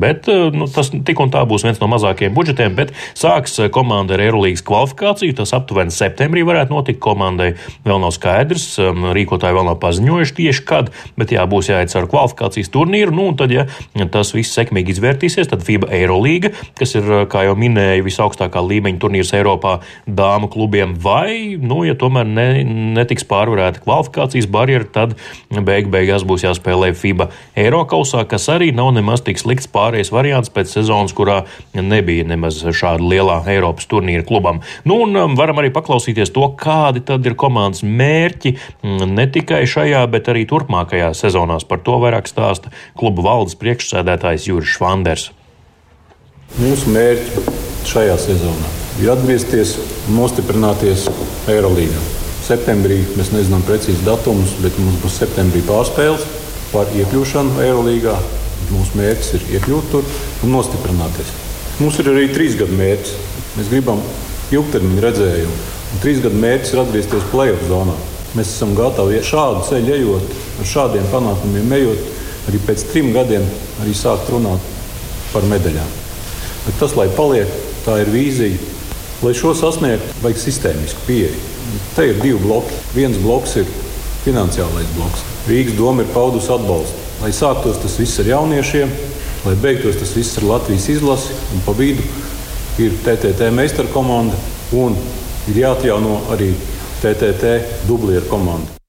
Bet 0.00 0.28
nu, 0.54 0.68
tas 0.72 0.90
tik 0.90 1.20
un 1.20 1.32
tā 1.34 1.44
būs 1.48 1.66
viens 1.66 1.80
no 1.82 1.88
mazākajiem 1.92 2.34
budžetiem, 2.36 2.76
bet 2.78 2.94
sāks 3.18 3.58
komanda 3.74 4.16
ar 4.16 4.24
Eirolīgas 4.26 4.64
kvalifikāciju. 4.66 5.36
Tas 5.36 5.54
aptuveni 5.56 5.94
septembrī 5.94 6.44
varētu 6.46 6.74
notikt. 6.74 7.02
Komandai 7.06 7.52
vēl 7.84 8.00
nav 8.02 8.14
skaidrs, 8.16 8.78
rīkotāji 9.16 9.56
vēl 9.56 9.68
nav 9.68 9.76
paziņojuši 9.82 10.36
tieši 10.40 10.64
kad, 10.66 10.90
bet 11.18 11.34
jā, 11.34 11.44
būs 11.48 11.70
jāiet 11.70 11.92
ar 11.96 12.08
kvalifikācijas 12.10 12.72
turnīru. 12.72 13.14
Nu, 13.14 13.28
un 13.30 13.38
tad, 13.38 13.52
ja 13.52 13.66
tas 14.12 14.32
viss 14.34 14.56
sekmīgi 14.56 14.96
izvērtīsies, 14.96 15.50
tad 15.52 15.64
FIBA 15.66 15.90
Eirolīga, 16.00 16.52
kas 16.78 16.96
ir, 16.98 17.08
kā 17.30 17.44
jau 17.46 17.56
minēju, 17.58 18.06
visaugstākā 18.06 18.62
līmeņa 18.64 19.02
turnīrs 19.02 19.34
Eiropā 19.36 19.76
dāmu 20.06 20.50
klubiem, 20.52 20.96
vai, 21.02 21.56
nu, 21.60 21.82
ja 21.86 21.96
tomēr 21.98 22.26
ne, 22.28 22.48
netiks 22.96 23.25
pārvarēta 23.28 23.82
kvalifikācijas 23.84 24.48
barjera, 24.50 24.86
tad 24.92 25.14
beig 25.50 25.90
beigās 25.92 26.24
būs 26.26 26.46
jāspēlē 26.46 26.92
FIBA 26.96 27.28
Eirokausā, 27.58 28.24
kas 28.28 28.48
arī 28.52 28.72
nav 28.76 28.92
nemaz 28.96 29.24
tik 29.26 29.40
slikts 29.40 29.70
pārējais 29.72 30.12
variants 30.14 30.52
pēc 30.52 30.72
sezonas, 30.78 31.14
kurā 31.16 31.42
nebija 31.74 32.26
nemaz 32.28 32.62
šāda 32.64 33.04
lielā 33.04 33.40
Eiropas 33.52 33.88
turnīra 33.90 34.26
klubam. 34.26 34.62
Nu, 34.84 35.00
un 35.04 35.16
um, 35.16 35.36
varam 35.38 35.62
arī 35.62 35.72
paklausīties 35.74 36.32
to, 36.34 36.48
kādi 36.60 37.04
tad 37.06 37.26
ir 37.26 37.36
komandas 37.38 37.84
mērķi 37.86 38.56
mm, 38.56 39.16
ne 39.16 39.26
tikai 39.32 39.64
šajā, 39.68 40.04
bet 40.12 40.30
arī 40.32 40.46
turpmākajās 40.48 41.24
sezonās. 41.26 41.66
Par 41.68 41.82
to 41.86 41.98
vairāk 42.02 42.30
stāsta 42.30 42.72
kluba 42.98 43.26
valdes 43.26 43.58
priekšsēdētājs 43.60 44.50
Juris 44.50 44.76
Švanders. 44.76 45.30
Mūsu 46.56 46.92
mērķi 46.94 47.42
šajā 47.90 48.18
sezonā 48.22 48.76
ir 49.02 49.10
atgriezties 49.12 49.76
un 50.08 50.22
nostiprināties 50.22 51.08
Eirolandā. 51.52 52.25
Septembrī 52.46 53.00
mēs 53.18 53.32
nezinām 53.34 53.64
precīzi 53.66 54.04
datumus, 54.06 54.52
bet 54.62 54.76
mums 54.78 55.00
būs 55.02 55.16
septembrī 55.18 55.64
pārspēles 55.66 56.22
par 56.70 56.92
iekļūšanu 56.94 57.56
Eirolandā. 57.64 58.14
Mūsu 58.70 58.98
mērķis 58.98 59.32
ir 59.34 59.46
iekļūt 59.56 59.88
tur 59.90 60.06
un 60.46 60.54
nostiprināties. 60.54 61.32
Mums 61.80 61.98
ir 61.98 62.10
arī 62.12 62.28
trīs 62.30 62.54
gadu 62.58 62.76
mērķis. 62.78 63.16
Mēs 63.56 63.70
gribam 63.72 64.02
ilgtermiņa 64.54 65.02
redzējumu. 65.02 65.56
Un 65.96 66.02
trīs 66.04 66.22
gadu 66.22 66.38
mērķis 66.44 66.72
ir 66.74 66.82
atgriezties 66.84 67.26
play-off 67.32 67.66
zonā. 67.66 67.96
Mēs 68.38 68.54
esam 68.54 68.76
gatavi 68.78 69.18
šādu 69.26 69.66
ceļu 69.66 69.94
ejot, 69.98 70.38
ar 70.62 70.70
šādiem 70.70 71.10
panākumiem 71.10 71.74
ejot, 71.80 72.06
arī 72.46 72.62
pēc 72.68 72.86
trim 72.92 73.10
gadiem 73.16 73.46
arī 73.82 73.96
sākt 73.96 74.30
runāt 74.30 74.70
par 75.32 75.46
medaļām. 75.50 75.92
Bet 76.68 76.78
tas, 76.78 76.94
lai 76.98 77.10
paliek, 77.18 77.50
tā 77.82 77.98
ir 78.04 78.14
vīzija. 78.14 78.72
Lai 79.24 79.34
šo 79.34 79.54
sasniegtu, 79.56 80.20
vajag 80.22 80.42
sistēmisku 80.46 81.06
pieeju. 81.10 81.55
Te 81.96 82.06
ir 82.10 82.20
divi 82.20 82.38
bloki. 82.42 82.74
Viens 82.94 83.18
bloks 83.22 83.56
ir 83.62 83.68
finansiālais 84.24 84.88
bloks. 84.96 85.24
Rīgas 85.48 85.76
doma 85.78 86.04
ir 86.04 86.12
paudusi 86.14 86.52
atbalstu. 86.52 87.04
Lai 87.22 87.32
sāktos 87.32 87.80
tas 87.82 87.96
viss 88.00 88.20
ar 88.20 88.28
jauniešiem, 88.28 88.90
lai 89.46 89.54
beigtos 89.62 89.96
tas 90.00 90.12
viss 90.16 90.36
ar 90.38 90.48
Latvijas 90.50 90.88
izlasi, 90.92 91.36
un 91.54 91.64
pa 91.64 91.72
vidu 91.78 92.04
ir 92.82 92.98
TTT 93.04 93.50
meistara 93.56 93.88
komanda 93.88 94.36
un 94.76 94.98
ir 95.48 95.62
jāatjauno 95.62 96.18
arī 96.34 96.52
TTT 97.00 97.86
dublieru 97.88 98.28
komandu. 98.28 98.85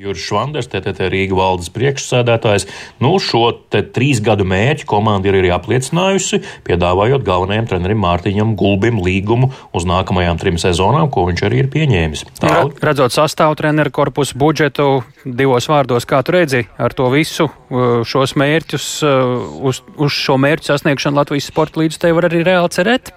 Juris 0.00 0.22
Švanders, 0.24 0.64
TTT 0.72 1.10
Rīga 1.12 1.36
valdes 1.36 1.68
priekšsēdētājs, 1.74 2.64
nu 3.04 3.10
šo 3.20 3.50
trīs 3.68 4.22
gadu 4.24 4.46
mērķi 4.48 4.86
komanda 4.88 5.28
ir 5.28 5.36
arī 5.42 5.50
apliecinājusi, 5.52 6.40
piedāvājot 6.64 7.26
galvenajam 7.26 7.68
trenerim 7.68 8.00
Mārtiņam 8.00 8.54
Gulbim 8.56 9.02
līgumu 9.04 9.50
uz 9.76 9.84
nākamajām 9.90 10.40
trim 10.40 10.56
sezonām, 10.62 11.10
ko 11.12 11.26
viņš 11.28 11.44
arī 11.50 11.60
ir 11.66 11.70
pieņēmis. 11.74 12.24
Tāl. 12.40 12.72
Redzot 12.80 13.12
sastāvu 13.12 13.58
treneru 13.60 13.92
korpusu 13.92 14.40
budžetu 14.40 14.88
divos 15.26 15.68
vārdos, 15.68 16.08
kā 16.08 16.22
tu 16.24 16.38
redzi 16.38 16.64
ar 16.80 16.96
to 16.96 17.12
visu 17.12 17.50
uh, 17.50 18.00
šos 18.00 18.38
mērķus, 18.40 18.92
uh, 19.04 19.36
uz, 19.68 19.84
uz 20.00 20.16
šo 20.16 20.40
mērķu 20.40 20.72
sasniegšanu 20.72 21.20
Latvijas 21.20 21.52
sporta 21.52 21.84
līdz 21.84 22.00
te 22.00 22.16
var 22.16 22.30
arī 22.30 22.46
reāli 22.48 22.72
cerēt? 22.72 23.12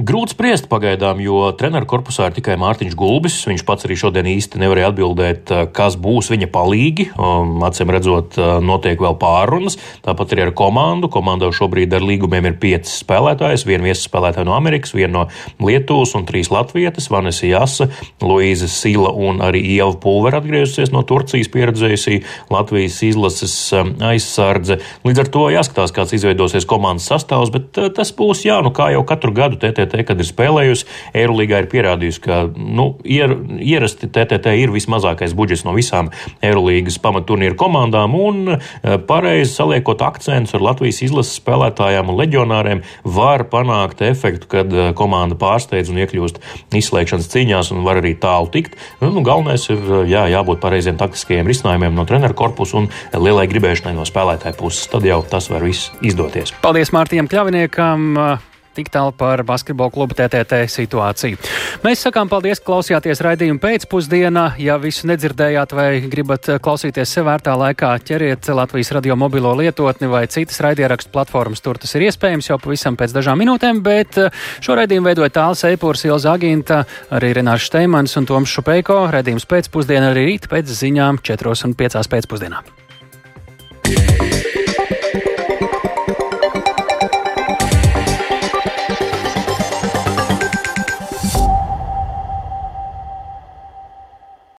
Grūti 0.00 0.32
spriest 0.32 0.70
pagaidām, 0.72 1.18
jo 1.20 1.50
treneru 1.60 1.84
korpusā 1.84 2.30
ir 2.30 2.32
tikai 2.32 2.54
Mārtiņš 2.56 2.94
Gulbis. 2.96 3.34
Viņš 3.44 3.60
pats 3.68 3.84
arī 3.84 3.98
šodien 4.00 4.24
īsti 4.30 4.56
nevarēja 4.62 4.88
atbildēt, 4.88 5.50
eh, 5.52 5.66
kas 5.68 5.98
būs 6.00 6.30
viņa 6.32 6.48
palīgi. 6.48 7.10
Um, 7.12 7.60
acīm 7.60 7.92
redzot, 7.92 8.38
eh, 8.38 8.56
notiek 8.64 8.96
vēl 8.96 9.18
pārunas. 9.20 9.76
Tāpat 10.00 10.32
arī 10.32 10.46
ar 10.46 10.52
komandu. 10.52 11.10
Komandai 11.12 11.52
šobrīd 11.52 11.92
ar 11.92 12.00
līgumiem 12.00 12.46
ir 12.46 12.54
pieci 12.54 13.04
spēlētāji. 13.04 13.66
Viena 13.68 13.84
viesu 13.84 14.08
spēlētāja 14.08 14.46
no 14.46 14.56
Amerikas, 14.56 14.92
viena 14.92 15.12
no 15.12 15.28
Lietuvas 15.60 16.14
un 16.14 16.24
trīs 16.24 16.48
Latvietas- 16.48 17.10
Vanessa 17.12 17.44
Jasa, 17.44 17.90
Luīza 18.22 18.68
Sila 18.68 19.12
un 19.12 19.40
arī 19.40 19.76
Ieva 19.76 19.94
Pulvera 20.00 20.40
atgriezusies 20.40 20.90
no 20.90 21.02
Turcijas 21.02 21.48
pieredzējusi 21.48 22.24
Latvijas 22.50 23.02
izlases 23.02 23.72
um, 23.74 23.92
aizsardze. 24.00 24.80
Līdz 25.04 25.18
ar 25.18 25.26
to 25.26 25.50
jāskatās, 25.52 25.92
kāds 25.92 26.14
izveidosies 26.14 26.64
komandas 26.64 27.10
sastāvs, 27.10 27.52
bet 27.52 27.76
eh, 27.76 27.90
tas 27.90 28.10
būs, 28.10 28.46
jā, 28.46 28.62
nu 28.62 28.70
kā 28.70 28.90
jau 28.90 29.04
katru 29.04 29.34
gadu 29.34 29.58
TT 29.58 29.81
TTT, 29.82 30.06
kad 30.08 30.20
ir 30.20 30.28
spēlējusi, 30.28 30.86
Eirolandā 31.16 31.62
ir 31.62 31.68
pierādījusi, 31.72 32.22
ka 32.22 32.42
nu, 32.56 32.92
ier, 33.04 33.34
ierasti 33.58 34.08
TTT 34.12 34.54
ir 34.62 34.72
vismazākais 34.74 35.34
budžets 35.36 35.64
no 35.66 35.74
visām 35.76 36.10
Eirolandas 36.44 36.98
pamatturnīru 37.02 37.58
komandām, 37.58 38.16
un 38.16 38.54
eh, 38.54 38.96
pareizi 39.08 39.52
saliekot 39.54 40.02
akcentus 40.06 40.54
ar 40.56 40.64
Latvijas 40.64 41.02
izlases 41.04 41.38
spēlētājiem 41.40 42.12
un 42.12 42.20
leģionāriem, 42.20 42.84
var 43.04 43.46
panākt 43.52 44.04
efektu, 44.06 44.50
kad 44.56 44.72
eh, 44.72 44.92
komanda 44.98 45.38
pārsteidz 45.38 45.92
un 45.92 46.02
iekļūst 46.04 46.40
izslēgšanas 46.78 47.30
cīņās 47.32 47.72
un 47.74 47.82
var 47.86 48.02
arī 48.02 48.14
tālu 48.20 48.50
tikt. 48.52 48.78
Nu, 49.02 49.24
galvenais 49.26 49.66
ir 49.72 49.82
jā, 50.10 50.26
jābūt 50.32 50.62
pareiziem 50.62 51.00
taktiskajiem 51.00 51.48
risinājumiem 51.50 51.96
no 51.96 52.06
treneru 52.08 52.36
korpusa 52.38 52.80
un 52.82 52.88
lielai 53.16 53.48
gribēšanai 53.50 53.96
no 53.96 54.06
spēlētāja 54.08 54.56
puses. 54.58 54.86
Tad 54.92 55.06
jau 55.08 55.22
tas 55.28 55.50
var 55.52 55.64
viss 55.66 55.92
izdoties. 56.04 56.54
Paldies 56.64 56.94
Mārtiņam 56.94 57.30
Kļaviniekam! 57.32 58.50
Tik 58.72 58.88
tālu 58.92 59.12
par 59.16 59.42
basketbola 59.44 59.92
klubu 59.92 60.16
TTT 60.16 60.62
situāciju. 60.72 61.38
Mēs 61.84 62.04
sakām 62.06 62.30
paldies, 62.32 62.60
ka 62.60 62.70
klausījāties 62.70 63.20
raidījumu 63.24 63.60
pēcpusdienā. 63.62 64.46
Ja 64.62 64.78
visu 64.80 65.08
nedzirdējāt 65.10 65.74
vai 65.76 65.88
gribat 66.12 66.48
klausīties 66.64 67.12
sev 67.12 67.28
vērtā 67.28 67.54
laikā, 67.58 67.92
ķeriet 68.08 68.48
Latvijas 68.56 68.92
radio 68.96 69.16
mobilo 69.20 69.52
lietotni 69.58 70.08
vai 70.10 70.24
citas 70.32 70.60
raidierakstu 70.64 71.12
platformas. 71.12 71.60
Tur 71.64 71.80
tas 71.82 71.92
ir 71.98 72.06
iespējams 72.08 72.48
jau 72.50 72.58
pavisam 72.62 72.96
pēc 72.96 73.14
dažām 73.16 73.40
minūtēm, 73.42 73.82
bet 73.84 74.20
eh, 74.22 74.44
šo 74.64 74.78
raidījumu 74.80 75.12
veidoja 75.12 75.36
Tāls 75.36 75.64
Eipūrs, 75.68 76.06
Ilza 76.08 76.32
Aginta, 76.36 76.82
arī 77.12 77.34
Renārs 77.38 77.68
Šteimans 77.68 78.16
un 78.20 78.28
Toms 78.30 78.52
Šupeiko. 78.52 79.02
Raidījums 79.12 79.48
pēcpusdienā 79.50 80.12
arī 80.12 80.30
rīt 80.32 80.48
pēc 80.52 80.72
ziņām 80.82 81.20
4 81.24 81.58
un 81.68 81.76
5 81.78 82.08
pēcpusdienā. 82.16 82.81